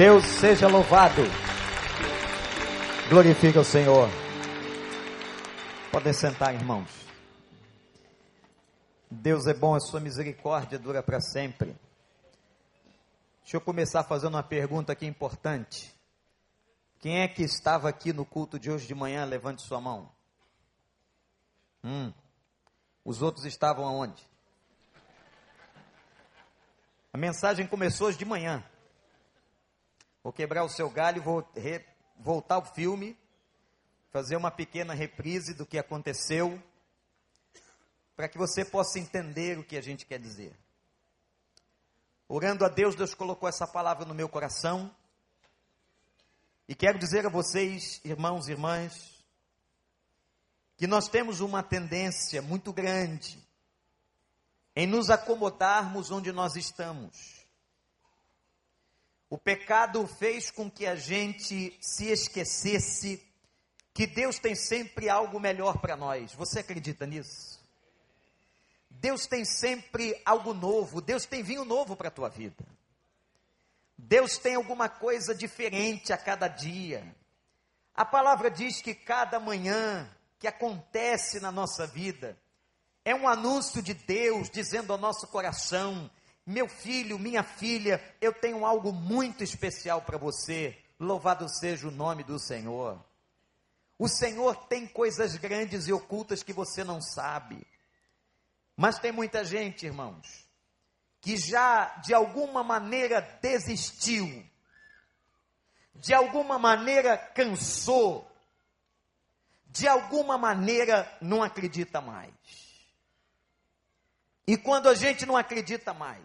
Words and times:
Deus 0.00 0.24
seja 0.24 0.66
louvado. 0.66 1.20
Glorifica 3.10 3.60
o 3.60 3.64
Senhor. 3.64 4.08
Podem 5.92 6.14
sentar, 6.14 6.54
irmãos. 6.54 6.90
Deus 9.10 9.46
é 9.46 9.52
bom, 9.52 9.74
a 9.74 9.78
sua 9.78 10.00
misericórdia 10.00 10.78
dura 10.78 11.02
para 11.02 11.20
sempre. 11.20 11.76
Deixa 13.42 13.58
eu 13.58 13.60
começar 13.60 14.02
fazendo 14.04 14.36
uma 14.36 14.42
pergunta 14.42 14.90
aqui 14.90 15.04
importante. 15.04 15.94
Quem 16.98 17.20
é 17.20 17.28
que 17.28 17.42
estava 17.42 17.86
aqui 17.90 18.10
no 18.10 18.24
culto 18.24 18.58
de 18.58 18.70
hoje 18.70 18.86
de 18.86 18.94
manhã? 18.94 19.26
Levante 19.26 19.60
sua 19.60 19.82
mão. 19.82 20.10
Hum. 21.84 22.10
Os 23.04 23.20
outros 23.20 23.44
estavam 23.44 23.84
aonde? 23.84 24.26
A 27.12 27.18
mensagem 27.18 27.66
começou 27.66 28.08
hoje 28.08 28.16
de 28.16 28.24
manhã. 28.24 28.64
Vou 30.22 30.32
quebrar 30.32 30.64
o 30.64 30.68
seu 30.68 30.90
galho, 30.90 31.22
vou 31.22 31.46
re, 31.56 31.84
voltar 32.16 32.58
o 32.58 32.64
filme, 32.64 33.16
fazer 34.10 34.36
uma 34.36 34.50
pequena 34.50 34.92
reprise 34.92 35.54
do 35.54 35.64
que 35.64 35.78
aconteceu, 35.78 36.62
para 38.14 38.28
que 38.28 38.36
você 38.36 38.64
possa 38.64 38.98
entender 38.98 39.58
o 39.58 39.64
que 39.64 39.76
a 39.76 39.80
gente 39.80 40.04
quer 40.04 40.18
dizer. 40.18 40.54
Orando 42.28 42.64
a 42.64 42.68
Deus, 42.68 42.94
Deus 42.94 43.14
colocou 43.14 43.48
essa 43.48 43.66
palavra 43.66 44.04
no 44.04 44.14
meu 44.14 44.28
coração. 44.28 44.94
E 46.68 46.74
quero 46.74 46.98
dizer 46.98 47.26
a 47.26 47.30
vocês, 47.30 48.00
irmãos 48.04 48.46
e 48.46 48.52
irmãs, 48.52 49.24
que 50.76 50.86
nós 50.86 51.08
temos 51.08 51.40
uma 51.40 51.62
tendência 51.62 52.40
muito 52.40 52.72
grande 52.72 53.38
em 54.76 54.86
nos 54.86 55.10
acomodarmos 55.10 56.10
onde 56.10 56.30
nós 56.30 56.56
estamos. 56.56 57.39
O 59.30 59.38
pecado 59.38 60.04
fez 60.08 60.50
com 60.50 60.68
que 60.68 60.84
a 60.84 60.96
gente 60.96 61.78
se 61.80 62.06
esquecesse 62.10 63.24
que 63.94 64.04
Deus 64.04 64.40
tem 64.40 64.56
sempre 64.56 65.08
algo 65.08 65.38
melhor 65.38 65.78
para 65.78 65.96
nós. 65.96 66.34
Você 66.34 66.58
acredita 66.58 67.06
nisso? 67.06 67.60
Deus 68.90 69.28
tem 69.28 69.44
sempre 69.44 70.20
algo 70.24 70.52
novo, 70.52 71.00
Deus 71.00 71.24
tem 71.24 71.44
vinho 71.44 71.64
novo 71.64 71.94
para 71.94 72.08
a 72.08 72.10
tua 72.10 72.28
vida. 72.28 72.66
Deus 73.96 74.36
tem 74.36 74.56
alguma 74.56 74.88
coisa 74.88 75.32
diferente 75.32 76.12
a 76.12 76.18
cada 76.18 76.48
dia. 76.48 77.14
A 77.94 78.04
palavra 78.04 78.50
diz 78.50 78.82
que 78.82 78.94
cada 78.94 79.38
manhã 79.38 80.10
que 80.40 80.48
acontece 80.48 81.38
na 81.38 81.52
nossa 81.52 81.86
vida 81.86 82.36
é 83.04 83.14
um 83.14 83.28
anúncio 83.28 83.80
de 83.80 83.94
Deus 83.94 84.50
dizendo 84.50 84.92
ao 84.92 84.98
nosso 84.98 85.28
coração: 85.28 86.10
meu 86.46 86.68
filho, 86.68 87.18
minha 87.18 87.42
filha, 87.42 88.02
eu 88.20 88.32
tenho 88.32 88.64
algo 88.64 88.92
muito 88.92 89.44
especial 89.44 90.02
para 90.02 90.18
você. 90.18 90.76
Louvado 90.98 91.48
seja 91.48 91.88
o 91.88 91.92
nome 91.92 92.24
do 92.24 92.38
Senhor. 92.38 93.02
O 93.98 94.08
Senhor 94.08 94.56
tem 94.66 94.86
coisas 94.86 95.36
grandes 95.36 95.86
e 95.86 95.92
ocultas 95.92 96.42
que 96.42 96.52
você 96.52 96.82
não 96.82 97.00
sabe. 97.00 97.66
Mas 98.76 98.98
tem 98.98 99.12
muita 99.12 99.44
gente, 99.44 99.84
irmãos, 99.84 100.48
que 101.20 101.36
já 101.36 101.96
de 101.96 102.14
alguma 102.14 102.64
maneira 102.64 103.20
desistiu, 103.42 104.42
de 105.94 106.14
alguma 106.14 106.58
maneira 106.58 107.18
cansou, 107.18 108.26
de 109.66 109.86
alguma 109.86 110.38
maneira 110.38 111.10
não 111.20 111.42
acredita 111.42 112.00
mais. 112.00 112.32
E 114.46 114.56
quando 114.56 114.88
a 114.88 114.94
gente 114.94 115.24
não 115.26 115.36
acredita 115.36 115.94
mais, 115.94 116.24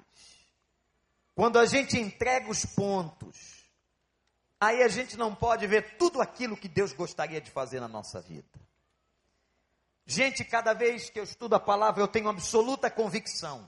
quando 1.36 1.60
a 1.60 1.66
gente 1.66 2.00
entrega 2.00 2.50
os 2.50 2.66
pontos, 2.66 3.70
aí 4.60 4.82
a 4.82 4.88
gente 4.88 5.18
não 5.18 5.36
pode 5.36 5.68
ver 5.68 5.98
tudo 5.98 6.22
aquilo 6.22 6.58
que 6.58 6.68
Deus 6.68 6.94
gostaria 6.94 7.42
de 7.42 7.52
fazer 7.52 7.80
na 7.80 7.88
nossa 7.88 8.22
vida. 8.22 8.60
Gente, 10.06 10.44
cada 10.46 10.74
vez 10.74 11.10
que 11.10 11.20
eu 11.20 11.24
estudo 11.24 11.56
a 11.56 11.59
palavra, 11.59 12.02
eu 12.02 12.08
tenho 12.08 12.30
absoluta 12.30 12.90
convicção 12.90 13.68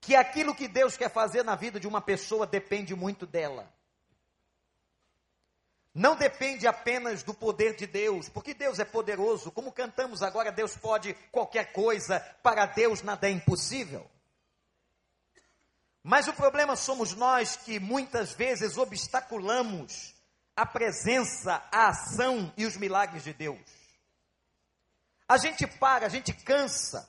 que 0.00 0.14
aquilo 0.14 0.54
que 0.54 0.68
Deus 0.68 0.96
quer 0.96 1.10
fazer 1.10 1.42
na 1.42 1.56
vida 1.56 1.80
de 1.80 1.88
uma 1.88 2.00
pessoa 2.00 2.46
depende 2.46 2.94
muito 2.94 3.24
dela. 3.26 3.73
Não 5.94 6.16
depende 6.16 6.66
apenas 6.66 7.22
do 7.22 7.32
poder 7.32 7.76
de 7.76 7.86
Deus, 7.86 8.28
porque 8.28 8.52
Deus 8.52 8.80
é 8.80 8.84
poderoso, 8.84 9.52
como 9.52 9.70
cantamos 9.70 10.24
agora, 10.24 10.50
Deus 10.50 10.76
pode 10.76 11.14
qualquer 11.30 11.72
coisa, 11.72 12.18
para 12.42 12.66
Deus 12.66 13.00
nada 13.00 13.28
é 13.28 13.30
impossível. 13.30 14.04
Mas 16.02 16.26
o 16.26 16.32
problema 16.32 16.74
somos 16.74 17.14
nós 17.14 17.56
que 17.56 17.78
muitas 17.78 18.32
vezes 18.32 18.76
obstaculamos 18.76 20.14
a 20.56 20.66
presença, 20.66 21.62
a 21.70 21.88
ação 21.90 22.52
e 22.56 22.66
os 22.66 22.76
milagres 22.76 23.22
de 23.22 23.32
Deus. 23.32 23.60
A 25.28 25.36
gente 25.38 25.64
para, 25.64 26.06
a 26.06 26.08
gente 26.08 26.32
cansa, 26.32 27.08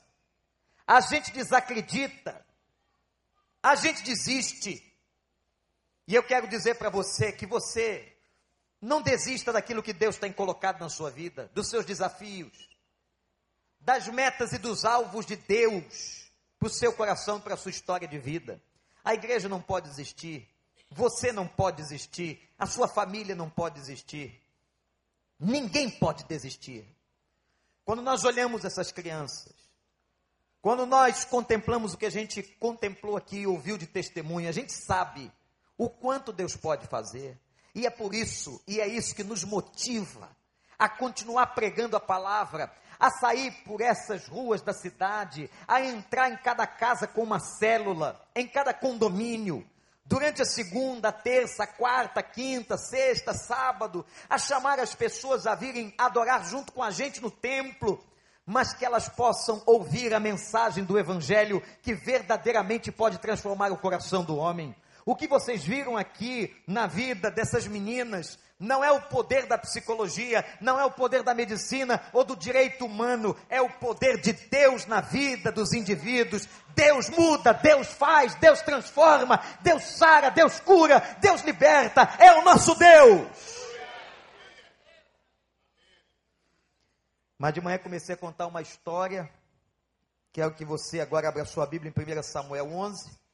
a 0.86 1.02
gente 1.02 1.32
desacredita, 1.32 2.46
a 3.64 3.76
gente 3.76 4.04
desiste. 4.04 4.82
E 6.08 6.14
eu 6.14 6.22
quero 6.22 6.48
dizer 6.48 6.76
para 6.76 6.92
você 6.92 7.32
que 7.32 7.48
você 7.48 8.15
não 8.86 9.02
desista 9.02 9.52
daquilo 9.52 9.82
que 9.82 9.92
Deus 9.92 10.18
tem 10.18 10.32
colocado 10.32 10.80
na 10.80 10.90
sua 10.90 11.10
vida, 11.10 11.50
dos 11.56 11.70
seus 11.70 11.86
desafios, 11.86 12.70
das 13.80 14.08
metas 14.08 14.54
e 14.54 14.60
dos 14.60 14.86
alvos 14.86 15.26
de 15.26 15.36
Deus 15.36 16.32
para 16.60 16.68
o 16.68 16.70
seu 16.70 16.94
coração, 16.94 17.42
para 17.42 17.56
a 17.56 17.58
sua 17.58 17.72
história 17.72 18.08
de 18.08 18.20
vida. 18.20 18.62
A 19.04 19.16
igreja 19.16 19.50
não 19.50 19.60
pode 19.60 19.90
desistir, 19.90 20.48
você 20.88 21.32
não 21.32 21.48
pode 21.48 21.78
desistir, 21.78 22.48
a 22.60 22.68
sua 22.68 22.88
família 22.88 23.34
não 23.34 23.50
pode 23.50 23.80
desistir, 23.80 24.40
ninguém 25.40 25.90
pode 25.90 26.24
desistir. 26.26 26.86
Quando 27.84 28.04
nós 28.04 28.24
olhamos 28.24 28.66
essas 28.66 28.92
crianças, 28.92 29.54
quando 30.62 30.86
nós 30.86 31.26
contemplamos 31.26 31.94
o 31.94 31.98
que 31.98 32.06
a 32.06 32.12
gente 32.12 32.44
contemplou 32.60 33.18
aqui 33.18 33.38
e 33.38 33.48
ouviu 33.48 33.80
de 33.80 33.88
testemunha, 33.88 34.50
a 34.50 34.54
gente 34.54 34.74
sabe 34.74 35.32
o 35.76 35.90
quanto 35.90 36.32
Deus 36.32 36.56
pode 36.56 36.86
fazer. 36.86 37.40
E 37.76 37.86
é 37.86 37.90
por 37.90 38.16
isso, 38.16 38.62
e 38.66 38.80
é 38.80 38.88
isso 38.88 39.14
que 39.14 39.24
nos 39.24 39.44
motiva 39.44 40.30
a 40.80 40.88
continuar 40.88 41.48
pregando 41.48 41.98
a 41.98 42.00
palavra, 42.00 42.72
a 42.98 43.10
sair 43.10 43.52
por 43.66 43.82
essas 43.82 44.28
ruas 44.28 44.62
da 44.62 44.74
cidade, 44.74 45.50
a 45.68 45.82
entrar 45.82 46.30
em 46.30 46.38
cada 46.38 46.66
casa 46.66 47.06
com 47.06 47.22
uma 47.22 47.40
célula, 47.40 48.26
em 48.34 48.48
cada 48.48 48.74
condomínio, 48.74 49.68
durante 50.06 50.42
a 50.42 50.46
segunda, 50.46 51.12
terça, 51.12 51.68
quarta, 51.68 52.24
quinta, 52.24 52.78
sexta, 52.78 53.34
sábado, 53.34 54.06
a 54.30 54.38
chamar 54.38 54.80
as 54.80 54.96
pessoas 54.96 55.46
a 55.46 55.54
virem 55.54 55.94
adorar 55.98 56.46
junto 56.46 56.72
com 56.72 56.82
a 56.82 56.92
gente 56.92 57.22
no 57.22 57.30
templo, 57.30 58.02
mas 58.46 58.74
que 58.74 58.86
elas 58.86 59.10
possam 59.10 59.62
ouvir 59.66 60.14
a 60.14 60.20
mensagem 60.20 60.86
do 60.86 60.98
Evangelho 60.98 61.62
que 61.82 61.94
verdadeiramente 61.94 62.92
pode 62.92 63.18
transformar 63.18 63.72
o 63.72 63.78
coração 63.78 64.24
do 64.24 64.38
homem. 64.38 64.74
O 65.06 65.16
que 65.16 65.28
vocês 65.28 65.64
viram 65.64 65.96
aqui 65.96 66.52
na 66.66 66.88
vida 66.88 67.30
dessas 67.30 67.68
meninas 67.68 68.40
não 68.60 68.84
é 68.84 68.92
o 68.92 69.04
poder 69.04 69.46
da 69.46 69.56
psicologia, 69.56 70.44
não 70.60 70.80
é 70.80 70.86
o 70.86 70.90
poder 70.90 71.22
da 71.22 71.32
medicina 71.32 72.02
ou 72.12 72.24
do 72.24 72.36
direito 72.36 72.88
humano, 72.88 73.38
é 73.48 73.62
o 73.62 73.70
poder 73.70 74.20
de 74.20 74.34
Deus 74.34 74.88
na 74.88 75.02
vida 75.02 75.52
dos 75.52 75.74
indivíduos. 75.74 76.50
Deus 76.74 77.08
muda, 77.12 77.54
Deus 77.54 77.88
faz, 77.88 78.34
Deus 78.36 78.64
transforma, 78.64 79.40
Deus 79.62 79.84
sara, 79.84 80.32
Deus 80.32 80.60
cura, 80.60 81.00
Deus 81.22 81.42
liberta, 81.44 82.02
é 82.18 82.34
o 82.34 82.44
nosso 82.44 82.74
Deus. 82.74 83.28
Mas 87.38 87.54
de 87.54 87.62
manhã 87.62 87.78
comecei 87.78 88.16
a 88.16 88.18
contar 88.18 88.48
uma 88.48 88.62
história, 88.64 89.30
que 90.34 90.42
é 90.42 90.48
o 90.48 90.54
que 90.54 90.66
você 90.66 91.00
agora 91.00 91.30
abre 91.30 91.42
a 91.42 91.46
sua 91.46 91.68
Bíblia 91.68 91.94
em 91.96 92.20
1 92.20 92.24
Samuel 92.24 92.74
11 92.74 93.25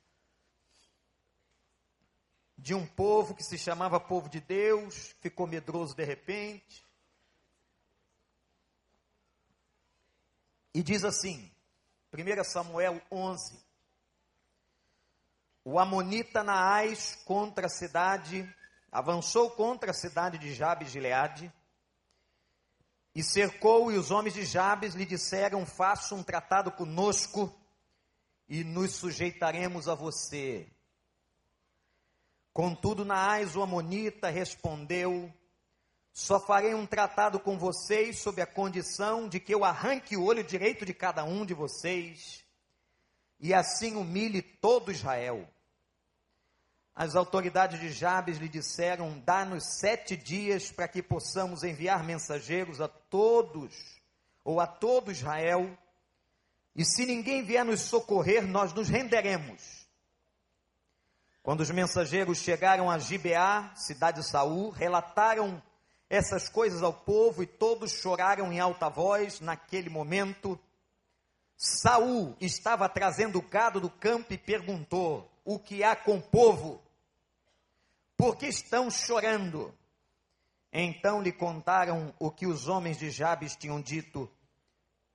de 2.62 2.76
um 2.76 2.86
povo 2.86 3.34
que 3.34 3.44
se 3.44 3.58
chamava 3.58 4.00
povo 4.00 4.30
de 4.30 4.40
Deus, 4.40 5.16
ficou 5.20 5.48
medroso 5.48 5.96
de 5.96 6.06
repente. 6.06 6.86
E 10.72 10.84
diz 10.84 11.04
assim, 11.04 11.52
1 12.14 12.44
Samuel 12.44 13.02
11: 13.12 13.60
O 15.66 15.80
Amonita 15.80 16.44
Naás 16.44 17.16
contra 17.26 17.66
a 17.66 17.70
cidade, 17.70 18.48
avançou 18.92 19.50
contra 19.50 19.90
a 19.90 19.96
cidade 19.96 20.38
de 20.38 20.54
Jabes 20.54 20.88
de 20.88 20.94
Gileade, 20.94 21.52
e 23.16 23.24
cercou, 23.24 23.92
e 23.92 23.98
os 23.98 24.12
homens 24.12 24.36
de 24.36 24.46
Jabes 24.46 24.94
lhe 24.94 25.06
disseram: 25.06 25.66
Faça 25.66 26.14
um 26.14 26.22
tratado 26.22 26.72
conosco, 26.72 27.52
e 28.48 28.64
nos 28.64 28.92
sujeitaremos 28.92 29.90
a 29.90 29.96
você. 29.96 30.72
Contudo, 32.54 33.06
Naás, 33.06 33.56
o 33.56 33.62
Amonita, 33.62 34.30
respondeu: 34.30 35.34
Só 36.12 36.40
farei 36.40 36.74
um 36.74 36.86
tratado 36.86 37.40
com 37.40 37.58
vocês 37.58 38.20
sob 38.20 38.42
a 38.42 38.46
condição 38.46 39.30
de 39.30 39.40
que 39.40 39.54
eu 39.54 39.64
arranque 39.64 40.18
o 40.18 40.24
olho 40.24 40.44
direito 40.44 40.86
de 40.86 40.94
cada 40.94 41.24
um 41.24 41.46
de 41.46 41.54
vocês, 41.54 42.44
e 43.40 43.54
assim 43.54 43.96
humilhe 43.96 44.42
todo 44.42 44.92
Israel. 44.92 45.48
as 46.94 47.16
autoridades 47.16 47.80
de 47.80 47.90
Jabes 47.90 48.38
lhe 48.38 48.50
disseram: 48.50 49.18
Dá-nos 49.26 49.80
sete 49.80 50.18
dias 50.18 50.70
para 50.70 50.90
que 50.90 51.02
possamos 51.02 51.64
enviar 51.64 52.04
mensageiros 52.04 52.82
a 52.82 52.90
todos, 52.90 53.74
ou 54.44 54.60
a 54.60 54.68
todo 54.68 55.10
Israel, 55.10 55.78
e 56.76 56.84
se 56.84 57.06
ninguém 57.06 57.44
vier 57.44 57.64
nos 57.64 57.82
socorrer, 57.82 58.46
nós 58.46 58.74
nos 58.74 58.90
renderemos. 58.90 59.81
Quando 61.44 61.62
os 61.62 61.72
mensageiros 61.72 62.38
chegaram 62.38 62.90
a 62.90 63.00
Gibeá, 63.00 63.74
cidade 63.76 64.22
de 64.22 64.28
Saul, 64.28 64.70
relataram 64.70 65.62
essas 66.08 66.48
coisas 66.48 66.84
ao 66.84 66.94
povo 66.94 67.42
e 67.42 67.48
todos 67.48 67.94
choraram 67.94 68.54
em 68.54 68.60
alta 68.60 68.90
voz 68.90 69.40
naquele 69.40 69.90
momento. 69.90 70.60
Saul 71.58 72.36
estava 72.40 72.88
trazendo 72.88 73.40
o 73.40 73.42
gado 73.42 73.80
do 73.80 73.90
campo 73.90 74.34
e 74.34 74.38
perguntou: 74.38 75.32
O 75.44 75.58
que 75.58 75.84
há 75.84 75.96
com 75.96 76.18
o 76.18 76.22
povo? 76.22 76.80
Por 78.16 78.36
que 78.36 78.46
estão 78.46 78.92
chorando? 78.92 79.74
Então 80.72 81.24
lhe 81.24 81.32
contaram 81.32 82.14
o 82.20 82.30
que 82.30 82.46
os 82.46 82.68
homens 82.68 83.00
de 83.00 83.10
Jabes 83.10 83.56
tinham 83.56 83.82
dito. 83.82 84.30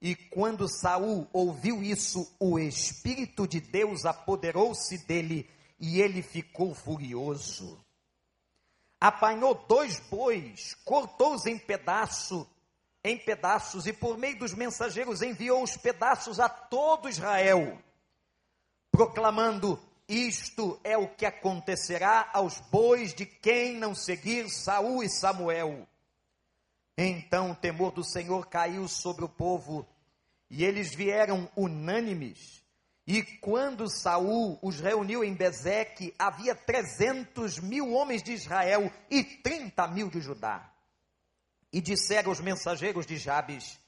E 0.02 0.14
quando 0.14 0.68
Saul 0.68 1.28
ouviu 1.32 1.82
isso, 1.82 2.30
o 2.38 2.58
espírito 2.58 3.46
de 3.46 3.60
Deus 3.60 4.04
apoderou-se 4.04 4.98
dele 5.06 5.48
e 5.78 6.00
ele 6.00 6.22
ficou 6.22 6.74
furioso. 6.74 7.78
Apanhou 9.00 9.54
dois 9.68 10.00
bois, 10.00 10.74
cortou-os 10.84 11.46
em 11.46 11.58
pedaço 11.58 12.48
em 13.06 13.16
pedaços 13.16 13.86
e 13.86 13.92
por 13.92 14.18
meio 14.18 14.38
dos 14.38 14.52
mensageiros 14.52 15.22
enviou 15.22 15.62
os 15.62 15.76
pedaços 15.76 16.40
a 16.40 16.48
todo 16.48 17.08
Israel, 17.08 17.78
proclamando: 18.90 19.80
Isto 20.08 20.80
é 20.82 20.98
o 20.98 21.08
que 21.08 21.24
acontecerá 21.24 22.28
aos 22.32 22.58
bois 22.60 23.14
de 23.14 23.24
quem 23.24 23.76
não 23.76 23.94
seguir 23.94 24.50
Saul 24.50 25.04
e 25.04 25.08
Samuel. 25.08 25.86
Então 26.98 27.52
o 27.52 27.54
temor 27.54 27.92
do 27.92 28.02
Senhor 28.02 28.46
caiu 28.48 28.88
sobre 28.88 29.24
o 29.24 29.28
povo, 29.28 29.86
e 30.50 30.64
eles 30.64 30.92
vieram 30.92 31.48
unânimes. 31.56 32.64
E 33.06 33.22
quando 33.22 33.88
Saul 33.88 34.58
os 34.60 34.80
reuniu 34.80 35.22
em 35.22 35.32
Bezeque, 35.32 36.12
havia 36.18 36.56
trezentos 36.56 37.60
mil 37.60 37.92
homens 37.92 38.20
de 38.20 38.32
Israel 38.32 38.90
e 39.08 39.22
trinta 39.22 39.86
mil 39.86 40.10
de 40.10 40.20
Judá. 40.20 40.72
E 41.72 41.80
disseram 41.80 42.32
os 42.32 42.40
mensageiros 42.40 43.06
de 43.06 43.16
Jabes: 43.16 43.78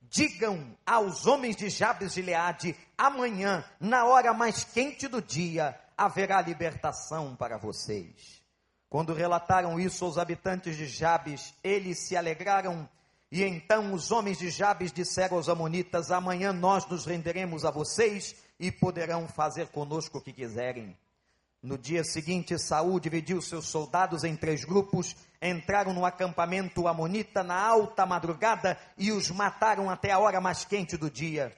Digam 0.00 0.74
aos 0.86 1.26
homens 1.26 1.54
de 1.54 1.68
Jabes 1.68 2.14
de 2.14 2.22
Leade: 2.22 2.74
amanhã, 2.96 3.62
na 3.78 4.06
hora 4.06 4.32
mais 4.32 4.64
quente 4.64 5.06
do 5.06 5.20
dia, 5.20 5.78
haverá 5.96 6.40
libertação 6.40 7.36
para 7.36 7.58
vocês. 7.58 8.40
Quando 8.88 9.12
relataram 9.12 9.78
isso 9.78 10.04
aos 10.04 10.16
habitantes 10.16 10.78
de 10.78 10.86
Jabes, 10.86 11.52
eles 11.62 12.06
se 12.06 12.16
alegraram. 12.16 12.88
E 13.30 13.42
então 13.42 13.92
os 13.92 14.10
homens 14.10 14.38
de 14.38 14.50
Jabes 14.50 14.92
disseram 14.92 15.36
aos 15.36 15.50
Amonitas: 15.50 16.10
Amanhã 16.10 16.54
nós 16.54 16.86
nos 16.86 17.04
renderemos 17.04 17.66
a 17.66 17.70
vocês 17.70 18.34
e 18.58 18.70
poderão 18.70 19.26
fazer 19.28 19.68
conosco 19.68 20.18
o 20.18 20.20
que 20.20 20.32
quiserem. 20.32 20.96
No 21.62 21.78
dia 21.78 22.02
seguinte, 22.02 22.58
Saul 22.58 22.98
dividiu 22.98 23.40
seus 23.40 23.66
soldados 23.66 24.24
em 24.24 24.34
três 24.34 24.64
grupos, 24.64 25.14
entraram 25.40 25.92
no 25.92 26.04
acampamento 26.04 26.88
amonita 26.88 27.44
na 27.44 27.54
alta 27.54 28.04
madrugada 28.04 28.76
e 28.98 29.12
os 29.12 29.30
mataram 29.30 29.88
até 29.88 30.10
a 30.10 30.18
hora 30.18 30.40
mais 30.40 30.64
quente 30.64 30.96
do 30.96 31.08
dia. 31.08 31.56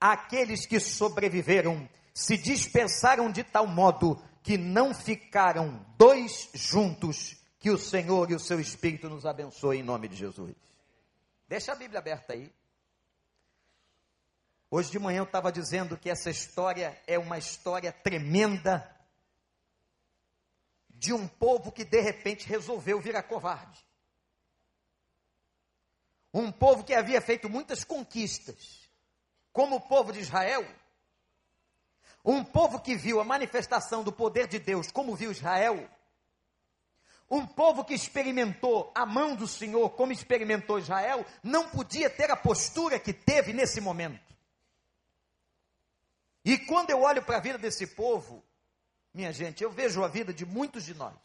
Aqueles 0.00 0.64
que 0.64 0.80
sobreviveram 0.80 1.86
se 2.14 2.36
dispersaram 2.36 3.30
de 3.30 3.44
tal 3.44 3.66
modo 3.66 4.18
que 4.42 4.58
não 4.58 4.94
ficaram 4.94 5.84
dois 5.98 6.48
juntos. 6.54 7.36
Que 7.58 7.70
o 7.70 7.78
Senhor 7.78 8.28
e 8.30 8.34
o 8.34 8.40
seu 8.40 8.58
Espírito 8.58 9.08
nos 9.08 9.24
abençoe 9.24 9.78
em 9.78 9.82
nome 9.84 10.08
de 10.08 10.16
Jesus. 10.16 10.52
Deixa 11.46 11.72
a 11.72 11.76
Bíblia 11.76 12.00
aberta 12.00 12.32
aí. 12.32 12.50
Hoje 14.74 14.90
de 14.90 14.98
manhã 14.98 15.18
eu 15.18 15.24
estava 15.24 15.52
dizendo 15.52 15.98
que 15.98 16.08
essa 16.08 16.30
história 16.30 16.98
é 17.06 17.18
uma 17.18 17.36
história 17.36 17.92
tremenda 17.92 18.90
de 20.88 21.12
um 21.12 21.28
povo 21.28 21.70
que 21.70 21.84
de 21.84 22.00
repente 22.00 22.48
resolveu 22.48 22.98
virar 22.98 23.24
covarde. 23.24 23.86
Um 26.32 26.50
povo 26.50 26.84
que 26.84 26.94
havia 26.94 27.20
feito 27.20 27.50
muitas 27.50 27.84
conquistas, 27.84 28.88
como 29.52 29.76
o 29.76 29.80
povo 29.82 30.10
de 30.10 30.20
Israel. 30.20 30.66
Um 32.24 32.42
povo 32.42 32.80
que 32.80 32.96
viu 32.96 33.20
a 33.20 33.24
manifestação 33.24 34.02
do 34.02 34.10
poder 34.10 34.46
de 34.46 34.58
Deus, 34.58 34.90
como 34.90 35.14
viu 35.14 35.32
Israel. 35.32 35.86
Um 37.30 37.46
povo 37.46 37.84
que 37.84 37.92
experimentou 37.92 38.90
a 38.94 39.04
mão 39.04 39.36
do 39.36 39.46
Senhor, 39.46 39.90
como 39.90 40.12
experimentou 40.12 40.78
Israel, 40.78 41.26
não 41.42 41.68
podia 41.68 42.08
ter 42.08 42.30
a 42.30 42.36
postura 42.36 42.98
que 42.98 43.12
teve 43.12 43.52
nesse 43.52 43.78
momento. 43.78 44.32
E 46.44 46.58
quando 46.58 46.90
eu 46.90 47.02
olho 47.02 47.22
para 47.22 47.36
a 47.36 47.40
vida 47.40 47.58
desse 47.58 47.86
povo, 47.86 48.44
minha 49.14 49.32
gente, 49.32 49.62
eu 49.62 49.70
vejo 49.70 50.02
a 50.02 50.08
vida 50.08 50.32
de 50.32 50.44
muitos 50.44 50.84
de 50.84 50.94
nós, 50.94 51.16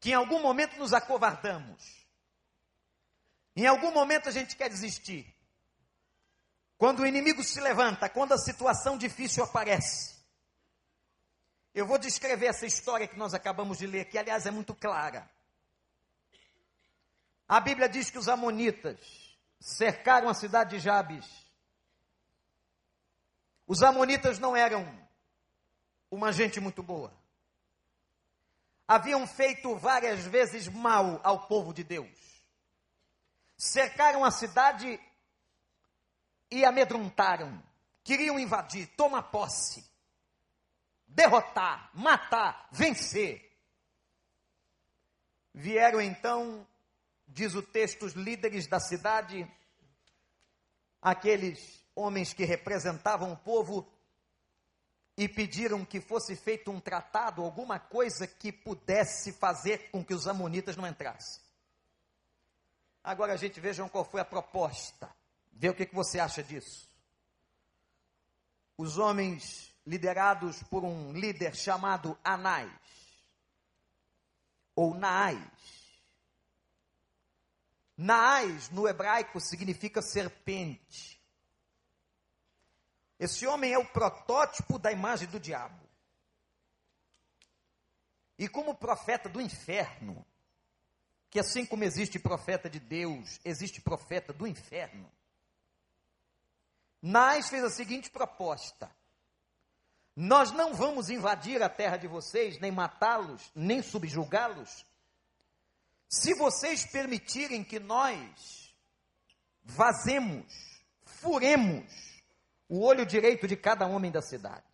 que 0.00 0.10
em 0.10 0.14
algum 0.14 0.40
momento 0.40 0.76
nos 0.76 0.92
acovardamos, 0.92 2.06
em 3.54 3.66
algum 3.66 3.92
momento 3.92 4.28
a 4.28 4.32
gente 4.32 4.56
quer 4.56 4.68
desistir. 4.68 5.34
Quando 6.76 7.00
o 7.00 7.06
inimigo 7.06 7.42
se 7.42 7.60
levanta, 7.60 8.08
quando 8.08 8.32
a 8.32 8.38
situação 8.38 8.98
difícil 8.98 9.42
aparece. 9.42 10.16
Eu 11.72 11.86
vou 11.86 11.98
descrever 11.98 12.46
essa 12.46 12.66
história 12.66 13.06
que 13.06 13.18
nós 13.18 13.34
acabamos 13.34 13.78
de 13.78 13.86
ler, 13.86 14.06
que 14.06 14.18
aliás 14.18 14.46
é 14.46 14.50
muito 14.50 14.74
clara. 14.74 15.30
A 17.48 17.60
Bíblia 17.60 17.88
diz 17.88 18.10
que 18.10 18.18
os 18.18 18.28
amonitas 18.28 18.98
cercaram 19.60 20.28
a 20.28 20.34
cidade 20.34 20.70
de 20.76 20.82
Jabes. 20.82 21.45
Os 23.66 23.82
amonitas 23.82 24.38
não 24.38 24.56
eram 24.56 24.86
uma 26.10 26.32
gente 26.32 26.60
muito 26.60 26.82
boa. 26.82 27.12
Haviam 28.86 29.26
feito 29.26 29.74
várias 29.76 30.24
vezes 30.24 30.68
mal 30.68 31.20
ao 31.24 31.48
povo 31.48 31.74
de 31.74 31.82
Deus. 31.82 32.08
Cercaram 33.58 34.24
a 34.24 34.30
cidade 34.30 35.00
e 36.50 36.64
amedrontaram. 36.64 37.60
Queriam 38.04 38.38
invadir, 38.38 38.86
tomar 38.96 39.22
posse, 39.24 39.84
derrotar, 41.08 41.90
matar, 41.92 42.68
vencer. 42.70 43.42
Vieram 45.52 46.00
então, 46.00 46.64
diz 47.26 47.54
o 47.56 47.62
texto, 47.62 48.04
os 48.04 48.12
líderes 48.12 48.68
da 48.68 48.78
cidade, 48.78 49.50
aqueles 51.02 51.84
homens 51.96 52.32
que 52.32 52.44
representavam 52.44 53.32
o 53.32 53.36
povo, 53.36 53.90
e 55.16 55.26
pediram 55.26 55.84
que 55.84 56.00
fosse 56.00 56.36
feito 56.36 56.70
um 56.70 56.78
tratado, 56.78 57.42
alguma 57.42 57.80
coisa 57.80 58.26
que 58.26 58.52
pudesse 58.52 59.32
fazer 59.32 59.90
com 59.90 60.04
que 60.04 60.12
os 60.12 60.28
amonitas 60.28 60.76
não 60.76 60.86
entrassem. 60.86 61.42
Agora 63.02 63.32
a 63.32 63.36
gente 63.36 63.58
vejam 63.58 63.88
qual 63.88 64.04
foi 64.04 64.20
a 64.20 64.24
proposta. 64.24 65.10
Vê 65.52 65.70
o 65.70 65.74
que, 65.74 65.86
que 65.86 65.94
você 65.94 66.18
acha 66.18 66.42
disso. 66.42 66.86
Os 68.76 68.98
homens 68.98 69.74
liderados 69.86 70.62
por 70.64 70.84
um 70.84 71.12
líder 71.12 71.56
chamado 71.56 72.18
Anás, 72.22 72.70
ou 74.74 74.94
Naás. 74.94 75.40
Naás, 77.96 78.68
no 78.68 78.86
hebraico, 78.86 79.40
significa 79.40 80.02
serpente. 80.02 81.15
Esse 83.18 83.46
homem 83.46 83.72
é 83.72 83.78
o 83.78 83.86
protótipo 83.86 84.78
da 84.78 84.92
imagem 84.92 85.28
do 85.28 85.40
diabo. 85.40 85.86
E 88.38 88.48
como 88.48 88.74
profeta 88.74 89.28
do 89.28 89.40
inferno, 89.40 90.24
que 91.30 91.40
assim 91.40 91.64
como 91.64 91.84
existe 91.84 92.18
profeta 92.18 92.68
de 92.68 92.78
Deus, 92.78 93.40
existe 93.44 93.80
profeta 93.80 94.32
do 94.32 94.46
inferno. 94.46 95.10
Nais 97.00 97.48
fez 97.48 97.64
a 97.64 97.70
seguinte 97.70 98.10
proposta: 98.10 98.90
Nós 100.14 100.52
não 100.52 100.74
vamos 100.74 101.08
invadir 101.08 101.62
a 101.62 101.68
terra 101.68 101.96
de 101.96 102.06
vocês, 102.06 102.58
nem 102.58 102.70
matá-los, 102.70 103.50
nem 103.54 103.82
subjugá-los, 103.82 104.84
se 106.08 106.34
vocês 106.34 106.86
permitirem 106.86 107.64
que 107.64 107.78
nós 107.78 108.74
vazemos, 109.62 110.46
furemos 111.04 111.90
o 112.68 112.82
olho 112.84 113.06
direito 113.06 113.46
de 113.46 113.56
cada 113.56 113.86
homem 113.86 114.10
da 114.10 114.22
cidade. 114.22 114.64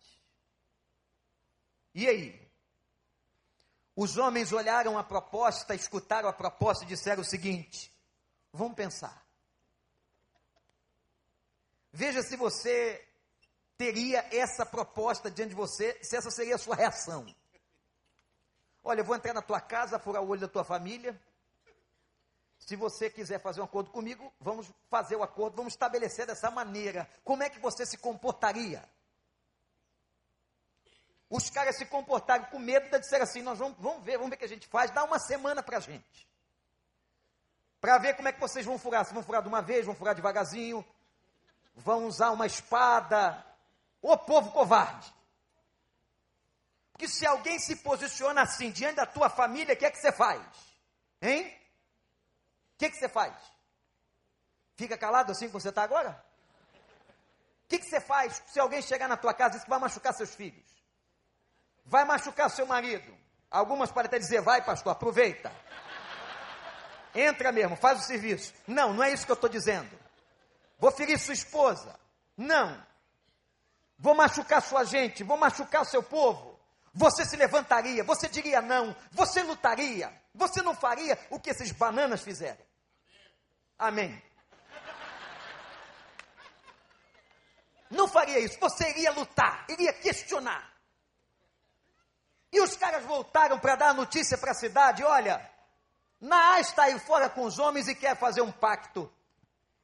E 1.93 2.07
aí? 2.07 2.43
Os 3.95 4.17
homens 4.17 4.51
olharam 4.51 4.97
a 4.97 5.03
proposta, 5.03 5.75
escutaram 5.75 6.27
a 6.27 6.33
proposta 6.33 6.83
e 6.83 6.87
disseram 6.87 7.21
o 7.21 7.25
seguinte: 7.25 7.91
vamos 8.51 8.75
pensar. 8.75 9.23
Veja 11.91 12.23
se 12.23 12.35
você 12.35 13.07
teria 13.77 14.27
essa 14.31 14.65
proposta 14.65 15.29
diante 15.29 15.49
de 15.49 15.55
você, 15.55 15.99
se 16.03 16.15
essa 16.15 16.31
seria 16.31 16.55
a 16.55 16.59
sua 16.59 16.75
reação. 16.75 17.25
Olha, 18.83 19.01
eu 19.01 19.05
vou 19.05 19.15
entrar 19.15 19.33
na 19.33 19.41
tua 19.41 19.61
casa, 19.61 19.99
furar 19.99 20.23
o 20.23 20.27
olho 20.27 20.41
da 20.41 20.47
tua 20.47 20.63
família. 20.63 21.19
Se 22.65 22.77
você 22.77 23.09
quiser 23.09 23.41
fazer 23.41 23.59
um 23.59 23.65
acordo 23.65 23.89
comigo, 23.91 24.33
vamos 24.39 24.71
fazer 24.89 25.17
o 25.17 25.23
acordo, 25.23 25.57
vamos 25.57 25.73
estabelecer 25.73 26.25
dessa 26.25 26.49
maneira. 26.49 27.09
Como 27.21 27.43
é 27.43 27.49
que 27.49 27.59
você 27.59 27.85
se 27.85 27.97
comportaria? 27.97 28.87
Os 31.29 31.49
caras 31.49 31.75
se 31.75 31.85
comportaram 31.85 32.45
com 32.45 32.59
medo 32.59 32.89
de 32.89 32.99
dizer 32.99 33.21
assim: 33.21 33.41
nós 33.41 33.59
vamos, 33.59 33.77
vamos 33.79 34.01
ver, 34.05 34.17
vamos 34.17 34.29
ver 34.29 34.35
o 34.35 34.39
que 34.39 34.45
a 34.45 34.49
gente 34.49 34.65
faz, 34.67 34.91
dá 34.91 35.03
uma 35.03 35.19
semana 35.19 35.61
para 35.61 35.77
a 35.77 35.79
gente. 35.81 36.27
Para 37.81 37.97
ver 37.97 38.15
como 38.15 38.29
é 38.29 38.31
que 38.31 38.39
vocês 38.39 38.65
vão 38.65 38.79
furar. 38.79 39.05
Se 39.05 39.13
vão 39.13 39.23
furar 39.23 39.41
de 39.41 39.49
uma 39.49 39.61
vez, 39.61 39.85
vão 39.85 39.93
furar 39.93 40.15
devagarzinho, 40.15 40.85
vão 41.75 42.05
usar 42.05 42.31
uma 42.31 42.45
espada. 42.45 43.45
Ô 44.01 44.17
povo 44.17 44.51
covarde! 44.51 45.13
Porque 46.93 47.09
se 47.09 47.25
alguém 47.25 47.59
se 47.59 47.75
posiciona 47.75 48.43
assim 48.43 48.71
diante 48.71 48.95
da 48.95 49.05
tua 49.05 49.29
família, 49.29 49.73
o 49.73 49.77
que 49.77 49.85
é 49.85 49.91
que 49.91 49.97
você 49.97 50.13
faz? 50.13 50.41
Hein? 51.21 51.62
O 52.73 52.77
que, 52.77 52.89
que 52.89 52.97
você 52.97 53.07
faz? 53.07 53.33
Fica 54.75 54.97
calado 54.97 55.31
assim 55.31 55.47
como 55.47 55.59
você 55.61 55.69
está 55.69 55.83
agora? 55.83 56.23
O 57.65 57.67
que, 57.67 57.79
que 57.79 57.85
você 57.85 58.01
faz 58.01 58.41
se 58.47 58.59
alguém 58.59 58.81
chegar 58.81 59.07
na 59.07 59.17
tua 59.17 59.33
casa 59.33 59.51
e 59.51 59.53
diz 59.55 59.63
que 59.63 59.69
vai 59.69 59.79
machucar 59.79 60.13
seus 60.13 60.35
filhos? 60.35 60.65
Vai 61.85 62.05
machucar 62.05 62.49
seu 62.49 62.65
marido? 62.65 63.15
Algumas 63.49 63.91
podem 63.91 64.07
até 64.07 64.19
dizer, 64.19 64.41
vai 64.41 64.63
pastor, 64.63 64.91
aproveita. 64.91 65.51
Entra 67.13 67.51
mesmo, 67.51 67.75
faz 67.75 67.99
o 67.99 68.03
serviço. 68.03 68.53
Não, 68.67 68.93
não 68.93 69.03
é 69.03 69.11
isso 69.11 69.25
que 69.25 69.31
eu 69.31 69.35
estou 69.35 69.49
dizendo. 69.49 69.99
Vou 70.79 70.91
ferir 70.91 71.19
sua 71.19 71.33
esposa. 71.33 71.97
Não. 72.35 72.83
Vou 73.97 74.15
machucar 74.15 74.61
sua 74.61 74.83
gente, 74.83 75.23
vou 75.23 75.37
machucar 75.37 75.85
seu 75.85 76.01
povo. 76.01 76.52
Você 76.93 77.25
se 77.25 77.35
levantaria, 77.35 78.03
você 78.03 78.29
diria 78.29 78.61
não, 78.61 78.95
você 79.11 79.41
lutaria, 79.41 80.13
você 80.33 80.61
não 80.61 80.75
faria 80.75 81.17
o 81.31 81.39
que 81.39 81.49
esses 81.49 81.71
bananas 81.71 82.21
fizeram. 82.21 82.63
Amém. 83.79 84.21
Não 87.89 88.07
faria 88.07 88.39
isso, 88.39 88.59
você 88.59 88.89
iria 88.89 89.11
lutar, 89.11 89.65
iria 89.69 89.91
questionar. 89.91 90.71
E 92.51 92.61
os 92.61 92.77
caras 92.77 93.03
voltaram 93.05 93.59
para 93.59 93.75
dar 93.75 93.89
a 93.89 93.93
notícia 93.93 94.37
para 94.37 94.51
a 94.51 94.55
cidade: 94.55 95.03
olha, 95.03 95.49
Naás 96.21 96.67
está 96.67 96.83
aí 96.83 96.99
fora 96.99 97.27
com 97.27 97.43
os 97.43 97.57
homens 97.57 97.87
e 97.87 97.95
quer 97.95 98.15
fazer 98.15 98.41
um 98.41 98.51
pacto. 98.51 99.11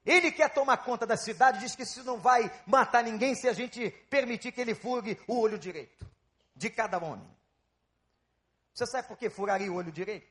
Ele 0.06 0.32
quer 0.32 0.54
tomar 0.54 0.78
conta 0.78 1.08
da 1.08 1.18
cidade, 1.18 1.60
diz 1.60 1.76
que 1.76 1.84
isso 1.84 2.04
não 2.04 2.20
vai 2.20 2.52
matar 2.68 3.04
ninguém 3.04 3.34
se 3.34 3.50
a 3.50 3.54
gente 3.54 3.90
permitir 4.10 4.52
que 4.52 4.62
ele 4.62 4.76
furgue 4.76 5.20
o 5.28 5.40
olho 5.40 5.58
direito 5.58 6.09
de 6.60 6.70
cada 6.70 6.98
homem. 6.98 7.26
Você 8.74 8.86
sabe 8.86 9.08
por 9.08 9.18
que 9.18 9.30
furaria 9.30 9.72
o 9.72 9.76
olho 9.76 9.94
direito? 9.94 10.28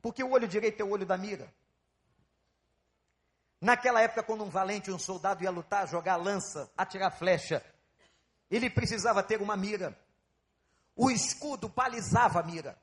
Porque 0.00 0.22
o 0.22 0.30
olho 0.30 0.46
direito 0.46 0.80
é 0.80 0.84
o 0.84 0.90
olho 0.90 1.04
da 1.04 1.18
mira. 1.18 1.52
Naquela 3.60 4.00
época, 4.00 4.22
quando 4.22 4.44
um 4.44 4.48
valente, 4.48 4.92
um 4.92 4.98
soldado 4.98 5.42
ia 5.42 5.50
lutar, 5.50 5.88
jogar 5.88 6.16
lança, 6.16 6.70
atirar 6.76 7.10
flecha, 7.10 7.64
ele 8.48 8.70
precisava 8.70 9.24
ter 9.24 9.42
uma 9.42 9.56
mira. 9.56 9.98
O 10.94 11.10
escudo 11.10 11.68
balizava 11.68 12.38
a 12.38 12.42
mira. 12.44 12.80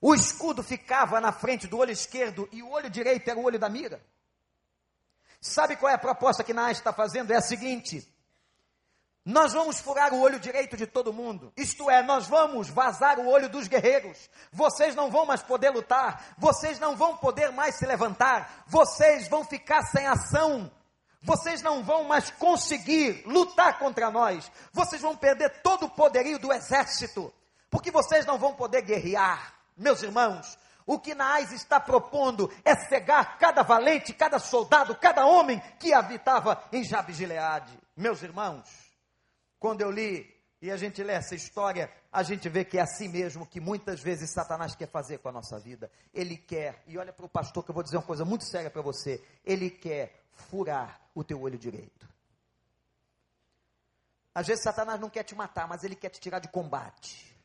O 0.00 0.14
escudo 0.14 0.62
ficava 0.62 1.20
na 1.20 1.32
frente 1.32 1.66
do 1.66 1.78
olho 1.78 1.90
esquerdo 1.90 2.48
e 2.52 2.62
o 2.62 2.70
olho 2.70 2.88
direito 2.88 3.28
era 3.28 3.38
o 3.38 3.44
olho 3.44 3.58
da 3.58 3.68
mira. 3.68 4.00
Sabe 5.40 5.76
qual 5.76 5.90
é 5.90 5.94
a 5.94 5.98
proposta 5.98 6.44
que 6.44 6.54
Naás 6.54 6.78
está 6.78 6.92
fazendo? 6.92 7.32
É 7.32 7.36
a 7.36 7.40
seguinte: 7.40 8.06
nós 9.28 9.52
vamos 9.52 9.78
furar 9.78 10.14
o 10.14 10.22
olho 10.22 10.40
direito 10.40 10.74
de 10.74 10.86
todo 10.86 11.12
mundo. 11.12 11.52
Isto 11.54 11.90
é, 11.90 12.02
nós 12.02 12.26
vamos 12.26 12.70
vazar 12.70 13.18
o 13.18 13.28
olho 13.28 13.46
dos 13.46 13.68
guerreiros. 13.68 14.16
Vocês 14.50 14.94
não 14.94 15.10
vão 15.10 15.26
mais 15.26 15.42
poder 15.42 15.68
lutar. 15.68 16.34
Vocês 16.38 16.78
não 16.78 16.96
vão 16.96 17.14
poder 17.14 17.52
mais 17.52 17.74
se 17.74 17.84
levantar. 17.84 18.64
Vocês 18.66 19.28
vão 19.28 19.44
ficar 19.44 19.82
sem 19.82 20.06
ação. 20.06 20.70
Vocês 21.20 21.60
não 21.60 21.84
vão 21.84 22.04
mais 22.04 22.30
conseguir 22.30 23.22
lutar 23.26 23.78
contra 23.78 24.10
nós. 24.10 24.50
Vocês 24.72 25.02
vão 25.02 25.14
perder 25.14 25.60
todo 25.60 25.84
o 25.84 25.90
poderio 25.90 26.38
do 26.38 26.50
exército. 26.50 27.30
Porque 27.68 27.90
vocês 27.90 28.24
não 28.24 28.38
vão 28.38 28.54
poder 28.54 28.80
guerrear. 28.80 29.52
Meus 29.76 30.02
irmãos, 30.02 30.58
o 30.86 30.98
que 30.98 31.14
Naás 31.14 31.52
está 31.52 31.78
propondo 31.78 32.50
é 32.64 32.74
cegar 32.74 33.36
cada 33.36 33.62
valente, 33.62 34.14
cada 34.14 34.38
soldado, 34.38 34.94
cada 34.94 35.26
homem 35.26 35.62
que 35.78 35.92
habitava 35.92 36.64
em 36.72 36.82
Jabes 36.82 37.18
Gileade. 37.18 37.78
Meus 37.94 38.22
irmãos, 38.22 38.87
quando 39.58 39.80
eu 39.80 39.90
li 39.90 40.38
e 40.60 40.70
a 40.70 40.76
gente 40.76 41.02
lê 41.02 41.12
essa 41.12 41.34
história, 41.34 41.90
a 42.12 42.22
gente 42.22 42.48
vê 42.48 42.64
que 42.64 42.78
é 42.78 42.80
assim 42.80 43.08
mesmo 43.08 43.46
que 43.46 43.60
muitas 43.60 44.00
vezes 44.00 44.30
Satanás 44.30 44.74
quer 44.74 44.88
fazer 44.88 45.18
com 45.18 45.28
a 45.28 45.32
nossa 45.32 45.58
vida. 45.58 45.90
Ele 46.12 46.36
quer, 46.36 46.82
e 46.86 46.98
olha 46.98 47.12
para 47.12 47.26
o 47.26 47.28
pastor 47.28 47.64
que 47.64 47.70
eu 47.70 47.74
vou 47.74 47.84
dizer 47.84 47.96
uma 47.96 48.02
coisa 48.02 48.24
muito 48.24 48.44
séria 48.44 48.70
para 48.70 48.82
você: 48.82 49.22
ele 49.44 49.70
quer 49.70 50.24
furar 50.32 51.00
o 51.14 51.22
teu 51.22 51.40
olho 51.40 51.58
direito. 51.58 52.08
Às 54.34 54.46
vezes 54.46 54.62
Satanás 54.62 55.00
não 55.00 55.10
quer 55.10 55.24
te 55.24 55.34
matar, 55.34 55.66
mas 55.66 55.82
ele 55.84 55.96
quer 55.96 56.10
te 56.10 56.20
tirar 56.20 56.38
de 56.38 56.48
combate. 56.48 57.36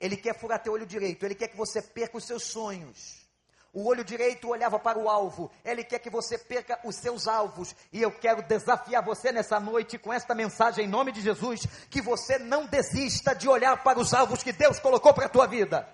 Ele 0.00 0.16
quer 0.16 0.38
furar 0.38 0.62
teu 0.62 0.72
olho 0.72 0.86
direito, 0.86 1.24
ele 1.24 1.34
quer 1.34 1.48
que 1.48 1.56
você 1.56 1.82
perca 1.82 2.16
os 2.16 2.24
seus 2.24 2.44
sonhos. 2.44 3.27
O 3.72 3.86
olho 3.86 4.02
direito 4.02 4.48
olhava 4.48 4.78
para 4.78 4.98
o 4.98 5.08
alvo. 5.08 5.50
Ele 5.64 5.84
quer 5.84 5.98
que 5.98 6.08
você 6.08 6.38
perca 6.38 6.78
os 6.84 6.96
seus 6.96 7.28
alvos. 7.28 7.74
E 7.92 8.00
eu 8.00 8.10
quero 8.10 8.42
desafiar 8.42 9.04
você 9.04 9.30
nessa 9.30 9.60
noite 9.60 9.98
com 9.98 10.12
esta 10.12 10.34
mensagem 10.34 10.86
em 10.86 10.88
nome 10.88 11.12
de 11.12 11.20
Jesus, 11.20 11.66
que 11.90 12.00
você 12.00 12.38
não 12.38 12.64
desista 12.66 13.34
de 13.34 13.48
olhar 13.48 13.82
para 13.82 13.98
os 13.98 14.14
alvos 14.14 14.42
que 14.42 14.52
Deus 14.52 14.80
colocou 14.80 15.12
para 15.12 15.26
a 15.26 15.28
tua 15.28 15.46
vida. 15.46 15.86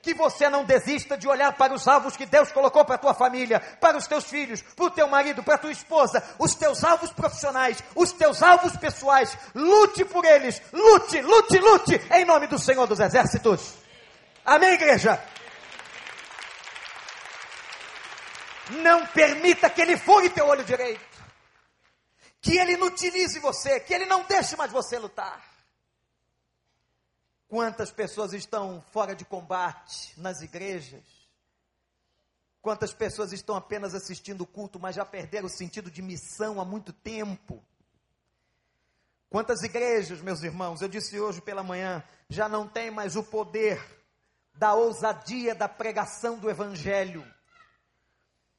Que 0.00 0.14
você 0.14 0.48
não 0.48 0.64
desista 0.64 1.18
de 1.18 1.26
olhar 1.26 1.56
para 1.56 1.74
os 1.74 1.88
alvos 1.88 2.16
que 2.16 2.24
Deus 2.24 2.52
colocou 2.52 2.84
para 2.84 2.94
a 2.94 2.98
tua 2.98 3.14
família, 3.14 3.58
para 3.80 3.98
os 3.98 4.06
teus 4.06 4.24
filhos, 4.24 4.62
para 4.62 4.84
o 4.84 4.90
teu 4.90 5.08
marido, 5.08 5.42
para 5.42 5.56
a 5.56 5.58
tua 5.58 5.72
esposa, 5.72 6.22
os 6.38 6.54
teus 6.54 6.84
alvos 6.84 7.12
profissionais, 7.12 7.82
os 7.96 8.12
teus 8.12 8.40
alvos 8.40 8.76
pessoais. 8.76 9.36
Lute 9.52 10.04
por 10.04 10.24
eles, 10.24 10.62
lute, 10.72 11.20
lute, 11.20 11.58
lute, 11.58 12.00
em 12.12 12.24
nome 12.24 12.46
do 12.46 12.58
Senhor 12.58 12.86
dos 12.86 13.00
Exércitos. 13.00 13.74
Amém, 14.44 14.74
igreja? 14.74 15.20
Não 18.70 19.06
permita 19.06 19.70
que 19.70 19.80
ele 19.80 19.96
fure 19.96 20.30
teu 20.30 20.46
olho 20.46 20.64
direito. 20.64 21.04
Que 22.40 22.58
ele 22.58 22.72
inutilize 22.72 23.38
você, 23.38 23.80
que 23.80 23.94
ele 23.94 24.06
não 24.06 24.24
deixe 24.24 24.56
mais 24.56 24.70
você 24.70 24.98
lutar. 24.98 25.42
Quantas 27.48 27.90
pessoas 27.90 28.32
estão 28.32 28.82
fora 28.92 29.14
de 29.14 29.24
combate 29.24 30.12
nas 30.20 30.40
igrejas? 30.40 31.04
Quantas 32.60 32.92
pessoas 32.92 33.32
estão 33.32 33.54
apenas 33.54 33.94
assistindo 33.94 34.40
o 34.40 34.46
culto, 34.46 34.80
mas 34.80 34.96
já 34.96 35.04
perderam 35.04 35.46
o 35.46 35.50
sentido 35.50 35.88
de 35.88 36.02
missão 36.02 36.60
há 36.60 36.64
muito 36.64 36.92
tempo? 36.92 37.62
Quantas 39.30 39.62
igrejas, 39.62 40.20
meus 40.20 40.42
irmãos, 40.42 40.82
eu 40.82 40.88
disse 40.88 41.20
hoje 41.20 41.40
pela 41.40 41.62
manhã, 41.62 42.02
já 42.28 42.48
não 42.48 42.66
tem 42.66 42.90
mais 42.90 43.14
o 43.14 43.22
poder 43.22 43.80
da 44.54 44.74
ousadia 44.74 45.54
da 45.54 45.68
pregação 45.68 46.38
do 46.38 46.50
Evangelho. 46.50 47.24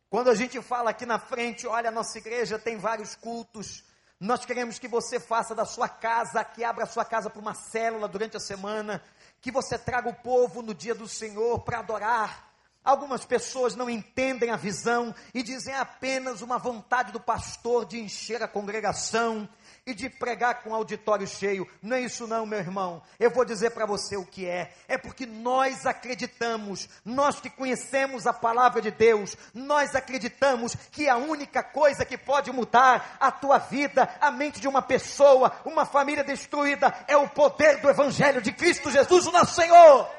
Quando 0.09 0.29
a 0.29 0.35
gente 0.35 0.61
fala 0.61 0.91
aqui 0.91 1.05
na 1.05 1.19
frente, 1.19 1.67
olha, 1.67 1.89
a 1.89 1.91
nossa 1.91 2.17
igreja 2.17 2.57
tem 2.57 2.77
vários 2.77 3.13
cultos. 3.13 3.83
Nós 4.17 4.45
queremos 4.45 4.79
que 4.79 4.87
você 4.87 5.19
faça 5.19 5.53
da 5.53 5.65
sua 5.65 5.89
casa, 5.89 6.43
que 6.45 6.63
abra 6.63 6.85
a 6.85 6.87
sua 6.87 7.03
casa 7.03 7.29
para 7.29 7.41
uma 7.41 7.53
célula 7.53 8.07
durante 8.07 8.37
a 8.37 8.39
semana, 8.39 9.03
que 9.41 9.51
você 9.51 9.77
traga 9.77 10.07
o 10.07 10.15
povo 10.15 10.61
no 10.61 10.73
dia 10.73 10.95
do 10.95 11.09
Senhor 11.09 11.59
para 11.59 11.79
adorar. 11.79 12.47
Algumas 12.85 13.25
pessoas 13.25 13.75
não 13.75 13.89
entendem 13.89 14.49
a 14.49 14.55
visão 14.55 15.13
e 15.33 15.43
dizem 15.43 15.73
é 15.73 15.77
apenas 15.77 16.41
uma 16.41 16.57
vontade 16.57 17.11
do 17.11 17.19
pastor 17.19 17.85
de 17.85 17.99
encher 17.99 18.41
a 18.41 18.47
congregação 18.47 19.47
e 19.87 19.93
de 19.93 20.09
pregar 20.09 20.61
com 20.61 20.75
auditório 20.75 21.25
cheio. 21.25 21.65
Não 21.81 21.95
é 21.95 22.01
isso 22.01 22.27
não, 22.27 22.45
meu 22.45 22.59
irmão. 22.59 23.01
Eu 23.17 23.31
vou 23.31 23.45
dizer 23.45 23.71
para 23.71 23.85
você 23.85 24.17
o 24.17 24.25
que 24.25 24.45
é. 24.45 24.73
É 24.85 24.97
porque 24.97 25.25
nós 25.25 25.85
acreditamos, 25.85 26.89
nós 27.05 27.39
que 27.39 27.49
conhecemos 27.49 28.27
a 28.27 28.33
palavra 28.33 28.81
de 28.81 28.91
Deus, 28.91 29.37
nós 29.53 29.95
acreditamos 29.95 30.75
que 30.91 31.07
a 31.07 31.15
única 31.15 31.63
coisa 31.63 32.03
que 32.03 32.17
pode 32.17 32.51
mudar 32.51 33.17
a 33.17 33.31
tua 33.31 33.57
vida, 33.57 34.09
a 34.19 34.29
mente 34.29 34.59
de 34.59 34.67
uma 34.67 34.81
pessoa, 34.81 35.53
uma 35.63 35.85
família 35.85 36.23
destruída, 36.23 36.93
é 37.07 37.15
o 37.15 37.29
poder 37.29 37.79
do 37.79 37.89
evangelho 37.89 38.41
de 38.41 38.51
Cristo 38.51 38.91
Jesus, 38.91 39.25
o 39.25 39.31
nosso 39.31 39.55
Senhor. 39.55 40.17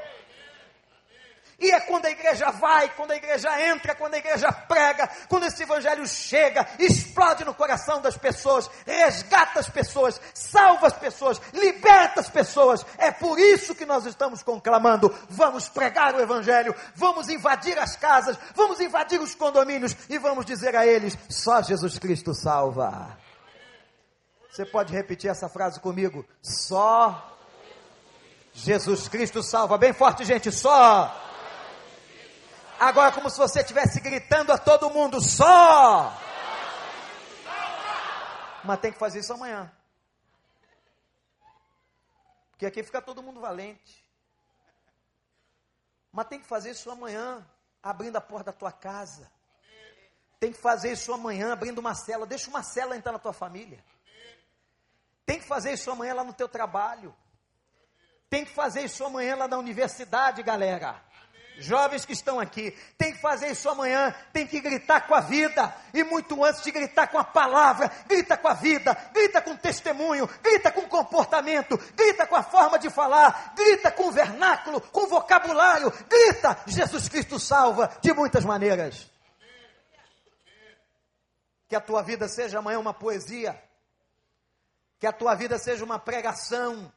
E 1.60 1.72
é 1.72 1.80
quando 1.80 2.06
a 2.06 2.10
igreja 2.10 2.52
vai, 2.52 2.88
quando 2.90 3.10
a 3.10 3.16
igreja 3.16 3.48
entra, 3.60 3.92
quando 3.92 4.14
a 4.14 4.18
igreja 4.18 4.52
prega, 4.52 5.10
quando 5.28 5.44
esse 5.44 5.64
evangelho 5.64 6.06
chega, 6.06 6.64
explode 6.78 7.44
no 7.44 7.52
coração 7.52 8.00
das 8.00 8.16
pessoas, 8.16 8.70
resgata 8.86 9.58
as 9.58 9.68
pessoas, 9.68 10.20
salva 10.32 10.86
as 10.86 10.92
pessoas, 10.92 11.40
liberta 11.52 12.20
as 12.20 12.30
pessoas. 12.30 12.86
É 12.96 13.10
por 13.10 13.40
isso 13.40 13.74
que 13.74 13.84
nós 13.84 14.06
estamos 14.06 14.40
conclamando: 14.40 15.12
vamos 15.28 15.68
pregar 15.68 16.14
o 16.14 16.20
evangelho, 16.20 16.72
vamos 16.94 17.28
invadir 17.28 17.76
as 17.76 17.96
casas, 17.96 18.38
vamos 18.54 18.78
invadir 18.78 19.20
os 19.20 19.34
condomínios 19.34 19.96
e 20.08 20.16
vamos 20.16 20.46
dizer 20.46 20.76
a 20.76 20.86
eles: 20.86 21.18
só 21.28 21.60
Jesus 21.60 21.98
Cristo 21.98 22.34
salva. 22.34 23.18
Você 24.48 24.64
pode 24.64 24.92
repetir 24.92 25.28
essa 25.28 25.48
frase 25.48 25.80
comigo? 25.80 26.24
Só 26.40 27.36
Jesus 28.52 29.08
Cristo 29.08 29.42
salva. 29.42 29.76
Bem 29.76 29.92
forte, 29.92 30.24
gente. 30.24 30.52
Só. 30.52 31.27
Agora, 32.78 33.10
como 33.12 33.28
se 33.28 33.36
você 33.36 33.60
estivesse 33.60 34.00
gritando 34.00 34.52
a 34.52 34.58
todo 34.58 34.90
mundo: 34.90 35.20
só. 35.20 36.12
Mas 38.64 38.80
tem 38.80 38.92
que 38.92 38.98
fazer 38.98 39.20
isso 39.20 39.32
amanhã. 39.32 39.70
Porque 42.50 42.66
aqui 42.66 42.82
fica 42.82 43.00
todo 43.00 43.22
mundo 43.22 43.40
valente. 43.40 44.04
Mas 46.12 46.26
tem 46.26 46.40
que 46.40 46.46
fazer 46.46 46.70
isso 46.70 46.90
amanhã, 46.90 47.46
abrindo 47.82 48.16
a 48.16 48.20
porta 48.20 48.50
da 48.50 48.58
tua 48.58 48.72
casa. 48.72 49.30
Tem 50.40 50.52
que 50.52 50.58
fazer 50.58 50.92
isso 50.92 51.12
amanhã, 51.12 51.52
abrindo 51.52 51.78
uma 51.78 51.94
cela. 51.94 52.26
Deixa 52.26 52.48
uma 52.48 52.62
cela 52.62 52.96
entrar 52.96 53.12
na 53.12 53.18
tua 53.18 53.32
família. 53.32 53.84
Tem 55.26 55.38
que 55.38 55.46
fazer 55.46 55.72
isso 55.72 55.90
amanhã 55.90 56.14
lá 56.14 56.24
no 56.24 56.32
teu 56.32 56.48
trabalho. 56.48 57.14
Tem 58.30 58.44
que 58.44 58.52
fazer 58.52 58.82
isso 58.82 59.04
amanhã 59.04 59.36
lá 59.36 59.48
na 59.48 59.58
universidade, 59.58 60.42
galera. 60.42 61.02
Jovens 61.58 62.04
que 62.04 62.12
estão 62.12 62.38
aqui, 62.38 62.70
tem 62.96 63.12
que 63.12 63.20
fazer 63.20 63.48
isso 63.48 63.68
amanhã, 63.68 64.14
tem 64.32 64.46
que 64.46 64.60
gritar 64.60 65.08
com 65.08 65.14
a 65.14 65.20
vida, 65.20 65.74
e 65.92 66.04
muito 66.04 66.44
antes 66.44 66.62
de 66.62 66.70
gritar 66.70 67.08
com 67.08 67.18
a 67.18 67.24
palavra, 67.24 67.90
grita 68.06 68.36
com 68.36 68.46
a 68.46 68.54
vida, 68.54 68.96
grita 69.12 69.42
com 69.42 69.56
testemunho, 69.56 70.28
grita 70.40 70.70
com 70.70 70.82
comportamento, 70.82 71.76
grita 71.96 72.26
com 72.26 72.36
a 72.36 72.44
forma 72.44 72.78
de 72.78 72.88
falar, 72.88 73.54
grita 73.56 73.90
com 73.90 74.12
vernáculo, 74.12 74.80
com 74.80 75.08
vocabulário, 75.08 75.92
grita, 76.08 76.56
Jesus 76.66 77.08
Cristo 77.08 77.40
salva 77.40 77.90
de 78.00 78.12
muitas 78.12 78.44
maneiras. 78.44 79.10
Que 81.68 81.74
a 81.74 81.80
tua 81.80 82.02
vida 82.02 82.28
seja 82.28 82.60
amanhã 82.60 82.78
uma 82.78 82.94
poesia, 82.94 83.60
que 85.00 85.06
a 85.06 85.12
tua 85.12 85.34
vida 85.34 85.58
seja 85.58 85.84
uma 85.84 85.98
pregação, 85.98 86.92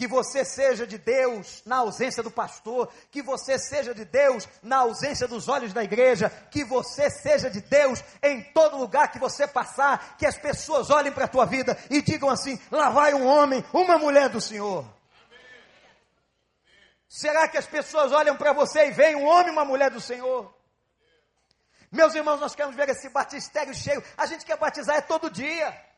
que 0.00 0.06
você 0.06 0.46
seja 0.46 0.86
de 0.86 0.96
Deus 0.96 1.62
na 1.66 1.76
ausência 1.76 2.22
do 2.22 2.30
pastor, 2.30 2.90
que 3.10 3.20
você 3.20 3.58
seja 3.58 3.94
de 3.94 4.06
Deus 4.06 4.48
na 4.62 4.78
ausência 4.78 5.28
dos 5.28 5.46
olhos 5.46 5.74
da 5.74 5.84
igreja, 5.84 6.30
que 6.50 6.64
você 6.64 7.10
seja 7.10 7.50
de 7.50 7.60
Deus 7.60 8.02
em 8.22 8.42
todo 8.54 8.78
lugar 8.78 9.12
que 9.12 9.18
você 9.18 9.46
passar, 9.46 10.16
que 10.16 10.24
as 10.24 10.38
pessoas 10.38 10.88
olhem 10.88 11.12
para 11.12 11.26
a 11.26 11.28
tua 11.28 11.44
vida 11.44 11.76
e 11.90 12.00
digam 12.00 12.30
assim: 12.30 12.58
lá 12.70 12.88
vai 12.88 13.12
um 13.12 13.26
homem, 13.26 13.62
uma 13.74 13.98
mulher 13.98 14.30
do 14.30 14.40
Senhor. 14.40 14.86
Será 17.06 17.46
que 17.46 17.58
as 17.58 17.66
pessoas 17.66 18.10
olham 18.10 18.38
para 18.38 18.54
você 18.54 18.86
e 18.86 18.92
veem 18.92 19.16
um 19.16 19.26
homem, 19.26 19.52
uma 19.52 19.66
mulher 19.66 19.90
do 19.90 20.00
Senhor? 20.00 20.50
Meus 21.92 22.14
irmãos, 22.14 22.40
nós 22.40 22.54
queremos 22.54 22.74
ver 22.74 22.88
esse 22.88 23.10
batistério 23.10 23.74
cheio. 23.74 24.02
A 24.16 24.24
gente 24.24 24.46
quer 24.46 24.56
batizar 24.56 24.96
é 24.96 25.02
todo 25.02 25.28
dia. 25.28 25.89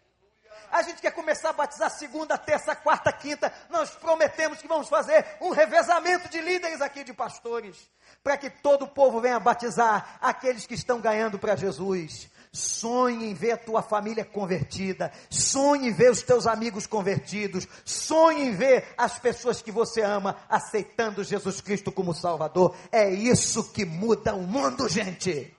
A 0.72 0.80
gente 0.80 1.02
quer 1.02 1.10
começar 1.10 1.50
a 1.50 1.52
batizar 1.52 1.90
segunda, 1.90 2.38
terça, 2.38 2.74
quarta, 2.74 3.12
quinta. 3.12 3.52
Nós 3.68 3.90
prometemos 3.90 4.58
que 4.58 4.66
vamos 4.66 4.88
fazer 4.88 5.22
um 5.38 5.50
revezamento 5.50 6.30
de 6.30 6.40
líderes 6.40 6.80
aqui, 6.80 7.04
de 7.04 7.12
pastores, 7.12 7.76
para 8.24 8.38
que 8.38 8.48
todo 8.48 8.86
o 8.86 8.88
povo 8.88 9.20
venha 9.20 9.38
batizar 9.38 10.16
aqueles 10.18 10.66
que 10.66 10.72
estão 10.72 10.98
ganhando 10.98 11.38
para 11.38 11.56
Jesus. 11.56 12.30
Sonhe 12.50 13.30
em 13.30 13.34
ver 13.34 13.52
a 13.52 13.56
tua 13.58 13.82
família 13.82 14.24
convertida, 14.24 15.12
sonhe 15.28 15.88
em 15.88 15.92
ver 15.92 16.10
os 16.10 16.22
teus 16.22 16.46
amigos 16.46 16.86
convertidos, 16.86 17.68
sonhe 17.84 18.46
em 18.48 18.54
ver 18.54 18.94
as 18.96 19.18
pessoas 19.18 19.60
que 19.60 19.70
você 19.70 20.00
ama 20.00 20.38
aceitando 20.48 21.22
Jesus 21.22 21.60
Cristo 21.60 21.92
como 21.92 22.14
Salvador. 22.14 22.74
É 22.90 23.10
isso 23.10 23.72
que 23.72 23.84
muda 23.84 24.34
o 24.34 24.42
mundo, 24.42 24.88
gente. 24.88 25.54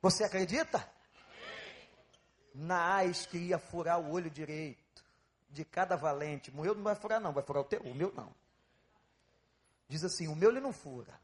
Você 0.00 0.24
acredita? 0.24 0.84
Naás 2.54 3.26
queria 3.26 3.58
furar 3.58 3.98
o 4.00 4.10
olho 4.10 4.30
direito 4.30 5.02
de 5.50 5.64
cada 5.64 5.96
valente. 5.96 6.50
O 6.50 6.56
meu 6.56 6.74
não 6.74 6.82
vai 6.82 6.94
furar, 6.94 7.20
não, 7.20 7.32
vai 7.32 7.42
furar 7.42 7.62
o 7.62 7.66
teu, 7.66 7.80
o 7.82 7.94
meu 7.94 8.12
não. 8.12 8.34
Diz 9.88 10.04
assim: 10.04 10.28
o 10.28 10.36
meu 10.36 10.50
ele 10.50 10.60
não 10.60 10.72
fura. 10.72 11.18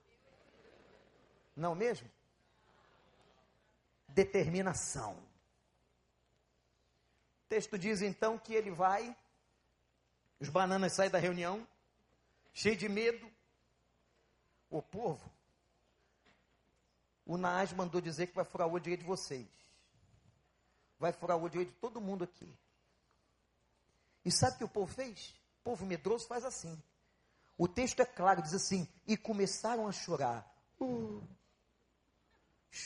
Não 1.55 1.75
mesmo? 1.75 2.09
Determinação. 4.09 5.15
O 7.45 7.49
texto 7.49 7.79
diz 7.79 8.03
então 8.03 8.39
que 8.39 8.55
ele 8.55 8.71
vai, 8.71 9.17
os 10.39 10.49
bananas 10.49 10.93
saem 10.93 11.11
da 11.11 11.19
reunião, 11.19 11.67
cheio 12.53 12.77
de 12.77 12.89
medo. 12.89 13.31
O 14.71 14.83
povo, 14.83 15.33
o 17.25 17.39
Naás 17.39 17.73
mandou 17.73 18.03
dizer 18.03 18.27
que 18.27 18.35
vai 18.35 18.45
furar 18.45 18.69
o 18.69 18.73
olho 18.73 18.83
direito 18.83 19.01
de 19.01 19.07
vocês 19.07 19.49
vai 20.99 21.13
furar 21.13 21.37
o 21.37 21.43
olho 21.43 21.65
de 21.65 21.73
todo 21.73 22.01
mundo 22.01 22.25
aqui. 22.25 22.53
E 24.25 24.31
sabe 24.31 24.55
o 24.55 24.59
que 24.59 24.65
o 24.65 24.69
povo 24.69 24.93
fez? 24.93 25.35
O 25.61 25.65
povo 25.65 25.87
medroso 25.87 26.27
faz 26.27 26.45
assim. 26.45 26.81
O 27.57 27.67
texto 27.67 28.01
é 28.01 28.07
claro, 28.07 28.43
diz 28.43 28.55
assim: 28.55 28.89
e 29.07 29.17
começaram 29.17 29.89
a 29.89 29.93
chorar. 29.93 30.47
Uh, 30.81 31.23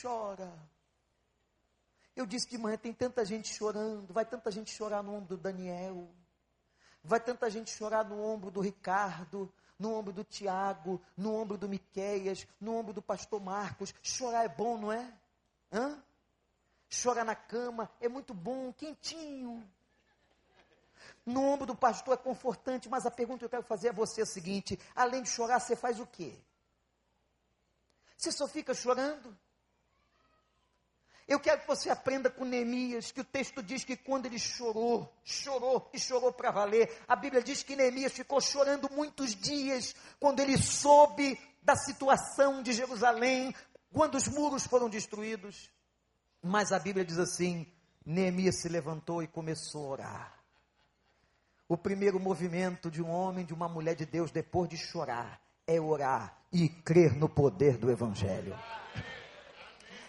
chora. 0.01 0.51
Eu 2.15 2.25
disse 2.25 2.49
de 2.49 2.57
manhã: 2.57 2.77
tem 2.77 2.93
tanta 2.93 3.25
gente 3.25 3.53
chorando, 3.53 4.13
vai 4.13 4.25
tanta 4.25 4.51
gente 4.51 4.71
chorar 4.71 5.03
no 5.03 5.13
ombro 5.13 5.35
do 5.35 5.41
Daniel, 5.41 6.09
vai 7.03 7.19
tanta 7.19 7.49
gente 7.49 7.71
chorar 7.71 8.05
no 8.05 8.21
ombro 8.23 8.49
do 8.49 8.61
Ricardo, 8.61 9.51
no 9.77 9.93
ombro 9.93 10.13
do 10.13 10.23
Tiago, 10.23 11.01
no 11.17 11.35
ombro 11.35 11.57
do 11.57 11.67
Miqueias, 11.67 12.47
no 12.59 12.75
ombro 12.75 12.93
do 12.93 13.01
pastor 13.01 13.41
Marcos. 13.41 13.93
Chorar 14.01 14.45
é 14.45 14.49
bom, 14.49 14.77
não 14.77 14.91
é? 14.91 15.13
Hã? 15.71 16.01
Chora 17.01 17.23
na 17.23 17.35
cama, 17.35 17.89
é 17.99 18.07
muito 18.07 18.33
bom, 18.33 18.71
quentinho. 18.73 19.67
No 21.25 21.41
ombro 21.41 21.65
do 21.65 21.75
pastor 21.75 22.15
é 22.15 22.17
confortante, 22.17 22.89
mas 22.89 23.05
a 23.05 23.11
pergunta 23.11 23.39
que 23.39 23.45
eu 23.45 23.49
quero 23.49 23.63
fazer 23.63 23.89
a 23.89 23.93
você 23.93 24.21
é 24.21 24.23
a 24.23 24.27
seguinte: 24.27 24.79
além 24.95 25.23
de 25.23 25.29
chorar, 25.29 25.59
você 25.59 25.75
faz 25.75 25.99
o 25.99 26.05
quê? 26.05 26.35
Você 28.17 28.31
só 28.31 28.47
fica 28.47 28.73
chorando? 28.73 29.35
Eu 31.25 31.39
quero 31.39 31.61
que 31.61 31.67
você 31.67 31.89
aprenda 31.89 32.29
com 32.29 32.43
Neemias, 32.43 33.11
que 33.11 33.21
o 33.21 33.23
texto 33.23 33.63
diz 33.63 33.85
que 33.85 33.95
quando 33.95 34.25
ele 34.25 34.37
chorou, 34.37 35.11
chorou 35.23 35.89
e 35.93 35.99
chorou 35.99 36.33
para 36.33 36.51
valer. 36.51 37.01
A 37.07 37.15
Bíblia 37.15 37.41
diz 37.41 37.63
que 37.63 37.75
Neemias 37.75 38.11
ficou 38.11 38.41
chorando 38.41 38.89
muitos 38.91 39.33
dias 39.33 39.95
quando 40.19 40.41
ele 40.41 40.57
soube 40.57 41.39
da 41.61 41.75
situação 41.77 42.61
de 42.61 42.73
Jerusalém, 42.73 43.55
quando 43.93 44.15
os 44.15 44.27
muros 44.27 44.67
foram 44.67 44.89
destruídos. 44.89 45.71
Mas 46.43 46.73
a 46.73 46.79
Bíblia 46.79 47.05
diz 47.05 47.17
assim: 47.17 47.65
Neemias 48.05 48.57
se 48.61 48.67
levantou 48.67 49.23
e 49.23 49.27
começou 49.27 49.85
a 49.85 49.89
orar. 49.91 50.43
O 51.69 51.77
primeiro 51.77 52.19
movimento 52.19 52.91
de 52.91 53.01
um 53.01 53.09
homem, 53.09 53.45
de 53.45 53.53
uma 53.53 53.69
mulher 53.69 53.95
de 53.95 54.05
Deus, 54.05 54.29
depois 54.29 54.69
de 54.69 54.75
chorar, 54.75 55.41
é 55.65 55.79
orar 55.79 56.37
e 56.51 56.67
crer 56.67 57.15
no 57.15 57.29
poder 57.29 57.77
do 57.77 57.89
Evangelho. 57.89 58.59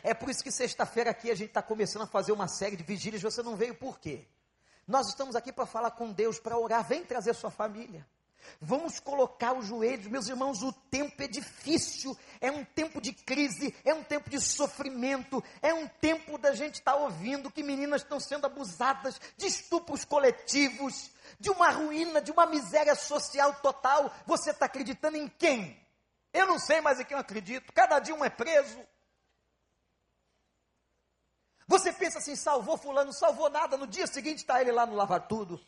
É 0.03 0.13
por 0.13 0.29
isso 0.29 0.43
que 0.43 0.51
sexta-feira 0.51 1.11
aqui 1.11 1.31
a 1.31 1.35
gente 1.35 1.49
está 1.49 1.63
começando 1.63 2.03
a 2.03 2.07
fazer 2.07 2.33
uma 2.33 2.49
série 2.49 2.77
de 2.77 2.83
vigílias. 2.83 3.23
Você 3.23 3.43
não 3.43 3.57
veio 3.57 3.75
por 3.75 4.01
quê? 4.01 4.27
Nós 4.87 5.09
estamos 5.09 5.37
aqui 5.37 5.53
para 5.53 5.65
falar 5.65 5.93
com 5.93 6.13
Deus, 6.13 6.39
para 6.41 6.59
orar. 6.59 6.87
Vem 6.87 7.05
trazer 7.05 7.33
sua 7.35 7.51
família. 7.51 8.07
Vamos 8.61 9.01
colocar 9.01 9.53
os 9.53 9.67
joelhos, 9.67 10.07
meus 10.07 10.29
irmãos, 10.29 10.63
o 10.63 10.73
tempo 10.73 11.23
é 11.23 11.27
difícil, 11.29 12.17
é 12.41 12.51
um 12.51 12.65
tempo 12.65 13.01
de 13.01 13.13
crise, 13.13 13.75
é 13.85 13.93
um 13.95 14.03
tempo 14.03 14.31
de 14.31 14.41
sofrimento, 14.41 15.43
é 15.61 15.73
um 15.73 15.87
tempo 15.87 16.39
da 16.39 16.55
gente 16.55 16.77
estar 16.77 16.93
tá 16.93 16.99
ouvindo 16.99 17.51
que 17.51 17.63
meninas 17.63 18.03
estão 18.03 18.21
sendo 18.21 18.47
abusadas, 18.47 19.21
de 19.37 19.47
estupros 19.47 20.05
coletivos, 20.05 21.11
de 21.39 21.51
uma 21.51 21.71
ruína, 21.71 22.21
de 22.21 22.31
uma 22.33 22.47
miséria 22.47 22.95
social 22.95 23.55
total. 23.63 24.13
Você 24.27 24.51
está 24.51 24.67
acreditando 24.67 25.17
em 25.17 25.29
quem? 25.29 25.81
Eu 26.33 26.47
não 26.47 26.59
sei 26.59 26.81
mais 26.81 26.99
em 26.99 27.05
quem 27.05 27.15
eu 27.15 27.21
acredito. 27.21 27.73
Cada 27.73 27.99
dia 27.99 28.15
um 28.15 28.25
é 28.25 28.31
preso. 28.31 28.85
Você 31.67 31.93
pensa 31.93 32.19
assim, 32.19 32.37
salvou 32.37 32.77
fulano, 32.77 33.13
salvou 33.13 33.49
nada, 33.49 33.77
no 33.77 33.87
dia 33.87 34.07
seguinte 34.07 34.39
está 34.39 34.61
ele 34.61 34.73
lá 34.73 34.85
no 34.85 34.95
lavar 34.95 35.27
tudo. 35.27 35.61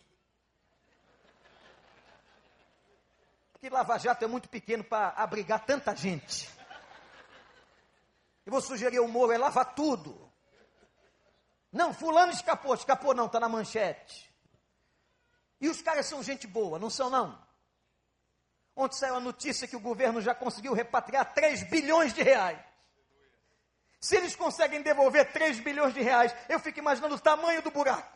Que 3.67 3.71
Lava 3.71 3.99
Jato 3.99 4.25
é 4.25 4.29
muito 4.29 4.49
pequeno 4.49 4.85
para 4.85 5.09
abrigar 5.09 5.59
tanta 5.67 5.95
gente. 5.97 6.49
Eu 8.45 8.53
vou 8.53 8.61
sugerir 8.61 9.01
o 9.01 9.09
Moro, 9.09 9.33
é 9.33 9.39
lava 9.39 9.65
tudo. 9.65 10.33
Não, 11.73 11.93
fulano 11.93 12.31
escapou, 12.31 12.73
escapou 12.75 13.13
não, 13.13 13.27
está 13.27 13.41
na 13.41 13.49
manchete. 13.49 14.33
E 15.61 15.69
os 15.69 15.83
caras 15.83 16.07
são 16.07 16.23
gente 16.23 16.47
boa, 16.47 16.79
não 16.79 16.89
são 16.89 17.11
não? 17.11 17.45
Ontem 18.77 18.99
saiu 18.99 19.17
a 19.17 19.21
notícia 19.21 19.67
que 19.67 19.75
o 19.75 19.81
governo 19.81 20.21
já 20.21 20.33
conseguiu 20.33 20.73
repatriar 20.73 21.35
3 21.35 21.65
bilhões 21.65 22.15
de 22.15 22.23
reais. 22.23 22.61
Se 23.99 24.15
eles 24.15 24.37
conseguem 24.37 24.81
devolver 24.81 25.33
3 25.33 25.59
bilhões 25.59 25.93
de 25.93 26.03
reais, 26.03 26.33
eu 26.49 26.61
fico 26.61 26.79
imaginando 26.79 27.17
o 27.17 27.21
tamanho 27.21 27.63
do 27.63 27.73
buraco. 27.73 28.16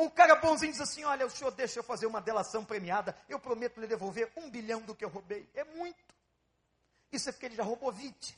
Um 0.00 0.08
cara 0.08 0.34
bonzinho 0.36 0.72
diz 0.72 0.80
assim: 0.80 1.04
Olha, 1.04 1.26
o 1.26 1.30
senhor 1.30 1.50
deixa 1.50 1.78
eu 1.78 1.84
fazer 1.84 2.06
uma 2.06 2.22
delação 2.22 2.64
premiada, 2.64 3.14
eu 3.28 3.38
prometo 3.38 3.78
lhe 3.78 3.86
devolver 3.86 4.32
um 4.34 4.48
bilhão 4.48 4.80
do 4.80 4.94
que 4.94 5.04
eu 5.04 5.10
roubei. 5.10 5.46
É 5.54 5.62
muito. 5.62 6.02
Isso 7.12 7.28
é 7.28 7.32
porque 7.32 7.44
ele 7.44 7.54
já 7.54 7.62
roubou 7.62 7.92
20. 7.92 8.34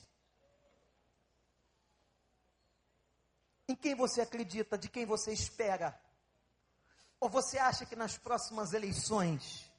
Em 3.68 3.76
quem 3.76 3.94
você 3.94 4.20
acredita, 4.20 4.76
de 4.76 4.88
quem 4.88 5.06
você 5.06 5.32
espera? 5.32 5.96
Ou 7.20 7.28
você 7.28 7.58
acha 7.58 7.86
que 7.86 7.94
nas 7.94 8.18
próximas 8.18 8.72
eleições 8.72 9.70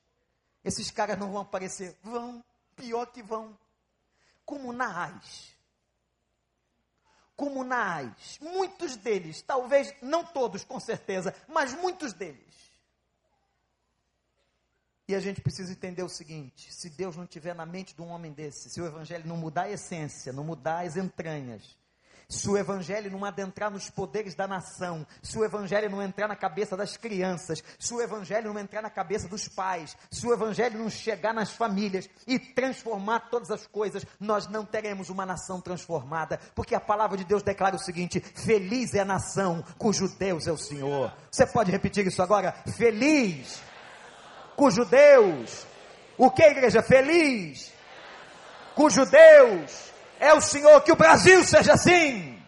esses 0.64 0.90
caras 0.90 1.20
não 1.20 1.34
vão 1.34 1.42
aparecer? 1.42 1.98
Vão, 2.02 2.42
pior 2.78 3.08
que 3.08 3.22
vão. 3.22 3.60
Comunais. 4.46 5.54
Comunais. 7.44 8.40
Muitos 8.40 8.96
deles, 8.96 9.42
talvez 9.42 9.94
não 10.02 10.24
todos 10.24 10.64
com 10.64 10.80
certeza, 10.80 11.36
mas 11.46 11.74
muitos 11.74 12.14
deles. 12.14 12.54
E 15.10 15.14
a 15.14 15.20
gente 15.20 15.42
precisa 15.42 15.74
entender 15.74 16.04
o 16.04 16.10
seguinte: 16.10 16.74
se 16.74 16.90
Deus 16.90 17.18
não 17.18 17.28
tiver 17.28 17.54
na 17.54 17.66
mente 17.66 17.94
de 17.94 18.02
um 18.02 18.08
homem 18.08 18.32
desse, 18.32 18.70
se 18.70 18.80
o 18.80 18.86
evangelho 18.86 19.28
não 19.28 19.36
mudar 19.36 19.64
a 19.64 19.72
essência, 19.72 20.32
não 20.32 20.46
mudar 20.46 20.86
as 20.86 20.96
entranhas, 20.96 21.78
se 22.28 22.50
o 22.50 22.58
evangelho 22.58 23.12
não 23.12 23.26
adentrar 23.26 23.72
nos 23.72 23.90
poderes 23.90 24.36
da 24.36 24.48
nação, 24.48 25.06
se 25.22 25.38
o 25.38 25.44
evangelho 25.44 25.90
não 25.90 26.02
entrar 26.02 26.28
na 26.28 26.36
cabeça 26.36 26.76
das 26.76 26.98
crianças, 26.98 27.64
se 27.80 27.94
o 27.94 28.02
evangelho 28.02 28.54
não 28.54 28.60
entrar 28.60 28.82
na 28.82 28.90
cabeça 28.90 29.28
dos 29.28 29.48
pais, 29.48 29.96
se 30.10 30.26
o 30.26 30.34
evangelho 30.34 30.80
não 30.80 30.90
chegar 30.90 31.34
nas 31.34 31.52
famílias 31.52 32.10
e 32.28 32.40
transformar 32.40 33.30
todas 33.30 33.52
as 33.52 33.68
coisas, 33.68 34.06
nós 34.20 34.48
não 34.48 34.66
teremos 34.66 35.10
uma 35.10 35.26
nação 35.26 35.62
transformada, 35.62 36.40
porque 36.56 36.76
a 36.76 36.80
palavra 36.80 37.18
de 37.18 37.24
Deus 37.24 37.44
declara 37.44 37.76
o 37.76 37.80
seguinte: 37.80 38.20
feliz 38.20 38.94
é 38.94 39.00
a 39.00 39.06
nação 39.06 39.64
cujo 39.78 40.08
Deus 40.18 40.48
é 40.48 40.52
o 40.52 40.58
Senhor. 40.58 41.14
Você 41.32 41.46
pode 41.46 41.72
repetir 41.72 42.06
isso 42.08 42.22
agora? 42.22 42.52
Feliz 42.76 43.62
cujo 44.56 44.86
Deus, 44.86 45.66
o 46.18 46.30
que 46.30 46.44
igreja? 46.44 46.82
Feliz, 46.82 47.72
cujo 48.76 49.06
Deus 49.06 49.93
é 50.24 50.34
o 50.34 50.40
Senhor, 50.40 50.82
que 50.82 50.92
o 50.92 50.96
Brasil 50.96 51.44
seja 51.44 51.74
assim. 51.74 52.42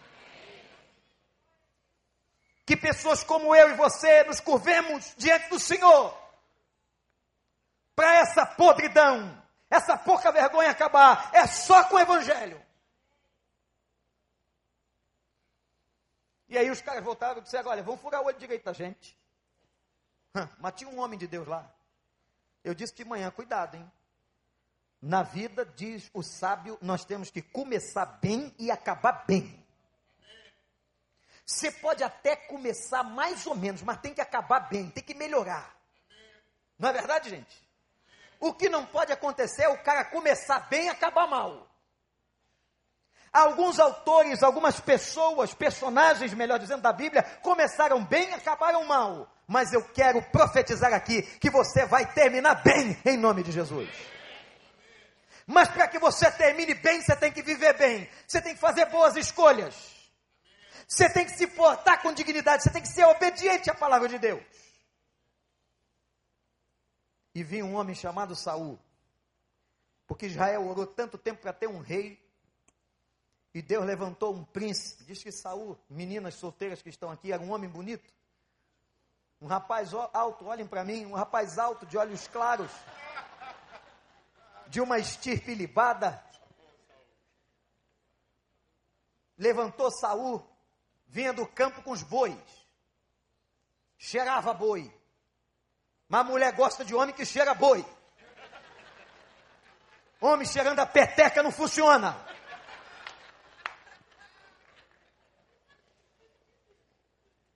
Que 2.64 2.76
pessoas 2.76 3.22
como 3.22 3.54
eu 3.54 3.70
e 3.70 3.74
você 3.74 4.24
nos 4.24 4.40
curvemos 4.40 5.14
diante 5.16 5.50
do 5.50 5.58
Senhor, 5.58 6.16
para 7.94 8.14
essa 8.16 8.46
podridão, 8.46 9.42
essa 9.70 9.96
pouca 9.96 10.32
vergonha 10.32 10.70
acabar, 10.70 11.30
é 11.34 11.46
só 11.46 11.84
com 11.84 11.96
o 11.96 12.00
Evangelho. 12.00 12.60
E 16.48 16.56
aí 16.56 16.70
os 16.70 16.80
caras 16.80 17.04
voltaram 17.04 17.38
e 17.38 17.42
disseram: 17.42 17.70
Olha, 17.70 17.82
vamos 17.82 18.00
furar 18.00 18.22
o 18.22 18.26
olho 18.26 18.38
direito 18.38 18.64
da 18.64 18.72
gente. 18.72 19.18
Mas 20.58 20.74
tinha 20.74 20.90
um 20.90 20.98
homem 20.98 21.18
de 21.18 21.26
Deus 21.26 21.46
lá. 21.46 21.70
Eu 22.64 22.74
disse 22.74 22.94
de 22.94 23.04
manhã: 23.04 23.30
Cuidado, 23.30 23.76
hein? 23.76 23.92
Na 25.00 25.22
vida, 25.22 25.64
diz 25.64 26.10
o 26.14 26.22
sábio, 26.22 26.78
nós 26.80 27.04
temos 27.04 27.30
que 27.30 27.42
começar 27.42 28.06
bem 28.20 28.54
e 28.58 28.70
acabar 28.70 29.24
bem. 29.26 29.64
Você 31.44 31.70
pode 31.70 32.02
até 32.02 32.34
começar 32.34 33.04
mais 33.04 33.46
ou 33.46 33.54
menos, 33.54 33.82
mas 33.82 34.00
tem 34.00 34.12
que 34.12 34.20
acabar 34.20 34.60
bem, 34.68 34.90
tem 34.90 35.04
que 35.04 35.14
melhorar. 35.14 35.76
Não 36.78 36.88
é 36.88 36.92
verdade, 36.92 37.30
gente? 37.30 37.66
O 38.40 38.52
que 38.52 38.68
não 38.68 38.84
pode 38.84 39.12
acontecer 39.12 39.62
é 39.62 39.68
o 39.68 39.82
cara 39.82 40.04
começar 40.04 40.60
bem 40.68 40.86
e 40.86 40.88
acabar 40.88 41.26
mal. 41.26 41.66
Alguns 43.32 43.78
autores, 43.78 44.42
algumas 44.42 44.80
pessoas, 44.80 45.54
personagens, 45.54 46.32
melhor 46.34 46.58
dizendo, 46.58 46.82
da 46.82 46.92
Bíblia, 46.92 47.22
começaram 47.42 48.02
bem 48.04 48.30
e 48.30 48.34
acabaram 48.34 48.84
mal. 48.84 49.30
Mas 49.46 49.72
eu 49.72 49.84
quero 49.90 50.20
profetizar 50.32 50.92
aqui 50.92 51.22
que 51.38 51.50
você 51.50 51.86
vai 51.86 52.12
terminar 52.12 52.62
bem 52.62 52.98
em 53.04 53.16
nome 53.16 53.42
de 53.42 53.52
Jesus. 53.52 54.15
Mas 55.46 55.68
para 55.68 55.86
que 55.86 55.98
você 55.98 56.30
termine 56.32 56.74
bem, 56.74 57.00
você 57.00 57.14
tem 57.14 57.32
que 57.32 57.40
viver 57.40 57.78
bem. 57.78 58.10
Você 58.26 58.42
tem 58.42 58.54
que 58.54 58.60
fazer 58.60 58.86
boas 58.86 59.14
escolhas. 59.14 59.94
Você 60.88 61.08
tem 61.08 61.24
que 61.24 61.32
se 61.32 61.46
portar 61.46 62.02
com 62.02 62.12
dignidade. 62.12 62.64
Você 62.64 62.70
tem 62.70 62.82
que 62.82 62.88
ser 62.88 63.04
obediente 63.04 63.70
à 63.70 63.74
palavra 63.74 64.08
de 64.08 64.18
Deus. 64.18 64.42
E 67.32 67.44
vinha 67.44 67.64
um 67.64 67.76
homem 67.76 67.94
chamado 67.94 68.34
Saul. 68.34 68.76
Porque 70.06 70.26
Israel 70.26 70.66
orou 70.66 70.86
tanto 70.86 71.16
tempo 71.16 71.42
para 71.42 71.52
ter 71.52 71.68
um 71.68 71.78
rei. 71.78 72.20
E 73.54 73.62
Deus 73.62 73.86
levantou 73.86 74.34
um 74.34 74.44
príncipe. 74.44 75.04
Diz 75.04 75.22
que 75.22 75.30
Saul, 75.30 75.78
meninas 75.88 76.34
solteiras 76.34 76.82
que 76.82 76.88
estão 76.88 77.08
aqui, 77.08 77.32
era 77.32 77.40
um 77.42 77.52
homem 77.52 77.70
bonito. 77.70 78.12
Um 79.40 79.46
rapaz 79.46 79.94
alto, 79.94 80.46
olhem 80.46 80.66
para 80.66 80.82
mim, 80.82 81.06
um 81.06 81.14
rapaz 81.14 81.56
alto 81.56 81.86
de 81.86 81.96
olhos 81.96 82.26
claros 82.26 82.70
de 84.68 84.80
uma 84.80 84.98
estirpe 84.98 85.54
libada, 85.54 86.22
levantou 89.36 89.90
Saul, 89.90 90.44
vinha 91.06 91.32
do 91.32 91.46
campo 91.46 91.82
com 91.82 91.90
os 91.90 92.02
bois, 92.02 92.36
cheirava 93.96 94.52
boi. 94.52 94.92
Mas 96.08 96.20
a 96.20 96.24
mulher 96.24 96.52
gosta 96.52 96.84
de 96.84 96.94
homem 96.94 97.14
que 97.14 97.24
cheira 97.24 97.54
boi. 97.54 97.84
Homem 100.20 100.46
cheirando 100.46 100.78
a 100.78 100.86
peteca 100.86 101.42
não 101.42 101.50
funciona. 101.50 102.16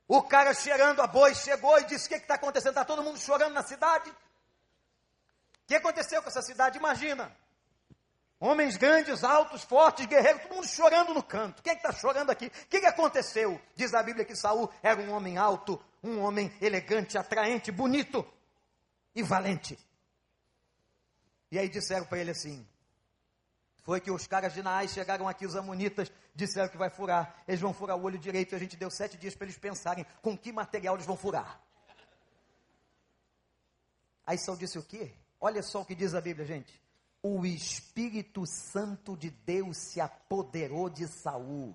O 0.07 0.23
cara 0.25 0.53
cheirando 0.53 1.01
a 1.01 1.07
boi 1.07 1.35
chegou 1.37 1.79
e 1.79 1.85
disse: 1.85 2.07
O 2.07 2.09
que 2.09 2.17
está 2.17 2.35
acontecendo? 2.35 2.71
Está 2.71 2.85
todo 2.85 3.03
mundo 3.03 3.19
chorando 3.19 3.55
na 3.55 3.63
cidade? 3.63 4.13
Que 5.71 5.77
aconteceu 5.77 6.21
com 6.21 6.29
essa 6.29 6.43
cidade? 6.43 6.79
Imagina. 6.79 7.31
Homens 8.41 8.77
grandes, 8.77 9.23
altos, 9.23 9.63
fortes, 9.63 10.05
guerreiros, 10.05 10.43
todo 10.43 10.57
mundo 10.57 10.67
chorando 10.67 11.15
no 11.15 11.23
canto. 11.23 11.63
Quem 11.63 11.75
é 11.75 11.77
está 11.77 11.93
chorando 11.93 12.31
aqui? 12.31 12.47
O 12.47 12.51
que, 12.51 12.81
que 12.81 12.87
aconteceu? 12.87 13.61
Diz 13.77 13.95
a 13.95 14.03
Bíblia 14.03 14.25
que 14.25 14.35
Saul 14.35 14.69
era 14.83 15.01
um 15.01 15.13
homem 15.13 15.39
alto, 15.39 15.81
um 16.03 16.19
homem 16.23 16.53
elegante, 16.61 17.17
atraente, 17.17 17.71
bonito 17.71 18.27
e 19.15 19.23
valente. 19.23 19.79
E 21.53 21.59
aí 21.59 21.69
disseram 21.69 22.07
para 22.07 22.19
ele 22.19 22.33
assim: 22.33 22.67
foi 23.85 24.01
que 24.01 24.11
os 24.11 24.27
caras 24.27 24.53
de 24.53 24.65
Naás 24.65 24.91
chegaram 24.91 25.29
aqui, 25.29 25.47
os 25.47 25.55
amonitas, 25.55 26.11
disseram 26.35 26.69
que 26.69 26.77
vai 26.77 26.91
furar. 26.91 27.45
Eles 27.47 27.61
vão 27.61 27.73
furar 27.73 27.97
o 27.97 28.03
olho 28.03 28.19
direito. 28.19 28.55
E 28.55 28.57
a 28.57 28.59
gente 28.59 28.77
deu 28.77 28.91
sete 28.91 29.17
dias 29.17 29.37
para 29.37 29.45
eles 29.45 29.57
pensarem 29.57 30.05
com 30.21 30.37
que 30.37 30.51
material 30.51 30.97
eles 30.97 31.07
vão 31.07 31.17
furar. 31.17 31.63
Aí 34.27 34.37
Saul 34.37 34.59
disse 34.59 34.77
o 34.77 34.83
quê? 34.83 35.15
Olha 35.41 35.63
só 35.63 35.81
o 35.81 35.85
que 35.85 35.95
diz 35.95 36.15
a 36.15 36.21
Bíblia, 36.21 36.47
gente. 36.47 36.79
O 37.23 37.47
Espírito 37.47 38.45
Santo 38.47 39.17
de 39.17 39.31
Deus 39.31 39.79
se 39.79 40.01
apoderou 40.01 40.91
de 40.91 41.09
Saul. 41.09 41.75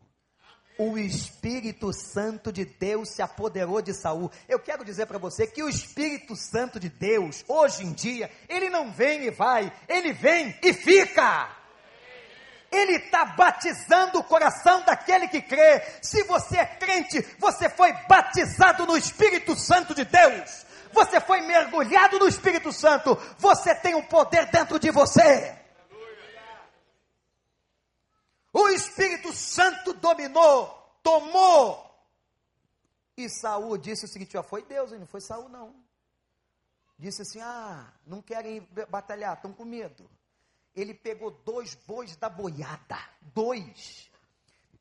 O 0.77 0.97
Espírito 0.97 1.91
Santo 1.93 2.51
de 2.51 2.65
Deus 2.65 3.09
se 3.09 3.21
apoderou 3.21 3.81
de 3.81 3.93
Saul. 3.93 4.29
Eu 4.47 4.59
quero 4.59 4.85
dizer 4.85 5.07
para 5.07 5.17
você 5.17 5.47
que 5.47 5.63
o 5.63 5.69
Espírito 5.69 6.35
Santo 6.35 6.79
de 6.79 6.89
Deus, 6.89 7.43
hoje 7.47 7.83
em 7.83 7.93
dia, 7.93 8.29
ele 8.47 8.69
não 8.69 8.91
vem 8.91 9.23
e 9.23 9.31
vai, 9.31 9.71
ele 9.87 10.13
vem 10.13 10.55
e 10.61 10.73
fica. 10.73 11.49
Ele 12.71 12.97
está 12.97 13.25
batizando 13.25 14.19
o 14.19 14.23
coração 14.23 14.83
daquele 14.83 15.27
que 15.27 15.41
crê. 15.41 15.81
Se 16.01 16.23
você 16.23 16.57
é 16.57 16.65
crente, 16.65 17.21
você 17.39 17.69
foi 17.69 17.93
batizado 18.07 18.85
no 18.85 18.97
Espírito 18.97 19.55
Santo 19.55 19.95
de 19.95 20.03
Deus 20.03 20.65
você 20.95 21.21
foi 21.21 21.41
mergulhado 21.41 22.17
no 22.17 22.27
Espírito 22.27 22.71
Santo, 22.71 23.15
você 23.37 23.75
tem 23.75 23.93
um 23.93 24.01
poder 24.07 24.49
dentro 24.49 24.79
de 24.79 24.89
você. 24.89 25.55
O 28.51 28.69
Espírito 28.69 29.33
Santo 29.33 29.93
dominou, 29.93 30.67
tomou. 31.03 31.85
E 33.17 33.29
Saul 33.29 33.77
disse 33.77 34.05
o 34.05 34.07
seguinte: 34.07 34.33
já 34.33 34.41
foi 34.41 34.63
Deus, 34.63 34.91
não 34.91 35.05
foi 35.05 35.21
Saul, 35.21 35.49
não. 35.49 35.75
Disse 36.97 37.21
assim: 37.21 37.41
ah, 37.41 37.93
não 38.07 38.21
querem 38.21 38.67
batalhar, 38.89 39.35
estão 39.35 39.51
com 39.51 39.65
medo. 39.65 40.09
Ele 40.73 40.93
pegou 40.93 41.31
dois 41.31 41.75
bois 41.75 42.15
da 42.15 42.29
boiada, 42.29 42.97
dois, 43.21 44.09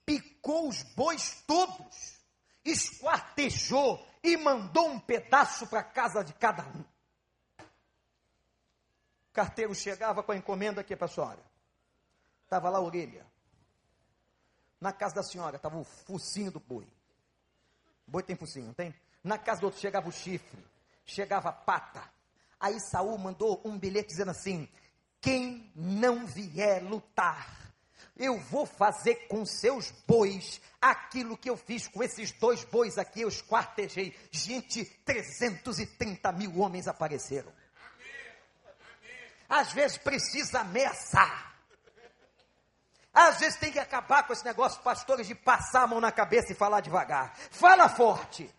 picou 0.06 0.68
os 0.68 0.82
bois 0.82 1.42
todos, 1.46 2.20
esquartejou, 2.64 4.04
e 4.24 4.38
mandou 4.38 4.88
um 4.88 4.98
pedaço 4.98 5.66
para 5.66 5.84
casa 5.84 6.24
de 6.24 6.32
cada 6.32 6.64
um. 6.64 6.80
O 9.28 9.32
carteiro 9.34 9.74
chegava 9.74 10.22
com 10.22 10.32
a 10.32 10.36
encomenda 10.36 10.80
aqui 10.80 10.96
para 10.96 11.04
a 11.04 11.08
senhora. 11.08 11.44
Estava 12.42 12.70
lá 12.70 12.78
a 12.78 12.82
orelha. 12.82 13.26
Na 14.80 14.92
casa 14.92 15.16
da 15.16 15.22
senhora 15.22 15.56
estava 15.56 15.76
o 15.76 15.84
focinho 15.84 16.50
do 16.50 16.58
boi. 16.58 16.86
Boi 18.06 18.22
tem 18.22 18.34
focinho, 18.34 18.66
não 18.66 18.74
tem? 18.74 18.94
Na 19.22 19.38
casa 19.38 19.60
do 19.60 19.64
outro 19.64 19.80
chegava 19.80 20.08
o 20.08 20.12
chifre, 20.12 20.64
chegava 21.04 21.50
a 21.50 21.52
pata. 21.52 22.02
Aí 22.58 22.78
Saul 22.80 23.18
mandou 23.18 23.60
um 23.64 23.78
bilhete 23.78 24.08
dizendo 24.08 24.30
assim: 24.30 24.68
quem 25.20 25.70
não 25.74 26.26
vier 26.26 26.82
lutar 26.82 27.63
eu 28.16 28.38
vou 28.38 28.64
fazer 28.64 29.26
com 29.26 29.44
seus 29.44 29.90
bois 30.06 30.60
aquilo 30.80 31.36
que 31.36 31.50
eu 31.50 31.56
fiz 31.56 31.88
com 31.88 32.02
esses 32.02 32.30
dois 32.32 32.62
bois 32.64 32.96
aqui, 32.96 33.22
eu 33.22 33.28
esquartejei. 33.28 34.16
Gente, 34.30 34.84
330 35.04 36.30
mil 36.32 36.58
homens 36.58 36.86
apareceram. 36.86 37.52
Às 39.48 39.72
vezes 39.72 39.98
precisa 39.98 40.60
ameaçar. 40.60 41.54
Às 43.12 43.38
vezes 43.38 43.58
tem 43.58 43.70
que 43.70 43.78
acabar 43.78 44.26
com 44.26 44.32
esse 44.32 44.44
negócio, 44.44 44.82
pastores, 44.82 45.26
de 45.26 45.34
passar 45.34 45.82
a 45.82 45.86
mão 45.86 46.00
na 46.00 46.10
cabeça 46.10 46.52
e 46.52 46.56
falar 46.56 46.80
devagar. 46.80 47.36
Fala 47.50 47.88
forte. 47.88 48.52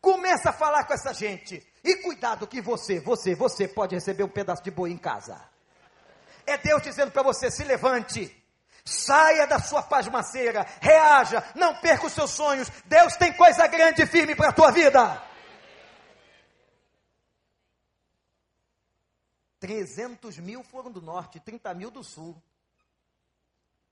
Começa 0.00 0.50
a 0.50 0.52
falar 0.52 0.84
com 0.84 0.94
essa 0.94 1.12
gente. 1.12 1.66
E 1.82 1.96
cuidado 1.96 2.46
que 2.46 2.60
você, 2.60 3.00
você, 3.00 3.34
você 3.34 3.66
pode 3.66 3.94
receber 3.94 4.22
um 4.22 4.28
pedaço 4.28 4.62
de 4.62 4.70
boi 4.70 4.90
em 4.90 4.98
casa. 4.98 5.55
É 6.46 6.56
Deus 6.56 6.82
dizendo 6.82 7.10
para 7.10 7.22
você: 7.22 7.50
se 7.50 7.64
levante. 7.64 8.44
Saia 8.84 9.48
da 9.48 9.58
sua 9.58 9.82
pasmaceira, 9.82 10.64
reaja, 10.80 11.42
não 11.56 11.74
perca 11.80 12.06
os 12.06 12.12
seus 12.12 12.30
sonhos. 12.30 12.70
Deus 12.84 13.16
tem 13.16 13.32
coisa 13.32 13.66
grande 13.66 14.02
e 14.02 14.06
firme 14.06 14.36
para 14.36 14.50
a 14.50 14.52
tua 14.52 14.70
vida. 14.70 15.20
300 19.58 20.38
mil 20.38 20.62
foram 20.62 20.92
do 20.92 21.02
norte, 21.02 21.40
30 21.40 21.74
mil 21.74 21.90
do 21.90 22.04
sul. 22.04 22.40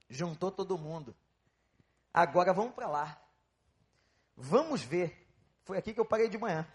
Juntou 0.09 0.49
todo 0.49 0.77
mundo. 0.77 1.13
Agora 2.13 2.53
vamos 2.53 2.73
para 2.73 2.87
lá. 2.87 3.21
Vamos 4.37 4.81
ver. 4.81 5.27
Foi 5.65 5.77
aqui 5.77 5.93
que 5.93 5.99
eu 5.99 6.05
parei 6.05 6.29
de 6.29 6.37
manhã. 6.37 6.65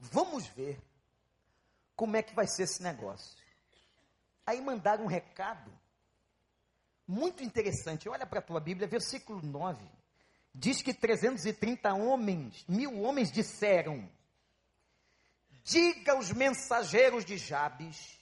Vamos 0.00 0.46
ver 0.48 0.80
como 1.94 2.16
é 2.16 2.22
que 2.22 2.34
vai 2.34 2.48
ser 2.48 2.64
esse 2.64 2.82
negócio. 2.82 3.36
Aí 4.46 4.60
mandaram 4.60 5.04
um 5.04 5.08
recado 5.08 5.70
muito 7.06 7.42
interessante. 7.42 8.08
Olha 8.08 8.24
para 8.24 8.38
a 8.38 8.42
tua 8.42 8.60
Bíblia, 8.60 8.86
versículo 8.86 9.40
9. 9.42 9.84
Diz 10.54 10.80
que 10.80 10.94
330 10.94 11.92
homens, 11.92 12.64
mil 12.68 13.02
homens 13.02 13.30
disseram: 13.30 14.08
Diga 15.64 16.12
aos 16.12 16.30
mensageiros 16.32 17.24
de 17.24 17.36
Jabes 17.36 18.16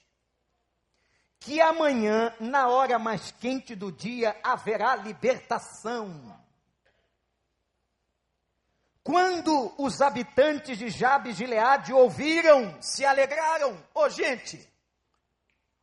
que 1.44 1.60
amanhã, 1.60 2.34
na 2.40 2.68
hora 2.68 2.98
mais 2.98 3.30
quente 3.32 3.74
do 3.74 3.92
dia, 3.92 4.34
haverá 4.42 4.96
libertação. 4.96 6.34
Quando 9.02 9.74
os 9.76 10.00
habitantes 10.00 10.78
de 10.78 10.88
Jabes 10.88 11.36
de 11.36 11.44
Leade 11.44 11.92
ouviram, 11.92 12.80
se 12.80 13.04
alegraram. 13.04 13.74
Ô 13.94 14.04
oh, 14.04 14.08
gente, 14.08 14.66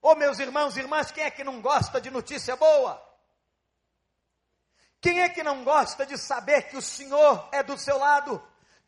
oh, 0.01 0.15
meus 0.15 0.39
irmãos 0.39 0.75
e 0.75 0.79
irmãs, 0.79 1.11
quem 1.11 1.23
é 1.23 1.31
que 1.31 1.43
não 1.43 1.61
gosta 1.61 1.99
de 2.01 2.09
notícia 2.09 2.55
boa? 2.55 3.01
Quem 4.99 5.21
é 5.21 5.29
que 5.29 5.43
não 5.43 5.63
gosta 5.63 6.05
de 6.05 6.17
saber 6.17 6.63
que 6.63 6.77
o 6.77 6.81
Senhor 6.81 7.49
é 7.51 7.63
do 7.63 7.77
seu 7.77 7.97
lado? 7.97 8.41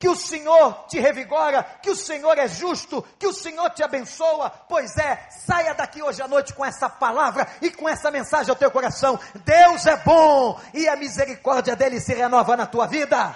que 0.04 0.10
o 0.10 0.18
Senhor 0.18 0.86
te 0.90 1.00
revigora, 1.00 1.64
que 1.82 1.90
o 1.90 1.96
Senhor 1.96 2.38
é 2.38 2.46
justo, 2.46 3.02
que 3.18 3.26
o 3.26 3.32
Senhor 3.32 3.70
te 3.70 3.82
abençoa. 3.82 4.50
Pois 4.68 4.98
é, 4.98 5.30
saia 5.30 5.74
daqui 5.74 6.04
hoje 6.04 6.22
à 6.22 6.28
noite 6.28 6.54
com 6.54 6.66
essa 6.66 6.90
palavra 6.90 7.48
e 7.62 7.72
com 7.72 7.88
essa 7.88 8.12
mensagem 8.12 8.50
ao 8.50 8.56
teu 8.58 8.70
coração. 8.70 9.18
Deus 9.46 9.86
é 9.86 9.96
bom 9.96 10.60
e 10.74 10.90
a 10.90 10.98
misericórdia 10.98 11.74
dele 11.74 12.02
se 12.02 12.14
renova 12.14 12.58
na 12.58 12.66
tua 12.66 12.86
vida. 12.86 13.34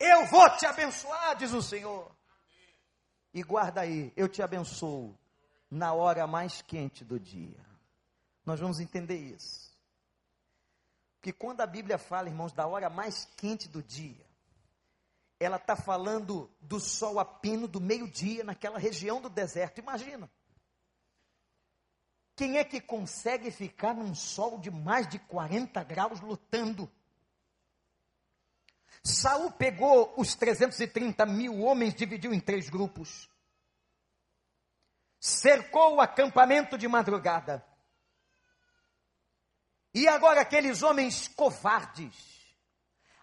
Eu 0.00 0.26
vou 0.26 0.50
te 0.50 0.66
abençoar, 0.66 1.36
diz 1.36 1.52
o 1.52 1.62
Senhor. 1.62 2.10
E 3.32 3.42
guarda 3.42 3.80
aí, 3.80 4.12
eu 4.16 4.28
te 4.28 4.42
abençoo 4.42 5.16
na 5.70 5.94
hora 5.94 6.26
mais 6.26 6.60
quente 6.60 7.04
do 7.04 7.18
dia. 7.18 7.64
Nós 8.44 8.60
vamos 8.60 8.78
entender 8.78 9.16
isso. 9.16 9.72
Que 11.20 11.32
quando 11.32 11.60
a 11.60 11.66
Bíblia 11.66 11.96
fala, 11.96 12.28
irmãos, 12.28 12.52
da 12.52 12.66
hora 12.66 12.90
mais 12.90 13.24
quente 13.36 13.68
do 13.68 13.82
dia, 13.82 14.26
ela 15.38 15.56
está 15.56 15.74
falando 15.74 16.50
do 16.60 16.78
sol 16.78 17.18
a 17.18 17.24
pino 17.24 17.66
do 17.66 17.80
meio-dia 17.80 18.44
naquela 18.44 18.78
região 18.78 19.20
do 19.20 19.30
deserto. 19.30 19.78
Imagina. 19.78 20.30
Quem 22.36 22.58
é 22.58 22.64
que 22.64 22.80
consegue 22.80 23.50
ficar 23.50 23.94
num 23.94 24.14
sol 24.14 24.58
de 24.58 24.70
mais 24.70 25.08
de 25.08 25.18
40 25.18 25.82
graus 25.84 26.20
lutando? 26.20 26.90
Saul 29.02 29.50
pegou 29.50 30.14
os 30.16 30.34
330 30.34 31.26
mil 31.26 31.60
homens, 31.60 31.94
dividiu 31.94 32.32
em 32.32 32.38
três 32.38 32.68
grupos, 32.70 33.28
cercou 35.18 35.96
o 35.96 36.00
acampamento 36.00 36.78
de 36.78 36.86
madrugada, 36.86 37.64
e 39.94 40.08
agora 40.08 40.40
aqueles 40.40 40.82
homens 40.82 41.28
covardes, 41.28 42.14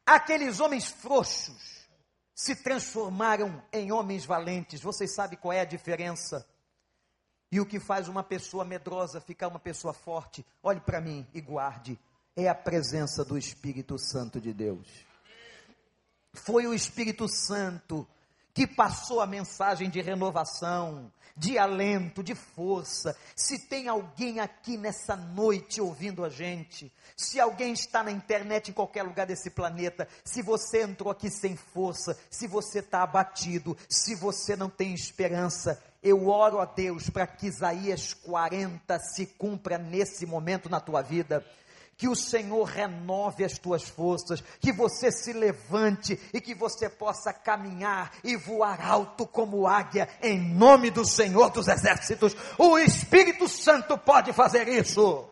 aqueles 0.05 0.59
homens 0.59 0.87
frouxos, 0.87 1.79
se 2.35 2.55
transformaram 2.55 3.61
em 3.73 3.91
homens 3.91 4.23
valentes. 4.23 4.81
Vocês 4.81 5.13
sabem 5.13 5.37
qual 5.37 5.51
é 5.51 5.61
a 5.61 5.65
diferença? 5.65 6.47
E 7.51 7.59
o 7.59 7.65
que 7.65 7.79
faz 7.79 8.07
uma 8.07 8.23
pessoa 8.23 8.63
medrosa 8.63 9.19
ficar 9.19 9.47
uma 9.47 9.59
pessoa 9.59 9.93
forte? 9.93 10.45
Olhe 10.61 10.79
para 10.79 11.01
mim 11.01 11.27
e 11.33 11.41
guarde. 11.41 11.99
É 12.35 12.47
a 12.47 12.55
presença 12.55 13.25
do 13.25 13.37
Espírito 13.37 13.97
Santo 13.97 14.39
de 14.39 14.53
Deus. 14.53 15.08
Foi 16.33 16.67
o 16.67 16.73
Espírito 16.73 17.27
Santo 17.27 18.07
que 18.53 18.67
passou 18.67 19.21
a 19.21 19.27
mensagem 19.27 19.89
de 19.89 20.01
renovação, 20.01 21.11
de 21.39 21.57
alento, 21.57 22.21
de 22.21 22.35
força. 22.35 23.15
Se 23.35 23.57
tem 23.57 23.87
alguém 23.87 24.39
aqui 24.39 24.77
nessa 24.77 25.15
noite 25.15 25.79
ouvindo 25.79 26.25
a 26.25 26.29
gente, 26.29 26.91
se 27.15 27.39
alguém 27.39 27.71
está 27.71 28.03
na 28.03 28.11
internet 28.11 28.69
em 28.69 28.73
qualquer 28.73 29.03
lugar 29.03 29.25
desse 29.25 29.49
planeta, 29.49 30.07
se 30.25 30.41
você 30.41 30.83
entrou 30.83 31.09
aqui 31.09 31.29
sem 31.29 31.55
força, 31.55 32.17
se 32.29 32.47
você 32.47 32.79
está 32.79 33.03
abatido, 33.03 33.77
se 33.87 34.15
você 34.15 34.55
não 34.57 34.69
tem 34.69 34.93
esperança, 34.93 35.81
eu 36.03 36.27
oro 36.27 36.59
a 36.59 36.65
Deus 36.65 37.09
para 37.09 37.25
que 37.25 37.47
Isaías 37.47 38.13
40 38.13 38.99
se 38.99 39.25
cumpra 39.25 39.77
nesse 39.77 40.25
momento 40.25 40.69
na 40.69 40.81
tua 40.81 41.01
vida 41.01 41.45
que 41.99 42.07
o 42.07 42.15
Senhor 42.15 42.63
renove 42.63 43.43
as 43.43 43.59
tuas 43.59 43.83
forças, 43.83 44.39
que 44.61 44.71
você 44.71 45.11
se 45.11 45.33
levante 45.33 46.13
e 46.33 46.39
que 46.39 46.55
você 46.55 46.89
possa 46.89 47.33
caminhar 47.33 48.17
e 48.23 48.37
voar 48.37 48.79
alto 48.79 49.27
como 49.27 49.67
águia, 49.67 50.07
em 50.21 50.39
nome 50.39 50.89
do 50.89 51.03
Senhor 51.03 51.49
dos 51.49 51.67
Exércitos. 51.67 52.33
O 52.57 52.77
Espírito 52.77 53.49
Santo 53.49 53.97
pode 53.97 54.31
fazer 54.31 54.69
isso. 54.69 55.29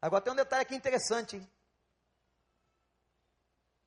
Agora 0.00 0.24
tem 0.24 0.32
um 0.32 0.36
detalhe 0.36 0.62
aqui 0.62 0.74
interessante. 0.74 1.36
Hein? 1.36 1.46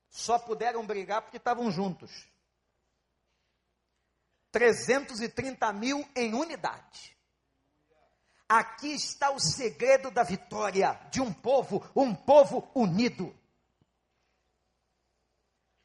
Só 0.07 0.37
puderam 0.37 0.85
brigar 0.85 1.23
porque 1.23 1.37
estavam 1.37 1.71
juntos. 1.71 2.27
330 4.51 5.73
mil 5.73 6.07
em 6.15 6.35
unidade. 6.35 7.17
Aqui 8.53 8.93
está 8.95 9.31
o 9.31 9.39
segredo 9.39 10.11
da 10.11 10.23
vitória 10.23 10.99
de 11.09 11.21
um 11.21 11.31
povo, 11.31 11.89
um 11.95 12.13
povo 12.13 12.69
unido. 12.75 13.33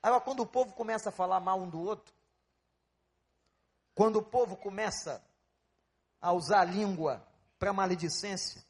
Agora, 0.02 0.20
quando 0.20 0.40
o 0.40 0.46
povo 0.46 0.72
começa 0.72 1.10
a 1.10 1.12
falar 1.12 1.38
mal 1.38 1.60
um 1.60 1.70
do 1.70 1.80
outro, 1.80 2.12
quando 3.94 4.16
o 4.16 4.22
povo 4.22 4.56
começa 4.56 5.24
a 6.20 6.32
usar 6.32 6.62
a 6.62 6.64
língua 6.64 7.24
para 7.56 7.72
maledicência, 7.72 8.64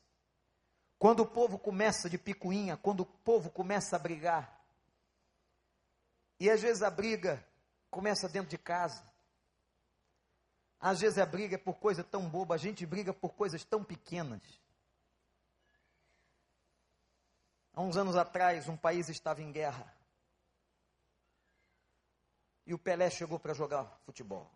quando 0.98 1.20
o 1.20 1.26
povo 1.26 1.58
começa 1.58 2.10
de 2.10 2.18
picuinha, 2.18 2.76
quando 2.76 3.00
o 3.00 3.06
povo 3.06 3.48
começa 3.48 3.96
a 3.96 3.98
brigar, 3.98 4.60
e 6.38 6.50
às 6.50 6.60
vezes 6.60 6.82
a 6.82 6.90
briga 6.90 7.42
começa 7.90 8.28
dentro 8.28 8.50
de 8.50 8.58
casa, 8.58 9.02
às 10.78 11.00
vezes 11.00 11.18
a 11.18 11.26
briga 11.26 11.54
é 11.54 11.58
por 11.58 11.74
coisa 11.78 12.04
tão 12.04 12.28
boba, 12.28 12.54
a 12.54 12.58
gente 12.58 12.84
briga 12.84 13.12
por 13.12 13.34
coisas 13.34 13.64
tão 13.64 13.82
pequenas. 13.82 14.42
Há 17.72 17.82
uns 17.82 17.96
anos 17.96 18.16
atrás, 18.16 18.68
um 18.68 18.76
país 18.76 19.08
estava 19.08 19.42
em 19.42 19.52
guerra. 19.52 19.92
E 22.66 22.74
o 22.74 22.78
Pelé 22.78 23.08
chegou 23.10 23.38
para 23.38 23.54
jogar 23.54 23.84
futebol. 24.04 24.50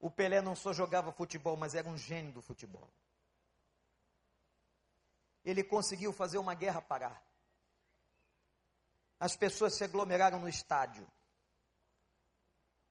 O 0.00 0.10
Pelé 0.10 0.42
não 0.42 0.54
só 0.54 0.72
jogava 0.72 1.12
futebol, 1.12 1.56
mas 1.56 1.74
era 1.74 1.88
um 1.88 1.96
gênio 1.96 2.32
do 2.32 2.42
futebol. 2.42 2.90
Ele 5.44 5.62
conseguiu 5.62 6.12
fazer 6.12 6.38
uma 6.38 6.54
guerra 6.54 6.82
parar. 6.82 7.22
As 9.18 9.36
pessoas 9.36 9.74
se 9.74 9.84
aglomeraram 9.84 10.40
no 10.40 10.48
estádio 10.48 11.06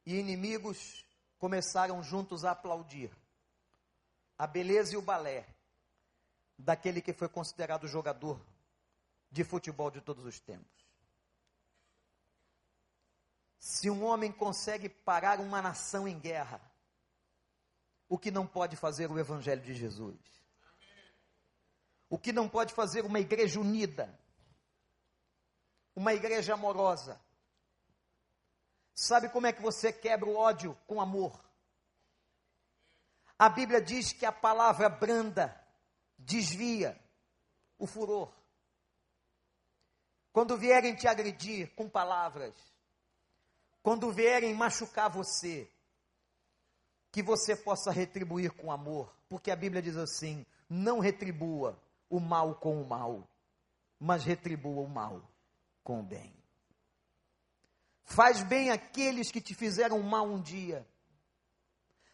e 0.05 0.15
inimigos 0.15 1.05
começaram 1.37 2.01
juntos 2.01 2.45
a 2.45 2.51
aplaudir 2.51 3.11
a 4.37 4.47
beleza 4.47 4.93
e 4.93 4.97
o 4.97 5.01
balé 5.01 5.45
daquele 6.57 7.01
que 7.01 7.13
foi 7.13 7.29
considerado 7.29 7.87
jogador 7.87 8.39
de 9.31 9.43
futebol 9.43 9.89
de 9.89 10.01
todos 10.01 10.25
os 10.25 10.39
tempos. 10.39 10.83
Se 13.59 13.89
um 13.89 14.03
homem 14.03 14.31
consegue 14.31 14.89
parar 14.89 15.39
uma 15.39 15.61
nação 15.61 16.07
em 16.07 16.19
guerra, 16.19 16.61
o 18.09 18.17
que 18.17 18.29
não 18.29 18.45
pode 18.45 18.75
fazer 18.75 19.09
o 19.09 19.17
Evangelho 19.17 19.61
de 19.61 19.73
Jesus? 19.73 20.19
O 22.09 22.19
que 22.19 22.31
não 22.31 22.47
pode 22.47 22.73
fazer 22.73 23.05
uma 23.05 23.19
igreja 23.19 23.59
unida, 23.59 24.19
uma 25.95 26.13
igreja 26.13 26.53
amorosa, 26.53 27.19
Sabe 28.93 29.29
como 29.29 29.47
é 29.47 29.53
que 29.53 29.61
você 29.61 29.91
quebra 29.91 30.29
o 30.29 30.35
ódio 30.35 30.77
com 30.87 31.01
amor? 31.01 31.43
A 33.37 33.49
Bíblia 33.49 33.81
diz 33.81 34.13
que 34.13 34.25
a 34.25 34.31
palavra 34.31 34.87
branda 34.87 35.53
desvia 36.17 36.99
o 37.77 37.87
furor. 37.87 38.31
Quando 40.31 40.57
vierem 40.57 40.95
te 40.95 41.07
agredir 41.07 41.73
com 41.75 41.89
palavras, 41.89 42.55
quando 43.81 44.11
vierem 44.11 44.53
machucar 44.53 45.09
você, 45.09 45.69
que 47.11 47.21
você 47.21 47.55
possa 47.55 47.91
retribuir 47.91 48.51
com 48.51 48.71
amor, 48.71 49.15
porque 49.29 49.51
a 49.51 49.55
Bíblia 49.55 49.81
diz 49.81 49.97
assim: 49.97 50.45
não 50.69 50.99
retribua 50.99 51.79
o 52.09 52.19
mal 52.19 52.55
com 52.55 52.81
o 52.81 52.87
mal, 52.87 53.27
mas 53.99 54.23
retribua 54.23 54.81
o 54.81 54.89
mal 54.89 55.21
com 55.83 55.99
o 55.99 56.03
bem. 56.03 56.42
Faz 58.03 58.43
bem 58.43 58.69
aqueles 58.69 59.31
que 59.31 59.41
te 59.41 59.53
fizeram 59.53 60.01
mal 60.01 60.25
um 60.25 60.41
dia. 60.41 60.87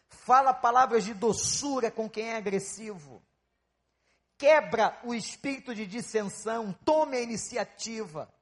Fala 0.08 0.52
palavras 0.52 1.04
de 1.04 1.14
doçura 1.14 1.90
com 1.90 2.08
quem 2.08 2.30
é 2.30 2.36
agressivo. 2.36 3.22
Quebra 4.38 4.98
o 5.04 5.14
espírito 5.14 5.74
de 5.74 5.86
dissensão, 5.86 6.72
tome 6.84 7.16
a 7.16 7.20
iniciativa. 7.20 8.32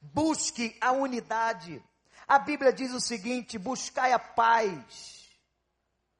Busque 0.00 0.76
a 0.80 0.92
unidade. 0.92 1.82
A 2.26 2.38
Bíblia 2.38 2.72
diz 2.72 2.92
o 2.92 3.00
seguinte: 3.00 3.58
buscai 3.58 4.12
a 4.12 4.18
paz 4.18 5.24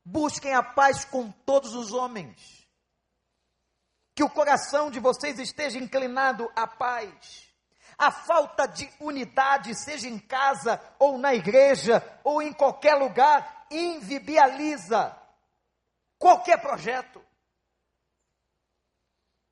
Busquem 0.05 0.53
a 0.53 0.63
paz 0.63 1.05
com 1.05 1.31
todos 1.31 1.75
os 1.75 1.93
homens. 1.93 2.69
Que 4.15 4.23
o 4.23 4.29
coração 4.29 4.91
de 4.91 5.01
vocês 5.01 5.39
esteja 5.39 5.79
inclinado 5.79 6.51
à 6.55 6.67
paz. 6.67 7.44
A 7.97 8.11
falta 8.11 8.67
de 8.67 8.91
unidade, 9.01 9.75
seja 9.75 10.09
em 10.09 10.19
casa 10.19 10.81
ou 10.99 11.19
na 11.19 11.35
igreja 11.35 12.03
ou 12.23 12.43
em 12.43 12.53
qualquer 12.53 12.95
lugar, 12.95 13.67
invibializa 13.71 15.17
qualquer 16.19 16.61
projeto. 16.61 17.25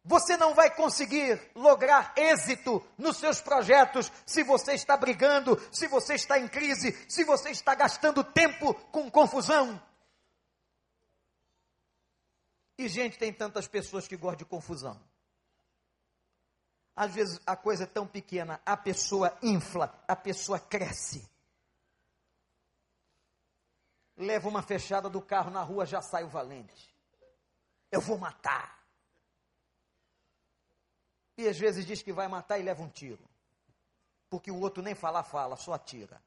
Você 0.05 0.37
não 0.37 0.52
vai 0.52 0.74
conseguir 0.74 1.40
lograr 1.55 2.12
êxito 2.16 2.85
nos 2.98 3.18
seus 3.18 3.40
projetos 3.40 4.11
se 4.26 4.42
você 4.42 4.74
está 4.74 4.96
brigando, 4.96 5.57
se 5.70 5.87
você 5.87 6.14
está 6.14 6.38
em 6.38 6.48
crise, 6.48 6.92
se 7.09 7.22
você 7.22 7.50
está 7.50 7.74
gastando 7.74 8.24
tempo 8.24 8.74
com 8.90 9.09
confusão. 9.09 9.81
E, 12.76 12.88
gente, 12.88 13.16
tem 13.16 13.33
tantas 13.33 13.68
pessoas 13.68 14.09
que 14.09 14.16
gostam 14.16 14.38
de 14.38 14.44
confusão. 14.44 15.00
Às 16.94 17.14
vezes 17.14 17.40
a 17.46 17.57
coisa 17.57 17.85
é 17.85 17.87
tão 17.87 18.07
pequena, 18.07 18.61
a 18.66 18.76
pessoa 18.76 19.37
infla, 19.42 20.02
a 20.07 20.14
pessoa 20.14 20.59
cresce. 20.59 21.28
Leva 24.16 24.48
uma 24.48 24.62
fechada 24.62 25.09
do 25.09 25.22
carro 25.22 25.50
na 25.50 25.62
rua, 25.62 25.87
já 25.87 26.02
sai 26.02 26.22
o 26.24 26.28
valente. 26.28 26.94
Eu 27.90 28.00
vou 28.00 28.18
matar. 28.18 28.83
E 31.37 31.48
às 31.48 31.59
vezes 31.59 31.87
diz 31.87 32.02
que 32.02 32.12
vai 32.12 32.28
matar 32.28 32.59
e 32.59 32.62
leva 32.62 32.83
um 32.83 32.88
tiro. 32.88 33.26
Porque 34.28 34.50
o 34.50 34.61
outro 34.61 34.83
nem 34.83 34.94
falar 34.94 35.24
fala, 35.24 35.57
só 35.57 35.72
atira. 35.72 36.22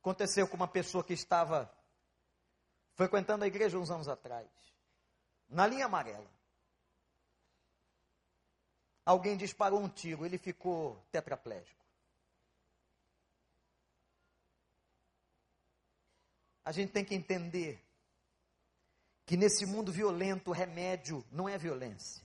Aconteceu 0.00 0.46
com 0.48 0.56
uma 0.56 0.68
pessoa 0.68 1.02
que 1.02 1.12
estava 1.12 1.70
frequentando 2.94 3.44
a 3.44 3.46
igreja 3.46 3.78
uns 3.78 3.90
anos 3.90 4.08
atrás, 4.08 4.48
na 5.48 5.66
linha 5.66 5.86
amarela. 5.86 6.37
Alguém 9.08 9.38
disparou 9.38 9.80
um 9.80 9.88
tiro, 9.88 10.26
ele 10.26 10.36
ficou 10.36 11.02
tetraplégico. 11.10 11.82
A 16.62 16.70
gente 16.72 16.92
tem 16.92 17.02
que 17.02 17.14
entender 17.14 17.82
que 19.24 19.34
nesse 19.34 19.64
mundo 19.64 19.90
violento, 19.90 20.50
o 20.50 20.52
remédio 20.52 21.26
não 21.32 21.48
é 21.48 21.56
violência. 21.56 22.22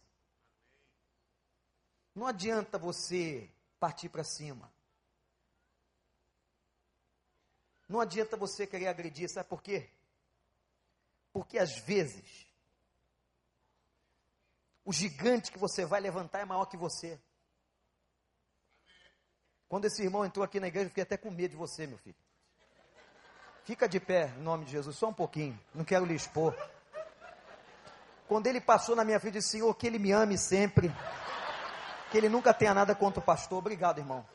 Não 2.14 2.28
adianta 2.28 2.78
você 2.78 3.50
partir 3.80 4.10
para 4.10 4.26
cima. 4.26 4.70
Não 7.88 8.02
adianta 8.02 8.36
você 8.36 8.68
querer 8.68 8.88
agredir, 8.88 9.30
sabe 9.30 9.48
por 9.48 9.64
quê? 9.64 9.90
Porque 11.32 11.58
às 11.58 11.78
vezes, 11.80 12.46
o 14.86 14.92
gigante 14.92 15.52
que 15.52 15.58
você 15.58 15.86
vai 15.86 16.02
levantar 16.02 16.40
é 16.40 16.46
maior 16.46 16.66
que 16.66 16.78
você. 16.78 17.20
Quando 19.70 19.86
esse 19.86 20.04
irmão 20.04 20.26
entrou 20.26 20.44
aqui 20.44 20.60
na 20.60 20.68
igreja, 20.68 20.86
eu 20.86 20.90
fiquei 20.90 21.04
até 21.04 21.18
com 21.18 21.32
medo 21.32 21.52
de 21.52 21.58
você, 21.58 21.88
meu 21.88 21.98
filho. 21.98 22.16
Fica 23.64 23.88
de 23.88 24.00
pé, 24.00 24.34
em 24.38 24.42
nome 24.42 24.66
de 24.66 24.72
Jesus, 24.72 24.96
só 24.98 25.08
um 25.08 25.14
pouquinho, 25.14 25.60
não 25.74 25.86
quero 25.86 26.06
lhe 26.06 26.14
expor. 26.14 26.54
Quando 28.28 28.48
ele 28.48 28.60
passou 28.60 28.96
na 28.96 29.06
minha 29.06 29.20
frente, 29.20 29.36
disse: 29.36 29.52
Senhor, 29.52 29.74
que 29.76 29.88
ele 29.88 30.00
me 30.00 30.12
ame 30.12 30.38
sempre, 30.38 30.94
que 32.12 32.18
ele 32.18 32.30
nunca 32.30 32.54
tenha 32.54 32.74
nada 32.74 32.94
contra 32.94 33.20
o 33.20 33.24
pastor. 33.24 33.60
Obrigado, 33.60 34.00
irmão. 34.00 34.26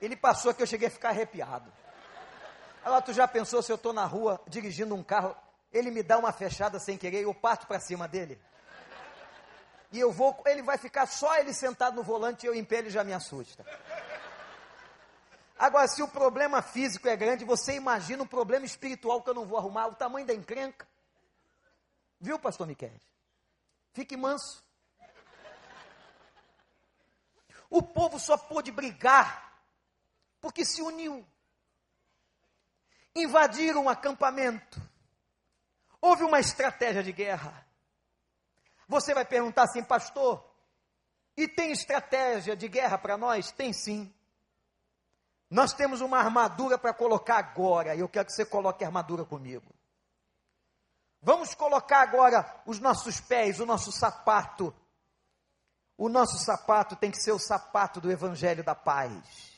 Ele 0.00 0.16
passou 0.16 0.50
aqui, 0.50 0.62
eu 0.62 0.66
cheguei 0.66 0.88
a 0.88 0.90
ficar 0.90 1.08
arrepiado. 1.08 1.72
Agora, 2.84 3.02
tu 3.02 3.12
já 3.12 3.26
pensou 3.26 3.62
se 3.62 3.72
eu 3.72 3.76
estou 3.76 3.92
na 3.92 4.04
rua 4.04 4.40
dirigindo 4.46 4.94
um 4.94 5.02
carro, 5.02 5.34
ele 5.72 5.90
me 5.90 6.02
dá 6.02 6.18
uma 6.18 6.32
fechada 6.32 6.78
sem 6.78 6.96
querer 6.96 7.20
e 7.20 7.24
eu 7.24 7.34
parto 7.34 7.66
para 7.66 7.80
cima 7.80 8.06
dele? 8.06 8.40
E 9.90 9.98
eu 9.98 10.12
vou, 10.12 10.42
ele 10.46 10.62
vai 10.62 10.76
ficar 10.76 11.06
só 11.06 11.36
ele 11.36 11.52
sentado 11.54 11.96
no 11.96 12.02
volante 12.02 12.44
e 12.44 12.48
eu 12.48 12.54
em 12.54 12.64
pé 12.64 12.78
ele 12.78 12.90
já 12.90 13.02
me 13.02 13.12
assusta. 13.12 13.64
Agora, 15.58 15.88
se 15.88 16.02
o 16.02 16.08
problema 16.08 16.62
físico 16.62 17.08
é 17.08 17.16
grande, 17.16 17.44
você 17.44 17.74
imagina 17.74 18.22
um 18.22 18.26
problema 18.26 18.64
espiritual 18.64 19.22
que 19.22 19.30
eu 19.30 19.34
não 19.34 19.46
vou 19.46 19.58
arrumar, 19.58 19.88
o 19.88 19.94
tamanho 19.94 20.26
da 20.26 20.34
encrenca. 20.34 20.86
Viu, 22.20 22.38
pastor 22.38 22.66
Miquel? 22.66 22.92
Fique 23.92 24.16
manso. 24.16 24.62
O 27.70 27.82
povo 27.82 28.18
só 28.18 28.36
pôde 28.36 28.70
brigar 28.70 29.60
porque 30.40 30.64
se 30.64 30.80
uniu 30.80 31.26
invadiram 33.14 33.84
um 33.84 33.88
acampamento. 33.88 34.80
Houve 36.00 36.24
uma 36.24 36.40
estratégia 36.40 37.02
de 37.02 37.12
guerra. 37.12 37.66
Você 38.88 39.14
vai 39.14 39.24
perguntar 39.24 39.64
assim, 39.64 39.84
pastor, 39.84 40.44
e 41.36 41.46
tem 41.46 41.70
estratégia 41.70 42.56
de 42.56 42.66
guerra 42.66 42.98
para 42.98 43.16
nós? 43.16 43.52
Tem 43.52 43.72
sim. 43.72 44.12
Nós 45.50 45.72
temos 45.72 46.00
uma 46.00 46.18
armadura 46.18 46.78
para 46.78 46.92
colocar 46.94 47.36
agora, 47.36 47.94
e 47.94 48.00
eu 48.00 48.08
quero 48.08 48.26
que 48.26 48.32
você 48.32 48.44
coloque 48.44 48.82
a 48.82 48.88
armadura 48.88 49.24
comigo. 49.24 49.72
Vamos 51.20 51.54
colocar 51.54 52.00
agora 52.00 52.62
os 52.64 52.78
nossos 52.80 53.20
pés, 53.20 53.60
o 53.60 53.66
nosso 53.66 53.92
sapato. 53.92 54.74
O 55.96 56.08
nosso 56.08 56.38
sapato 56.38 56.96
tem 56.96 57.10
que 57.10 57.20
ser 57.20 57.32
o 57.32 57.38
sapato 57.38 58.00
do 58.00 58.10
Evangelho 58.10 58.64
da 58.64 58.74
Paz 58.74 59.57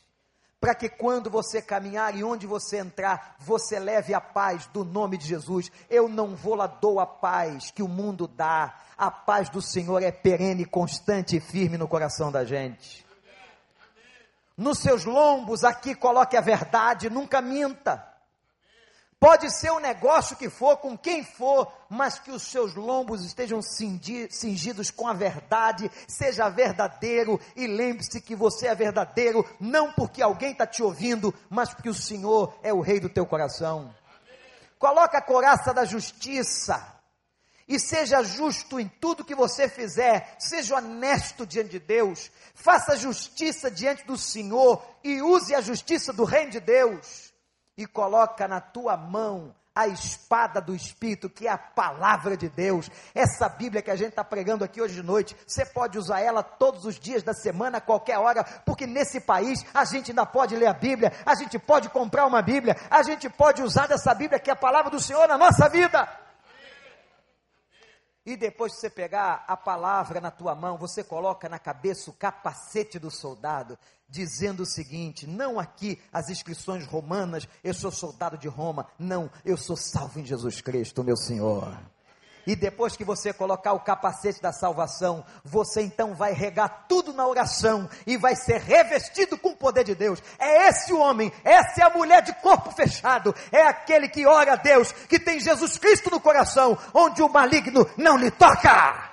para 0.61 0.75
que 0.75 0.89
quando 0.91 1.31
você 1.31 1.63
caminhar 1.63 2.15
e 2.15 2.23
onde 2.23 2.47
você 2.47 2.77
entrar, 2.79 3.37
você 3.39 3.79
leve 3.79 4.13
a 4.13 4.21
paz 4.21 4.67
do 4.67 4.85
nome 4.85 5.17
de 5.17 5.27
Jesus. 5.27 5.73
Eu 5.89 6.07
não 6.07 6.37
vou 6.37 6.55
lá 6.55 6.67
dou 6.67 7.01
a 7.01 7.07
paz 7.07 7.71
que 7.71 7.83
o 7.83 7.89
mundo 7.89 8.29
dá. 8.29 8.79
A 8.97 9.11
paz 9.11 9.49
do 9.49 9.63
Senhor 9.63 10.03
é 10.03 10.13
perene, 10.13 10.67
constante 10.67 11.37
e 11.37 11.41
firme 11.41 11.79
no 11.79 11.89
coração 11.89 12.31
da 12.31 12.45
gente. 12.45 13.07
Nos 14.55 14.79
seus 14.81 15.07
lombos 15.07 15.65
aqui 15.65 15.95
coloque 15.95 16.37
a 16.37 16.43
verdade, 16.43 17.09
nunca 17.09 17.41
minta. 17.41 18.10
Pode 19.21 19.55
ser 19.55 19.71
o 19.71 19.79
negócio 19.79 20.35
que 20.35 20.49
for, 20.49 20.79
com 20.79 20.97
quem 20.97 21.23
for, 21.23 21.71
mas 21.91 22.19
que 22.19 22.31
os 22.31 22.45
seus 22.45 22.75
lombos 22.75 23.23
estejam 23.23 23.61
cingidos 23.61 24.91
com 24.91 25.07
a 25.07 25.13
verdade, 25.13 25.91
seja 26.09 26.49
verdadeiro 26.49 27.39
e 27.55 27.67
lembre-se 27.67 28.19
que 28.23 28.35
você 28.35 28.69
é 28.69 28.75
verdadeiro, 28.75 29.47
não 29.61 29.93
porque 29.93 30.23
alguém 30.23 30.53
está 30.53 30.67
te 30.67 30.83
ouvindo, 30.83 31.35
mas 31.51 31.69
porque 31.69 31.91
o 31.91 31.95
Senhor 31.95 32.59
é 32.63 32.73
o 32.73 32.81
rei 32.81 32.99
do 32.99 33.11
teu 33.11 33.27
coração. 33.27 33.95
Coloca 34.79 35.19
a 35.19 35.23
coraça 35.23 35.75
da 35.75 35.85
justiça 35.85 36.83
e 37.69 37.79
seja 37.79 38.23
justo 38.23 38.81
em 38.81 38.89
tudo 38.89 39.23
que 39.23 39.35
você 39.35 39.69
fizer, 39.69 40.35
seja 40.39 40.77
honesto 40.77 41.45
diante 41.45 41.73
de 41.73 41.79
Deus, 41.79 42.31
faça 42.55 42.97
justiça 42.97 43.71
diante 43.71 44.03
do 44.07 44.17
Senhor 44.17 44.83
e 45.05 45.21
use 45.21 45.55
a 45.55 45.61
justiça 45.61 46.11
do 46.11 46.25
reino 46.25 46.53
de 46.53 46.61
Deus 46.61 47.30
e 47.81 47.87
coloca 47.87 48.47
na 48.47 48.61
tua 48.61 48.95
mão 48.95 49.55
a 49.75 49.87
espada 49.87 50.61
do 50.61 50.75
Espírito, 50.75 51.31
que 51.31 51.47
é 51.47 51.51
a 51.51 51.57
palavra 51.57 52.37
de 52.37 52.47
Deus. 52.47 52.91
Essa 53.15 53.49
Bíblia 53.49 53.81
que 53.81 53.91
a 53.91 53.97
gente 53.97 54.11
está 54.11 54.23
pregando 54.23 54.63
aqui 54.63 54.83
hoje 54.83 54.97
de 54.97 55.03
noite, 55.03 55.35
você 55.47 55.65
pode 55.65 55.97
usar 55.97 56.21
ela 56.21 56.43
todos 56.43 56.85
os 56.85 57.01
dias 57.01 57.23
da 57.23 57.33
semana, 57.33 57.79
a 57.79 57.81
qualquer 57.81 58.19
hora, 58.19 58.45
porque 58.67 58.87
nesse 58.87 59.23
país 59.23 59.65
a 59.73 59.87
gente 59.87 60.11
ainda 60.11 60.27
pode 60.27 60.55
ler 60.55 60.67
a 60.67 60.75
Bíblia, 60.75 61.11
a 61.25 61.35
gente 61.35 61.59
pode 61.59 61.89
comprar 61.89 62.27
uma 62.27 62.43
Bíblia, 62.43 62.77
a 62.91 63.03
gente 63.03 63.31
pode 63.31 63.63
usar 63.63 63.87
dessa 63.87 64.15
Bíblia, 64.15 64.39
que 64.39 64.51
é 64.51 64.53
a 64.53 64.57
palavra 64.57 64.91
do 64.91 65.01
Senhor 65.01 65.27
na 65.27 65.39
nossa 65.39 65.67
vida. 65.71 66.07
E 68.25 68.37
depois 68.37 68.75
que 68.75 68.81
você 68.81 68.91
pegar 68.91 69.45
a 69.49 69.57
palavra 69.57 70.21
na 70.21 70.31
tua 70.31 70.55
mão, 70.55 70.77
você 70.77 71.03
coloca 71.03 71.49
na 71.49 71.59
cabeça 71.59 72.11
o 72.11 72.15
capacete 72.15 72.99
do 72.99 73.11
soldado, 73.11 73.79
dizendo 74.09 74.63
o 74.63 74.67
seguinte: 74.67 75.27
não 75.27 75.59
aqui 75.59 76.01
as 76.13 76.29
inscrições 76.29 76.87
romanas, 76.87 77.49
eu 77.65 77.73
sou 77.73 77.91
soldado 77.91 78.37
de 78.37 78.49
Roma. 78.49 78.87
Não, 78.99 79.31
eu 79.45 79.57
sou 79.57 79.77
salvo 79.77 80.21
em 80.21 80.25
Jesus 80.25 80.61
Cristo, 80.61 81.03
meu 81.03 81.17
Senhor. 81.17 81.79
E 82.51 82.57
depois 82.57 82.97
que 82.97 83.05
você 83.05 83.33
colocar 83.33 83.75
o 83.75 83.79
capacete 83.79 84.43
da 84.43 84.53
salvação, 84.53 85.25
você 85.45 85.83
então 85.83 86.17
vai 86.17 86.33
regar 86.33 86.87
tudo 86.89 87.13
na 87.13 87.25
oração 87.25 87.89
e 88.05 88.17
vai 88.17 88.35
ser 88.35 88.61
revestido 88.61 89.39
com 89.39 89.51
o 89.51 89.57
poder 89.57 89.85
de 89.85 89.95
Deus. 89.95 90.21
É 90.37 90.67
esse 90.67 90.93
o 90.93 90.99
homem, 90.99 91.33
essa 91.45 91.81
é 91.81 91.85
a 91.85 91.97
mulher 91.97 92.23
de 92.23 92.33
corpo 92.41 92.73
fechado, 92.73 93.33
é 93.53 93.63
aquele 93.63 94.09
que 94.09 94.27
ora 94.27 94.55
a 94.55 94.57
Deus, 94.57 94.91
que 94.91 95.21
tem 95.21 95.39
Jesus 95.39 95.79
Cristo 95.79 96.11
no 96.11 96.19
coração, 96.19 96.77
onde 96.93 97.23
o 97.23 97.29
maligno 97.29 97.89
não 97.97 98.17
lhe 98.17 98.33
toca. 98.33 99.10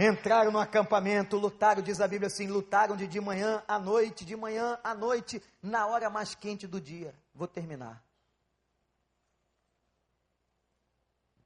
Entraram 0.00 0.52
no 0.52 0.60
acampamento, 0.60 1.36
lutaram, 1.36 1.82
diz 1.82 2.00
a 2.00 2.06
Bíblia 2.06 2.28
assim: 2.28 2.46
lutaram 2.46 2.96
de, 2.96 3.08
de 3.08 3.20
manhã 3.20 3.64
à 3.66 3.80
noite, 3.80 4.24
de 4.24 4.36
manhã 4.36 4.78
à 4.84 4.94
noite, 4.94 5.42
na 5.60 5.88
hora 5.88 6.08
mais 6.08 6.36
quente 6.36 6.68
do 6.68 6.80
dia. 6.80 7.12
Vou 7.34 7.48
terminar. 7.48 8.00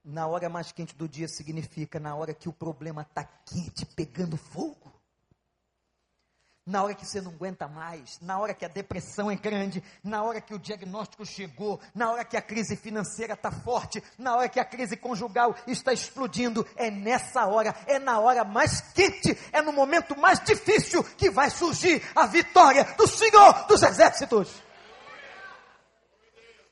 Na 0.04 0.26
hora 0.26 0.50
mais 0.50 0.70
quente 0.70 0.94
do 0.94 1.08
dia 1.08 1.28
significa 1.28 1.98
na 1.98 2.14
hora 2.14 2.34
que 2.34 2.46
o 2.48 2.52
problema 2.52 3.02
está 3.02 3.24
quente, 3.24 3.86
pegando 3.86 4.36
fogo 4.36 4.92
na 6.64 6.82
hora 6.82 6.94
que 6.94 7.04
você 7.04 7.20
não 7.20 7.32
aguenta 7.32 7.66
mais, 7.66 8.20
na 8.20 8.38
hora 8.38 8.54
que 8.54 8.64
a 8.64 8.68
depressão 8.68 9.30
é 9.30 9.34
grande, 9.34 9.82
na 10.02 10.22
hora 10.22 10.40
que 10.40 10.54
o 10.54 10.58
diagnóstico 10.58 11.26
chegou, 11.26 11.80
na 11.94 12.12
hora 12.12 12.24
que 12.24 12.36
a 12.36 12.42
crise 12.42 12.76
financeira 12.76 13.34
está 13.34 13.50
forte, 13.50 14.02
na 14.16 14.36
hora 14.36 14.48
que 14.48 14.60
a 14.60 14.64
crise 14.64 14.96
conjugal 14.96 15.56
está 15.66 15.92
explodindo, 15.92 16.66
é 16.76 16.90
nessa 16.90 17.46
hora, 17.46 17.74
é 17.86 17.98
na 17.98 18.20
hora 18.20 18.44
mais 18.44 18.80
quente, 18.92 19.36
é 19.52 19.60
no 19.60 19.72
momento 19.72 20.16
mais 20.16 20.38
difícil 20.40 21.02
que 21.02 21.30
vai 21.30 21.50
surgir 21.50 22.02
a 22.14 22.26
vitória 22.26 22.84
do 22.96 23.08
Senhor 23.08 23.66
dos 23.66 23.82
Exércitos. 23.82 24.62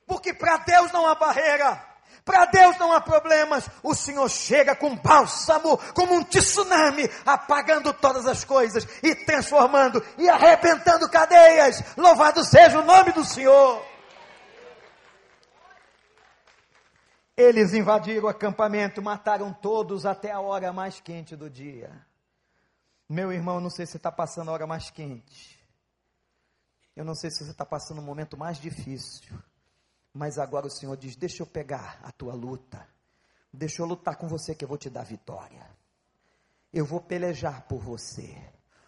Porque 0.06 0.32
para 0.32 0.56
Deus 0.58 0.92
não 0.92 1.06
há 1.06 1.14
barreira. 1.14 1.89
Para 2.30 2.44
Deus 2.44 2.78
não 2.78 2.92
há 2.92 3.00
problemas. 3.00 3.68
O 3.82 3.92
Senhor 3.92 4.28
chega 4.30 4.76
com 4.76 4.94
bálsamo, 4.94 5.76
como 5.92 6.14
um 6.14 6.22
tsunami, 6.22 7.10
apagando 7.26 7.92
todas 7.92 8.24
as 8.24 8.44
coisas 8.44 8.86
e 9.02 9.16
transformando 9.16 10.00
e 10.16 10.28
arrebentando 10.28 11.10
cadeias. 11.10 11.82
Louvado 11.96 12.44
seja 12.44 12.78
o 12.78 12.84
nome 12.84 13.10
do 13.10 13.24
Senhor. 13.24 13.84
Eles 17.36 17.74
invadiram 17.74 18.26
o 18.26 18.28
acampamento, 18.28 19.02
mataram 19.02 19.52
todos 19.52 20.06
até 20.06 20.30
a 20.30 20.38
hora 20.38 20.72
mais 20.72 21.00
quente 21.00 21.34
do 21.34 21.50
dia. 21.50 21.90
Meu 23.08 23.32
irmão, 23.32 23.58
não 23.58 23.70
sei 23.70 23.86
se 23.86 23.96
está 23.96 24.12
passando 24.12 24.50
a 24.50 24.52
hora 24.52 24.68
mais 24.68 24.88
quente. 24.88 25.58
Eu 26.94 27.04
não 27.04 27.16
sei 27.16 27.28
se 27.28 27.44
você 27.44 27.50
está 27.50 27.66
passando 27.66 27.98
o 27.98 28.04
momento 28.04 28.36
mais 28.36 28.56
difícil. 28.56 29.36
Mas 30.12 30.38
agora 30.38 30.66
o 30.66 30.70
Senhor 30.70 30.96
diz: 30.96 31.16
Deixa 31.16 31.42
eu 31.42 31.46
pegar 31.46 32.00
a 32.02 32.10
tua 32.10 32.34
luta. 32.34 32.86
Deixa 33.52 33.82
eu 33.82 33.86
lutar 33.86 34.16
com 34.16 34.28
você 34.28 34.54
que 34.54 34.64
eu 34.64 34.68
vou 34.68 34.78
te 34.78 34.90
dar 34.90 35.04
vitória. 35.04 35.68
Eu 36.72 36.84
vou 36.84 37.00
pelejar 37.00 37.66
por 37.66 37.80
você. 37.80 38.36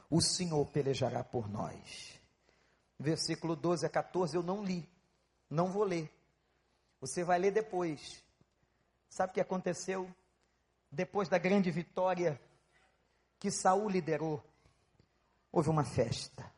O 0.09 0.21
Senhor 0.21 0.65
pelejará 0.67 1.25
por 1.25 1.49
nós. 1.49 2.21
Versículo 2.99 3.57
12 3.57 3.87
a 3.87 3.89
14 3.89 4.37
eu 4.37 4.43
não 4.43 4.63
li. 4.63 4.89
Não 5.51 5.71
vou 5.71 5.85
ler. 5.85 6.11
Você 7.01 7.25
vai 7.25 7.39
ler 7.39 7.51
depois. 7.51 8.23
Sabe 9.09 9.31
o 9.31 9.35
que 9.35 9.41
aconteceu? 9.41 10.09
Depois 10.91 11.29
da 11.29 11.39
grande 11.39 11.71
vitória 11.71 12.41
que 13.39 13.51
Saul 13.51 13.89
liderou, 13.89 14.41
houve 15.51 15.69
uma 15.69 15.85
festa. 15.85 16.49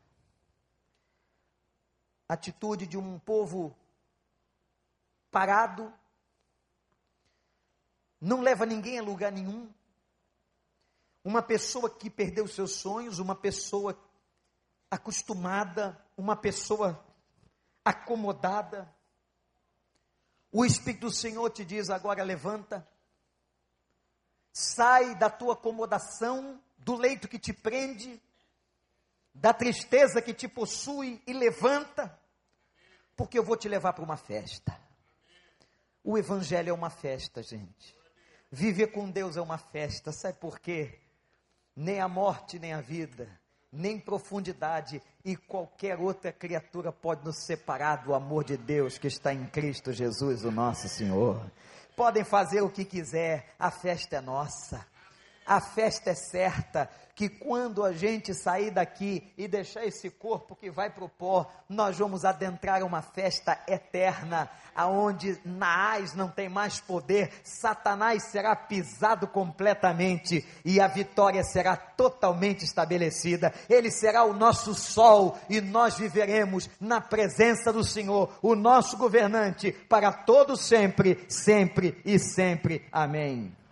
Atitude 2.29 2.87
de 2.87 2.99
um 2.99 3.19
povo 3.19 3.75
parado, 5.35 5.93
não 8.21 8.41
leva 8.41 8.65
ninguém 8.65 9.01
a 9.01 9.03
lugar 9.03 9.33
nenhum. 9.33 9.69
Uma 11.25 11.43
pessoa 11.43 11.91
que 11.91 12.09
perdeu 12.09 12.47
seus 12.47 12.71
sonhos, 12.77 13.19
uma 13.19 13.35
pessoa 13.35 13.99
acostumada, 14.89 16.01
uma 16.17 16.37
pessoa 16.37 17.05
acomodada. 17.85 18.89
O 20.53 20.65
Espírito 20.65 21.09
do 21.09 21.13
Senhor 21.13 21.51
te 21.51 21.65
diz 21.65 21.91
agora: 21.91 22.23
levanta, 22.23 22.87
sai 24.53 25.17
da 25.17 25.29
tua 25.29 25.55
acomodação, 25.55 26.63
do 26.79 26.95
leito 26.95 27.27
que 27.27 27.41
te 27.41 27.53
prende, 27.53 28.23
da 29.35 29.53
tristeza 29.53 30.23
que 30.23 30.33
te 30.33 30.47
possui 30.47 31.21
e 31.27 31.33
levanta, 31.33 32.17
porque 33.17 33.37
eu 33.37 33.43
vou 33.43 33.57
te 33.57 33.69
levar 33.69 33.95
para 33.95 34.05
uma 34.05 34.17
festa. 34.17 34.84
O 36.05 36.19
Evangelho 36.19 36.69
é 36.69 36.73
uma 36.73 36.91
festa, 36.91 37.43
gente. 37.43 37.97
Viver 38.53 38.89
com 38.89 39.11
Deus 39.11 39.39
é 39.39 39.41
uma 39.41 39.57
festa, 39.57 40.13
sabe 40.13 40.39
por 40.39 40.61
quê? 40.61 41.01
Nem 41.75 41.99
a 41.99 42.07
morte, 42.07 42.59
nem 42.59 42.75
a 42.75 42.83
vida, 42.83 43.27
nem 43.73 43.99
profundidade 43.99 45.03
e 45.25 45.35
qualquer 45.35 45.99
outra 45.99 46.31
criatura 46.31 46.93
pode 46.93 47.25
nos 47.25 47.47
separar 47.47 48.05
do 48.05 48.15
amor 48.15 48.45
de 48.45 48.59
Deus 48.59 48.99
que 48.99 49.07
está 49.07 49.33
em 49.33 49.47
Cristo 49.47 49.95
Jesus, 49.95 50.45
o 50.45 50.51
nosso 50.51 50.91
Senhor. 50.91 51.51
Podem 51.97 52.23
fazer 52.23 52.61
o 52.61 52.71
que 52.71 52.85
quiser, 52.85 53.55
a 53.59 53.71
festa 53.71 54.17
é 54.17 54.21
nossa. 54.21 54.87
A 55.47 55.59
festa 55.59 56.11
é 56.11 56.15
certa 56.15 56.91
que 57.15 57.29
quando 57.29 57.85
a 57.85 57.93
gente 57.93 58.35
sair 58.35 58.71
daqui 58.71 59.33
e 59.39 59.47
deixar 59.47 59.85
esse 59.85 60.11
corpo 60.11 60.57
que 60.57 60.71
vai 60.71 60.91
para 60.91 61.05
o 61.05 61.09
pó, 61.09 61.51
nós 61.69 61.97
vamos 61.97 62.25
adentrar 62.25 62.83
uma 62.83 63.03
festa 63.03 63.59
eterna, 63.69 64.51
aonde 64.75 65.39
Naás 65.45 66.15
não 66.15 66.29
tem 66.29 66.49
mais 66.49 66.81
poder, 66.81 67.31
Satanás 67.45 68.25
será 68.25 68.57
pisado 68.57 69.29
completamente 69.29 70.45
e 70.65 70.81
a 70.81 70.89
vitória 70.89 71.43
será 71.45 71.77
totalmente 71.77 72.65
estabelecida. 72.65 73.55
Ele 73.69 73.91
será 73.91 74.25
o 74.25 74.33
nosso 74.33 74.75
sol 74.75 75.39
e 75.49 75.61
nós 75.61 75.97
viveremos 75.97 76.69
na 76.81 77.01
presença 77.01 77.73
do 77.73 77.85
Senhor, 77.85 78.37
o 78.43 78.57
nosso 78.57 78.97
governante, 78.97 79.71
para 79.89 80.13
todo 80.13 80.57
sempre, 80.57 81.25
sempre 81.29 82.01
e 82.05 82.19
sempre. 82.19 82.85
Amém. 82.91 83.64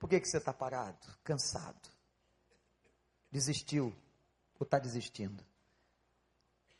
Por 0.00 0.08
que, 0.08 0.18
que 0.18 0.26
você 0.26 0.38
está 0.38 0.52
parado, 0.54 1.06
cansado? 1.22 1.88
Desistiu? 3.30 3.94
Ou 4.58 4.64
está 4.64 4.78
desistindo? 4.78 5.44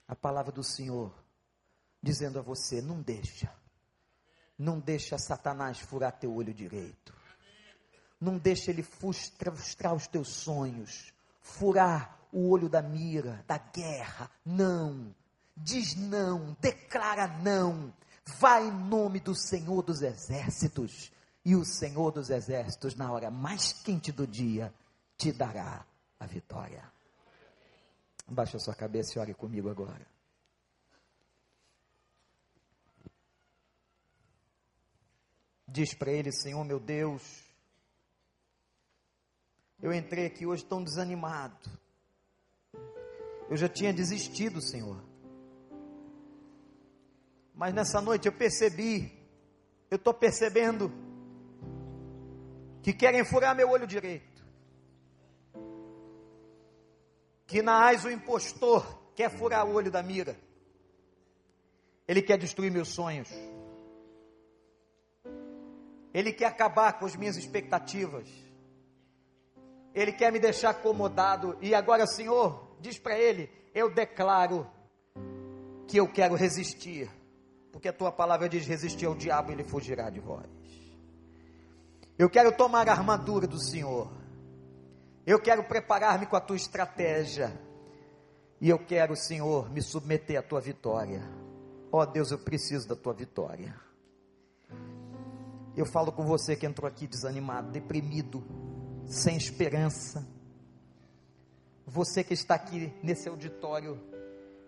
A 0.08 0.16
palavra 0.16 0.50
do 0.50 0.64
Senhor 0.64 1.14
dizendo 2.02 2.38
a 2.38 2.42
você: 2.42 2.80
não 2.80 3.02
deixa, 3.02 3.52
não 4.58 4.80
deixa 4.80 5.18
Satanás 5.18 5.78
furar 5.78 6.18
teu 6.18 6.34
olho 6.34 6.54
direito, 6.54 7.14
não 8.18 8.38
deixa 8.38 8.70
ele 8.70 8.82
frustrar, 8.82 9.94
os 9.94 10.06
teus 10.06 10.30
sonhos, 10.30 11.12
furar 11.42 12.18
o 12.32 12.48
olho 12.48 12.70
da 12.70 12.80
mira, 12.80 13.44
da 13.46 13.58
guerra. 13.58 14.30
Não, 14.46 15.14
diz 15.54 15.94
não, 15.94 16.56
declara 16.58 17.28
não, 17.28 17.92
vai 18.38 18.66
em 18.66 18.72
nome 18.72 19.20
do 19.20 19.34
Senhor 19.34 19.82
dos 19.82 20.00
Exércitos 20.00 21.12
e 21.45 21.57
o 21.57 21.64
Senhor 21.64 22.11
dos 22.11 22.30
Exércitos, 22.30 22.95
na 22.95 23.11
hora 23.11 23.30
mais 23.30 23.72
quente 23.72 24.12
do 24.12 24.26
dia, 24.26 24.72
te 25.16 25.32
dará 25.32 25.86
a 26.18 26.26
vitória. 26.26 26.82
Baixa 28.28 28.59
sua 28.59 28.74
cabeça 28.74 29.18
e 29.18 29.20
ore 29.20 29.34
comigo 29.34 29.70
agora. 29.70 30.07
Diz 35.66 35.95
para 35.95 36.12
ele, 36.12 36.32
Senhor 36.32 36.64
meu 36.64 36.80
Deus, 36.80 37.22
eu 39.80 39.93
entrei 39.93 40.26
aqui 40.26 40.47
hoje 40.47 40.64
tão 40.64 40.82
desanimado. 40.82 41.70
Eu 43.49 43.57
já 43.57 43.68
tinha 43.68 43.93
desistido, 43.93 44.61
Senhor. 44.61 45.03
Mas 47.55 47.74
nessa 47.74 48.01
noite 48.01 48.26
eu 48.26 48.32
percebi, 48.32 49.12
eu 49.91 49.97
estou 49.97 50.14
percebendo 50.14 51.09
que 52.82 52.92
querem 52.92 53.24
furar 53.24 53.54
meu 53.54 53.70
olho 53.70 53.86
direito. 53.86 54.44
Que 57.46 57.62
Naás, 57.62 58.04
o 58.04 58.10
impostor, 58.10 59.12
quer 59.14 59.30
furar 59.30 59.66
o 59.66 59.74
olho 59.74 59.90
da 59.90 60.02
mira. 60.02 60.36
Ele 62.06 62.22
quer 62.22 62.38
destruir 62.38 62.70
meus 62.70 62.88
sonhos. 62.88 63.28
Ele 66.12 66.32
quer 66.32 66.46
acabar 66.46 66.98
com 66.98 67.06
as 67.06 67.14
minhas 67.16 67.36
expectativas. 67.36 68.28
Ele 69.94 70.12
quer 70.12 70.32
me 70.32 70.38
deixar 70.38 70.70
acomodado. 70.70 71.56
E 71.60 71.74
agora, 71.74 72.06
Senhor, 72.06 72.76
diz 72.80 72.98
para 72.98 73.18
ele: 73.18 73.50
eu 73.74 73.92
declaro 73.92 74.70
que 75.86 75.96
eu 75.96 76.08
quero 76.08 76.34
resistir, 76.34 77.10
porque 77.72 77.88
a 77.88 77.92
tua 77.92 78.10
palavra 78.10 78.48
diz: 78.48 78.66
resistir 78.66 79.06
ao 79.06 79.14
diabo, 79.14 79.52
ele 79.52 79.64
fugirá 79.64 80.10
de 80.10 80.20
vós. 80.20 80.59
Eu 82.20 82.28
quero 82.28 82.52
tomar 82.52 82.86
a 82.86 82.92
armadura 82.92 83.46
do 83.46 83.58
Senhor, 83.58 84.12
eu 85.26 85.40
quero 85.40 85.64
preparar-me 85.64 86.26
com 86.26 86.36
a 86.36 86.40
tua 86.40 86.54
estratégia, 86.54 87.58
e 88.60 88.68
eu 88.68 88.78
quero, 88.78 89.16
Senhor, 89.16 89.70
me 89.70 89.80
submeter 89.80 90.38
à 90.38 90.42
tua 90.42 90.60
vitória. 90.60 91.22
Ó 91.90 92.02
oh, 92.02 92.04
Deus, 92.04 92.30
eu 92.30 92.38
preciso 92.38 92.86
da 92.86 92.94
tua 92.94 93.14
vitória. 93.14 93.74
Eu 95.74 95.86
falo 95.86 96.12
com 96.12 96.26
você 96.26 96.54
que 96.54 96.66
entrou 96.66 96.86
aqui 96.86 97.06
desanimado, 97.06 97.70
deprimido, 97.70 98.44
sem 99.06 99.38
esperança. 99.38 100.22
Você 101.86 102.22
que 102.22 102.34
está 102.34 102.54
aqui 102.54 102.92
nesse 103.02 103.30
auditório, 103.30 103.98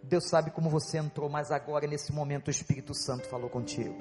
Deus 0.02 0.26
sabe 0.26 0.50
como 0.52 0.70
você 0.70 0.96
entrou, 0.96 1.28
mas 1.28 1.50
agora, 1.50 1.86
nesse 1.86 2.14
momento, 2.14 2.48
o 2.48 2.50
Espírito 2.50 2.94
Santo 2.94 3.28
falou 3.28 3.50
contigo. 3.50 3.98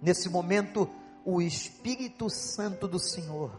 Nesse 0.00 0.30
momento, 0.30 0.88
o 1.26 1.42
Espírito 1.42 2.30
Santo 2.30 2.86
do 2.86 3.00
Senhor 3.00 3.50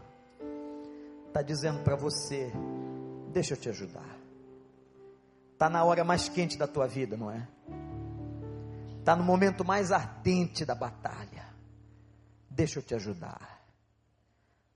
está 1.26 1.42
dizendo 1.42 1.84
para 1.84 1.94
você: 1.94 2.50
deixa 3.30 3.52
eu 3.52 3.58
te 3.58 3.68
ajudar. 3.68 4.16
Está 5.52 5.68
na 5.68 5.84
hora 5.84 6.02
mais 6.02 6.30
quente 6.30 6.56
da 6.56 6.66
tua 6.66 6.86
vida, 6.86 7.14
não 7.14 7.30
é? 7.30 7.46
Está 8.98 9.14
no 9.14 9.22
momento 9.22 9.66
mais 9.66 9.92
ardente 9.92 10.64
da 10.64 10.74
batalha. 10.74 11.46
Deixa 12.48 12.78
eu 12.78 12.82
te 12.82 12.94
ajudar. 12.94 13.62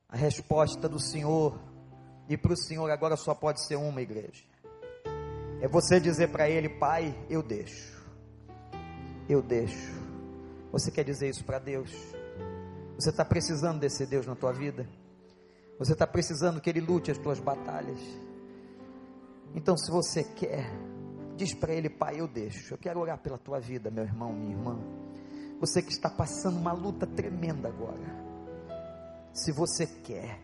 A 0.06 0.16
resposta 0.16 0.86
do 0.86 1.00
Senhor, 1.00 1.58
e 2.28 2.36
para 2.36 2.52
o 2.52 2.56
Senhor 2.56 2.90
agora 2.90 3.16
só 3.16 3.34
pode 3.34 3.66
ser 3.66 3.76
uma 3.76 4.02
igreja. 4.02 4.44
É 5.62 5.68
você 5.68 5.98
dizer 5.98 6.28
para 6.28 6.50
Ele, 6.50 6.68
Pai, 6.68 7.14
eu 7.30 7.42
deixo. 7.42 8.02
Eu 9.28 9.40
deixo. 9.40 9.92
Você 10.70 10.90
quer 10.90 11.04
dizer 11.04 11.30
isso 11.30 11.44
para 11.44 11.58
Deus? 11.58 11.90
Você 13.02 13.10
está 13.10 13.24
precisando 13.24 13.80
desse 13.80 14.06
Deus 14.06 14.26
na 14.26 14.36
tua 14.36 14.52
vida? 14.52 14.88
Você 15.78 15.92
está 15.92 16.06
precisando 16.06 16.60
que 16.60 16.70
Ele 16.70 16.80
lute 16.80 17.10
as 17.10 17.18
tuas 17.18 17.40
batalhas? 17.40 17.98
Então, 19.54 19.76
se 19.76 19.90
você 19.90 20.22
quer, 20.22 20.70
Diz 21.36 21.54
para 21.54 21.72
ele, 21.72 21.88
pai, 21.88 22.20
eu 22.20 22.28
deixo. 22.28 22.74
Eu 22.74 22.78
quero 22.78 23.00
orar 23.00 23.18
pela 23.18 23.38
tua 23.38 23.58
vida, 23.58 23.90
meu 23.90 24.04
irmão, 24.04 24.32
minha 24.32 24.52
irmã. 24.52 24.78
Você 25.60 25.82
que 25.82 25.90
está 25.90 26.10
passando 26.10 26.58
uma 26.58 26.72
luta 26.72 27.06
tremenda 27.06 27.68
agora. 27.68 28.22
Se 29.32 29.50
você 29.50 29.86
quer, 29.86 30.40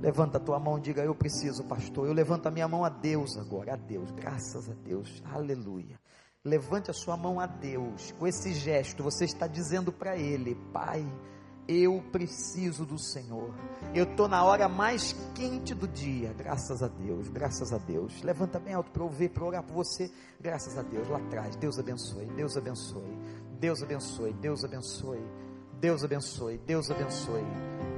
levanta 0.00 0.38
a 0.38 0.40
tua 0.40 0.58
mão 0.58 0.78
e 0.78 0.80
diga: 0.80 1.04
Eu 1.04 1.14
preciso, 1.14 1.64
pastor. 1.64 2.06
Eu 2.06 2.14
levanto 2.14 2.46
a 2.46 2.50
minha 2.50 2.66
mão 2.66 2.84
a 2.84 2.88
Deus 2.88 3.36
agora, 3.36 3.74
a 3.74 3.76
Deus, 3.76 4.10
graças 4.12 4.68
a 4.68 4.74
Deus, 4.74 5.22
aleluia. 5.32 6.00
Levante 6.42 6.90
a 6.90 6.94
sua 6.94 7.16
mão 7.16 7.38
a 7.38 7.46
Deus, 7.46 8.12
com 8.18 8.26
esse 8.26 8.52
gesto, 8.52 9.02
você 9.02 9.24
está 9.24 9.46
dizendo 9.46 9.92
para 9.92 10.16
Ele: 10.16 10.54
Pai, 10.72 11.04
eu 11.66 12.02
preciso 12.12 12.84
do 12.84 12.98
Senhor. 12.98 13.52
Eu 13.94 14.04
estou 14.04 14.28
na 14.28 14.44
hora 14.44 14.68
mais 14.68 15.14
quente 15.34 15.74
do 15.74 15.88
dia. 15.88 16.32
Graças 16.36 16.82
a 16.82 16.88
Deus, 16.88 17.28
graças 17.28 17.72
a 17.72 17.78
Deus. 17.78 18.22
Levanta 18.22 18.58
bem 18.58 18.74
alto 18.74 18.90
para 18.90 19.02
eu 19.02 19.08
ver, 19.08 19.30
para 19.30 19.44
orar 19.44 19.62
por 19.62 19.74
você. 19.74 20.10
Graças 20.40 20.76
a 20.76 20.82
Deus, 20.82 21.08
lá 21.08 21.18
atrás. 21.18 21.56
Deus 21.56 21.78
abençoe, 21.78 22.26
Deus 22.26 22.56
abençoe, 22.56 23.18
Deus 23.58 23.82
abençoe, 23.82 24.32
Deus 24.34 24.64
abençoe, 24.64 25.22
Deus 25.80 26.04
abençoe, 26.04 26.58
Deus 26.66 26.90
abençoe. 26.90 27.44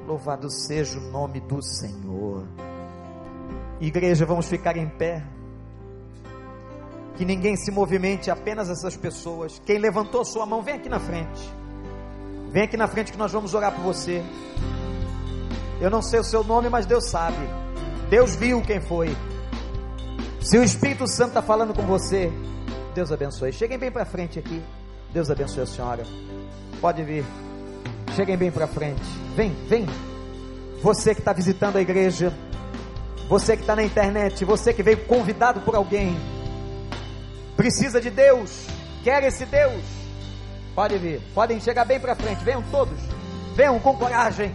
Louvado 0.07 0.49
seja 0.51 0.99
o 0.99 1.11
nome 1.11 1.41
do 1.41 1.61
Senhor. 1.61 2.47
Igreja, 3.81 4.25
vamos 4.25 4.47
ficar 4.47 4.77
em 4.77 4.89
pé. 4.89 5.27
Que 7.17 7.25
ninguém 7.25 7.57
se 7.57 7.71
movimente, 7.71 8.31
apenas 8.31 8.69
essas 8.69 8.97
pessoas. 8.97 9.61
Quem 9.65 9.79
levantou 9.79 10.25
sua 10.25 10.47
mão, 10.47 10.63
vem 10.63 10.75
aqui 10.75 10.89
na 10.89 11.01
frente. 11.01 11.66
Vem 12.57 12.65
aqui 12.65 12.77
na 12.79 12.89
frente 12.89 13.13
que 13.13 13.19
nós 13.19 13.31
vamos 13.31 13.53
orar 13.53 13.71
por 13.71 13.83
você. 13.83 14.23
Eu 15.79 15.91
não 15.91 16.01
sei 16.01 16.21
o 16.21 16.25
seu 16.25 16.43
nome, 16.43 16.71
mas 16.71 16.87
Deus 16.87 17.11
sabe. 17.11 17.37
Deus 18.09 18.35
viu 18.35 18.63
quem 18.63 18.81
foi. 18.81 19.15
Se 20.41 20.57
o 20.57 20.65
Espírito 20.65 21.07
Santo 21.07 21.29
está 21.29 21.43
falando 21.43 21.75
com 21.75 21.83
você, 21.83 22.33
Deus 22.95 23.13
abençoe. 23.13 23.53
Cheguem 23.53 23.77
bem 23.77 23.91
para 23.91 24.07
frente 24.07 24.39
aqui. 24.39 24.63
Deus 25.13 25.29
abençoe 25.29 25.65
a 25.65 25.67
senhora. 25.67 26.05
Pode 26.81 27.05
vir. 27.05 27.27
Cheguem 28.15 28.39
bem 28.39 28.51
para 28.51 28.67
frente. 28.67 29.05
Vem, 29.37 29.53
vem. 29.69 29.85
Você 30.83 31.15
que 31.15 31.21
está 31.21 31.35
visitando 31.35 31.77
a 31.77 31.83
igreja, 31.83 32.33
você 33.29 33.55
que 33.55 33.65
está 33.65 33.77
na 33.77 33.83
internet, 33.83 34.47
você 34.47 34.73
que 34.73 34.83
veio 34.83 35.05
convidado 35.05 35.61
por 35.61 35.75
alguém, 35.75 36.17
precisa 37.55 38.01
de 38.01 38.09
Deus, 38.09 38.67
quer 39.05 39.25
esse 39.25 39.45
Deus. 39.45 39.96
Pode 40.77 40.99
vir, 40.99 41.21
podem 41.35 41.59
chegar 41.59 41.87
bem 41.87 41.99
para 41.99 42.15
frente, 42.15 42.45
venham 42.45 42.63
todos, 42.71 43.01
venham 43.57 43.81
com 43.81 43.97
coragem. 43.97 44.55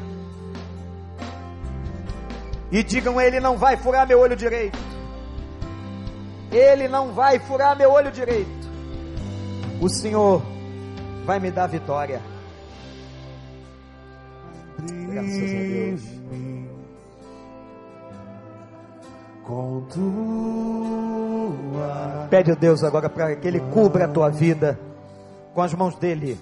E 2.72 2.84
digam: 2.84 3.20
Ele 3.20 3.40
não 3.40 3.58
vai 3.58 3.76
furar 3.76 4.08
meu 4.08 4.20
olho 4.20 4.36
direito. 4.36 4.78
Ele 6.52 6.88
não 6.88 7.12
vai 7.12 7.40
furar 7.40 7.76
meu 7.76 7.92
olho 7.92 8.12
direito. 8.12 8.70
O 9.82 9.90
Senhor 9.90 10.44
vai 11.26 11.40
me 11.40 11.50
dar 11.50 11.66
vitória. 11.66 12.22
Graças 14.78 15.34
a 15.34 15.46
Deus. 15.48 16.04
Com 19.44 19.82
tua... 19.92 21.08
Pede 22.30 22.52
a 22.52 22.56
Deus 22.56 22.84
agora 22.84 23.10
para 23.10 23.36
que 23.36 23.48
Ele 23.48 23.60
cubra 23.60 24.06
a 24.06 24.08
tua 24.08 24.30
vida 24.30 24.91
com 25.54 25.62
as 25.62 25.74
mãos 25.74 25.96
dele. 25.96 26.40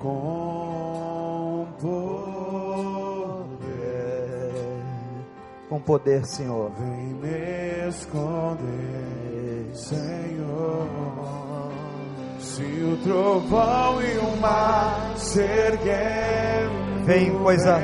Com 0.00 1.66
poder, 1.80 1.98
com 5.68 5.80
poder, 5.80 6.24
Senhor. 6.24 6.70
Vem 6.78 7.14
me 7.14 7.88
esconder, 7.88 9.70
Senhor. 9.74 10.88
Se 12.38 12.62
o 12.62 12.96
trovão 13.02 14.00
e 14.02 14.18
o 14.18 14.36
mar 14.36 15.12
se 15.16 15.40
erguendo, 15.40 17.04
vem 17.04 17.30
coisa 17.38 17.80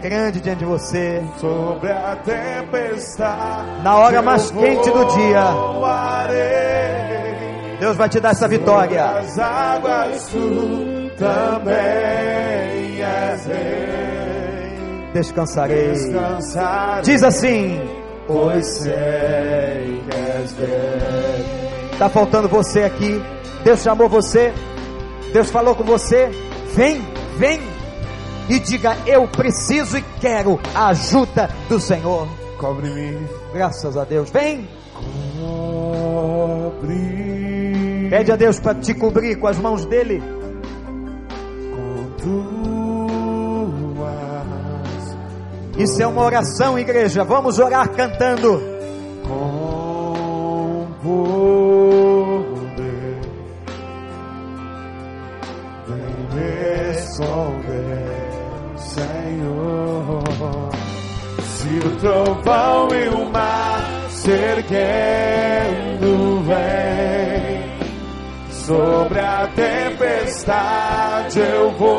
grande 0.00 0.40
diante 0.40 0.60
de 0.60 0.64
você. 0.64 1.22
Sobre 1.38 1.90
a 1.90 2.16
tempestade, 2.16 3.82
na 3.82 3.96
hora 3.96 4.22
mais 4.22 4.50
quente 4.50 4.90
do 4.90 5.04
dia. 5.06 5.44
Deus 7.80 7.96
vai 7.96 8.08
te 8.10 8.20
dar 8.20 8.32
essa 8.32 8.46
vitória. 8.46 9.02
As 9.06 9.38
águas 9.38 10.26
tu 10.26 11.10
também 11.16 13.02
és 13.02 13.46
rei. 13.46 15.10
Descansarei. 15.14 15.92
Descansarei. 15.92 17.02
Diz 17.02 17.22
assim: 17.22 17.80
Pois 18.26 18.66
sei 18.66 18.92
que 20.10 20.14
és 20.14 20.52
rei. 20.58 21.90
Está 21.92 22.10
faltando 22.10 22.48
você 22.48 22.82
aqui. 22.82 23.18
Deus 23.64 23.80
chamou 23.80 24.10
você. 24.10 24.52
Deus 25.32 25.50
falou 25.50 25.74
com 25.74 25.84
você. 25.84 26.30
Vem, 26.74 27.02
vem. 27.38 27.62
E 28.50 28.58
diga: 28.58 28.94
Eu 29.06 29.26
preciso 29.26 29.96
e 29.96 30.02
quero 30.20 30.60
a 30.74 30.88
ajuda 30.88 31.48
do 31.66 31.80
Senhor. 31.80 32.28
Cobre-me. 32.58 33.26
Graças 33.54 33.96
a 33.96 34.04
Deus. 34.04 34.28
Vem. 34.28 34.68
Cobre 35.40 37.29
Pede 38.10 38.32
a 38.32 38.36
Deus 38.36 38.58
para 38.58 38.74
te 38.74 38.92
cobrir 38.92 39.36
com 39.36 39.46
as 39.46 39.56
mãos 39.56 39.86
dele. 39.86 40.20
Com 41.70 42.10
tuas. 43.78 44.20
Isso 45.78 46.02
é 46.02 46.06
uma 46.08 46.24
oração, 46.24 46.76
igreja. 46.76 47.22
Vamos 47.22 47.60
orar 47.60 47.88
cantando. 47.90 48.60
Com 49.28 50.88
poder. 51.04 51.60
Vem 55.86 56.16
me 56.34 56.50
esconder, 56.96 58.10
Senhor. 58.76 60.24
Se 61.44 61.78
o 61.86 61.96
trovão 62.00 62.88
e 62.92 63.08
o 63.08 63.30
mar 63.30 63.88
se 64.10 64.32
erguendo 64.32 65.40
vem 65.70 65.79
Sobre 68.70 69.18
a 69.18 69.48
tempestade 69.48 71.40
eu 71.40 71.72
voarei, 71.72 71.98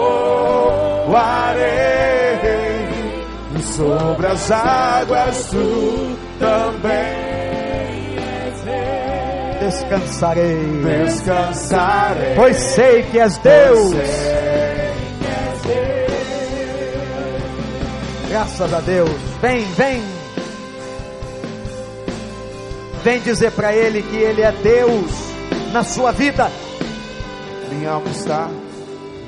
e 3.59 3.61
sobre 3.61 4.27
as 4.27 4.49
águas 4.49 5.47
tu 5.47 6.17
também 6.39 7.11
descansarei. 9.59 10.81
Descansarei, 11.03 12.35
pois 12.37 12.55
sei 12.55 13.03
que 13.03 13.19
és 13.19 13.37
Deus. 13.39 13.91
Graças 18.29 18.73
a 18.73 18.79
Deus. 18.79 19.11
Vem, 19.41 19.65
vem. 19.73 20.01
Vem 23.03 23.19
dizer 23.19 23.51
para 23.51 23.75
Ele 23.75 24.01
que 24.03 24.15
Ele 24.15 24.41
é 24.41 24.53
Deus 24.53 25.20
na 25.71 25.83
sua 25.83 26.11
vida. 26.11 26.49
Minha 27.69 27.91
alma 27.91 28.09
está, 28.09 28.49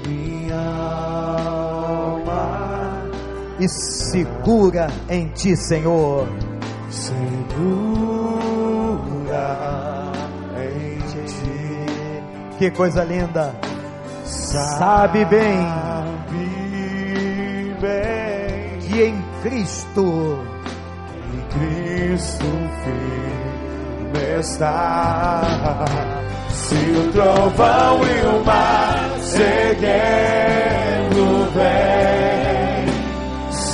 minha 0.08 0.60
alma 1.48 3.04
e 3.60 3.70
segura 3.70 4.88
em 5.10 5.28
Ti, 5.30 5.56
Senhor. 5.56 6.28
segura 6.90 7.94
em 10.58 10.98
ti. 11.26 12.24
Que 12.58 12.72
coisa 12.72 13.04
linda. 13.04 13.54
Sabe 14.26 15.26
bem 15.26 15.68
Sabe 15.68 16.16
bem 17.82 18.80
que 18.80 19.04
em 19.04 19.22
Cristo 19.42 20.40
em 21.34 21.42
Cristo 21.58 22.46
firme 22.84 24.40
está. 24.40 25.42
Se 26.74 26.90
o 26.90 27.12
trovão 27.12 28.02
e 28.04 28.26
o 28.26 28.44
mar 28.44 29.20
seguindo 29.20 30.74
vem, 31.54 32.88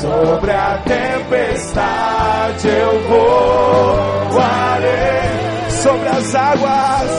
sobre 0.01 0.51
a 0.51 0.81
tempestade 0.85 2.67
eu 2.67 2.99
voarei, 4.33 5.29
sobre 5.81 6.09
as 6.09 6.35
águas. 6.35 7.11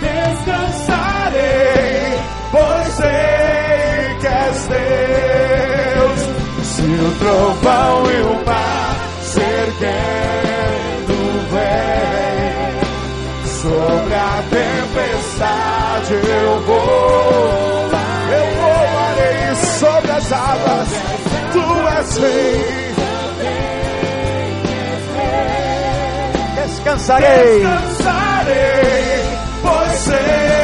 Descansarei, 0.00 1.42
pois 2.52 2.88
sei 2.94 4.14
que 4.20 4.26
és 4.28 4.68
Deus. 4.68 6.20
Se 6.62 6.82
o 6.82 7.10
trovão 7.18 8.08
e 8.08 8.22
o 8.22 8.46
mar 8.46 8.69
cercando 9.80 11.16
vem, 11.50 12.80
sobre 13.46 14.14
a 14.14 14.42
tempestade 14.50 16.14
eu 16.14 16.60
vou. 16.62 17.90
Eu 18.30 18.46
voarei 18.60 19.54
sobre 19.78 20.10
as 20.12 20.32
águas, 20.32 20.88
tu 21.52 21.88
és 21.98 22.16
rei. 22.18 22.90
descansarei. 26.66 27.60
Descansarei, 27.60 29.38
pois 29.62 29.98
sei 29.98 30.59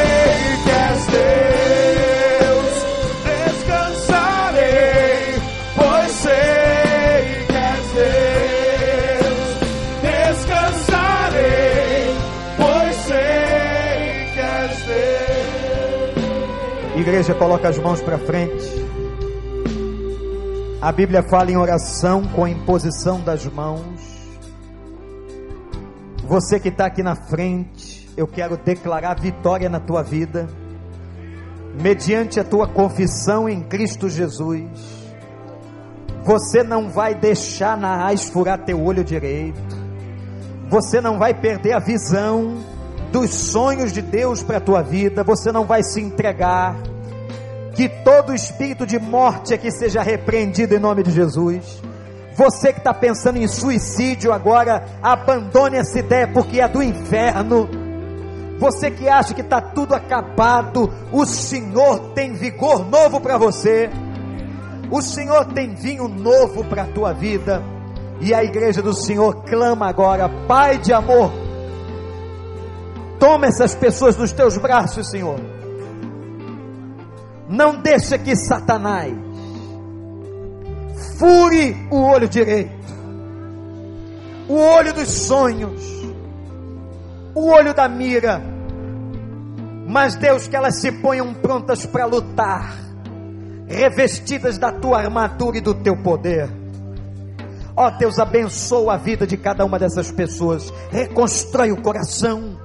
Igreja, 17.07 17.33
coloca 17.33 17.69
as 17.69 17.77
mãos 17.77 18.01
para 18.01 18.17
frente. 18.17 18.65
A 20.81 20.91
Bíblia 20.91 21.23
fala 21.23 21.49
em 21.49 21.55
oração 21.55 22.27
com 22.35 22.45
imposição 22.45 23.21
das 23.21 23.45
mãos. 23.45 24.37
Você 26.25 26.59
que 26.59 26.67
está 26.67 26.87
aqui 26.87 27.01
na 27.01 27.15
frente, 27.15 28.09
eu 28.17 28.27
quero 28.27 28.57
declarar 28.57 29.21
vitória 29.21 29.69
na 29.69 29.79
tua 29.79 30.03
vida, 30.03 30.49
mediante 31.81 32.41
a 32.41 32.43
tua 32.43 32.67
confissão 32.67 33.47
em 33.47 33.61
Cristo 33.61 34.09
Jesus. 34.09 34.67
Você 36.25 36.61
não 36.61 36.89
vai 36.89 37.15
deixar 37.15 37.77
Naás 37.77 38.27
furar 38.27 38.65
teu 38.65 38.83
olho 38.83 39.05
direito, 39.05 39.77
você 40.69 40.99
não 40.99 41.17
vai 41.17 41.33
perder 41.33 41.71
a 41.71 41.79
visão 41.79 42.57
dos 43.13 43.33
sonhos 43.33 43.93
de 43.93 44.01
Deus 44.01 44.43
para 44.43 44.57
a 44.57 44.61
tua 44.61 44.81
vida, 44.81 45.23
você 45.23 45.53
não 45.53 45.63
vai 45.63 45.81
se 45.83 46.01
entregar. 46.01 46.75
Que 47.77 47.87
todo 47.87 48.33
espírito 48.33 48.87
de 48.87 48.97
morte 48.97 49.53
aqui 49.53 49.69
seja 49.69 50.01
repreendido 50.01 50.73
em 50.73 50.79
nome 50.79 51.03
de 51.03 51.11
Jesus. 51.11 51.79
Você 52.33 52.73
que 52.73 52.79
está 52.79 52.91
pensando 52.91 53.37
em 53.37 53.47
suicídio 53.47 54.33
agora, 54.33 54.83
abandone 54.99 55.77
essa 55.77 55.99
ideia 55.99 56.27
porque 56.27 56.59
é 56.59 56.67
do 56.67 56.81
inferno. 56.81 57.69
Você 58.57 58.89
que 58.89 59.07
acha 59.07 59.35
que 59.35 59.41
está 59.41 59.61
tudo 59.61 59.93
acabado, 59.93 60.91
o 61.11 61.23
Senhor 61.23 62.13
tem 62.15 62.33
vigor 62.33 62.83
novo 62.89 63.21
para 63.21 63.37
você. 63.37 63.91
O 64.89 64.99
Senhor 64.99 65.45
tem 65.45 65.75
vinho 65.75 66.07
novo 66.07 66.63
para 66.63 66.81
a 66.81 66.87
tua 66.87 67.13
vida. 67.13 67.61
E 68.19 68.33
a 68.33 68.43
igreja 68.43 68.81
do 68.81 68.93
Senhor 68.93 69.43
clama 69.43 69.87
agora, 69.87 70.27
Pai 70.47 70.79
de 70.79 70.91
amor, 70.91 71.31
toma 73.19 73.45
essas 73.45 73.75
pessoas 73.75 74.17
nos 74.17 74.31
teus 74.31 74.57
braços, 74.57 75.11
Senhor. 75.11 75.56
Não 77.49 77.81
deixa 77.81 78.17
que 78.17 78.35
Satanás 78.35 79.13
fure 81.17 81.75
o 81.89 82.01
olho 82.01 82.27
direito, 82.27 82.75
o 84.47 84.55
olho 84.55 84.93
dos 84.93 85.09
sonhos, 85.09 85.81
o 87.33 87.47
olho 87.47 87.73
da 87.73 87.87
mira. 87.87 88.41
Mas 89.87 90.15
Deus, 90.15 90.47
que 90.47 90.55
elas 90.55 90.81
se 90.81 90.91
ponham 90.91 91.33
prontas 91.33 91.85
para 91.85 92.05
lutar, 92.05 92.75
revestidas 93.67 94.57
da 94.57 94.71
tua 94.71 94.99
armadura 94.99 95.57
e 95.57 95.61
do 95.61 95.73
teu 95.73 95.95
poder. 95.95 96.49
Ó 97.75 97.89
Deus, 97.91 98.19
abençoa 98.19 98.95
a 98.95 98.97
vida 98.97 99.25
de 99.25 99.37
cada 99.37 99.63
uma 99.63 99.79
dessas 99.79 100.11
pessoas, 100.11 100.73
reconstrói 100.89 101.71
o 101.71 101.81
coração, 101.81 102.59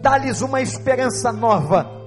dá-lhes 0.00 0.40
uma 0.40 0.62
esperança 0.62 1.32
nova. 1.32 2.01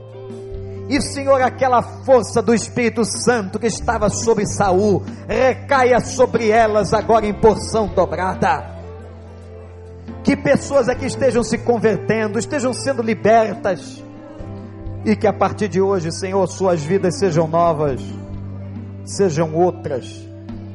E 0.88 1.02
Senhor, 1.02 1.42
aquela 1.42 1.82
força 1.82 2.42
do 2.42 2.54
Espírito 2.54 3.04
Santo 3.04 3.58
que 3.58 3.66
estava 3.66 4.10
sobre 4.10 4.46
Saul, 4.46 5.04
recaia 5.28 6.00
sobre 6.00 6.50
elas 6.50 6.94
agora 6.94 7.26
em 7.26 7.34
porção 7.34 7.88
dobrada. 7.88 8.76
Que 10.24 10.36
pessoas 10.36 10.88
aqui 10.88 11.06
estejam 11.06 11.44
se 11.44 11.58
convertendo, 11.58 12.38
estejam 12.38 12.72
sendo 12.74 13.02
libertas. 13.02 14.04
E 15.04 15.16
que 15.16 15.28
a 15.28 15.34
partir 15.34 15.68
de 15.68 15.82
hoje, 15.82 16.12
Senhor, 16.12 16.48
suas 16.48 16.84
vidas 16.84 17.18
sejam 17.20 17.48
novas, 17.48 18.02
sejam 19.04 19.54
outras, 19.56 20.28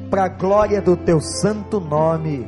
para 0.08 0.24
a 0.24 0.28
glória 0.28 0.80
do 0.80 0.96
teu 0.96 1.20
santo 1.20 1.80
nome. 1.80 2.46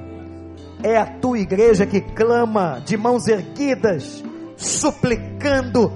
É 0.83 0.97
a 0.97 1.07
tua 1.07 1.39
igreja 1.39 1.87
que 1.87 2.01
clama 2.01 2.83
de 2.85 2.97
mãos 2.97 3.29
erguidas, 3.29 4.23
suplicando, 4.57 5.93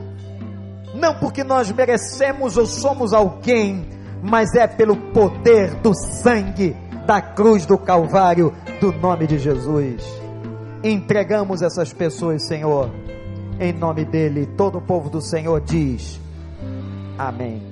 não 0.97 1.15
porque 1.19 1.45
nós 1.45 1.71
merecemos 1.71 2.57
ou 2.57 2.67
somos 2.67 3.13
alguém, 3.13 3.87
mas 4.23 4.55
é 4.55 4.67
pelo 4.67 4.97
poder 4.97 5.75
do 5.77 5.95
sangue 5.95 6.77
da 7.07 7.21
cruz 7.21 7.65
do 7.65 7.79
Calvário, 7.79 8.53
do 8.81 8.93
nome 8.93 9.27
de 9.27 9.39
Jesus. 9.39 10.03
Entregamos 10.83 11.63
essas 11.63 11.93
pessoas, 11.93 12.47
Senhor, 12.47 12.91
em 13.61 13.73
nome 13.73 14.05
dele. 14.05 14.47
Todo 14.57 14.79
o 14.79 14.83
povo 14.83 15.09
do 15.09 15.21
Senhor 15.21 15.61
diz: 15.61 16.21
Amém. 17.19 17.66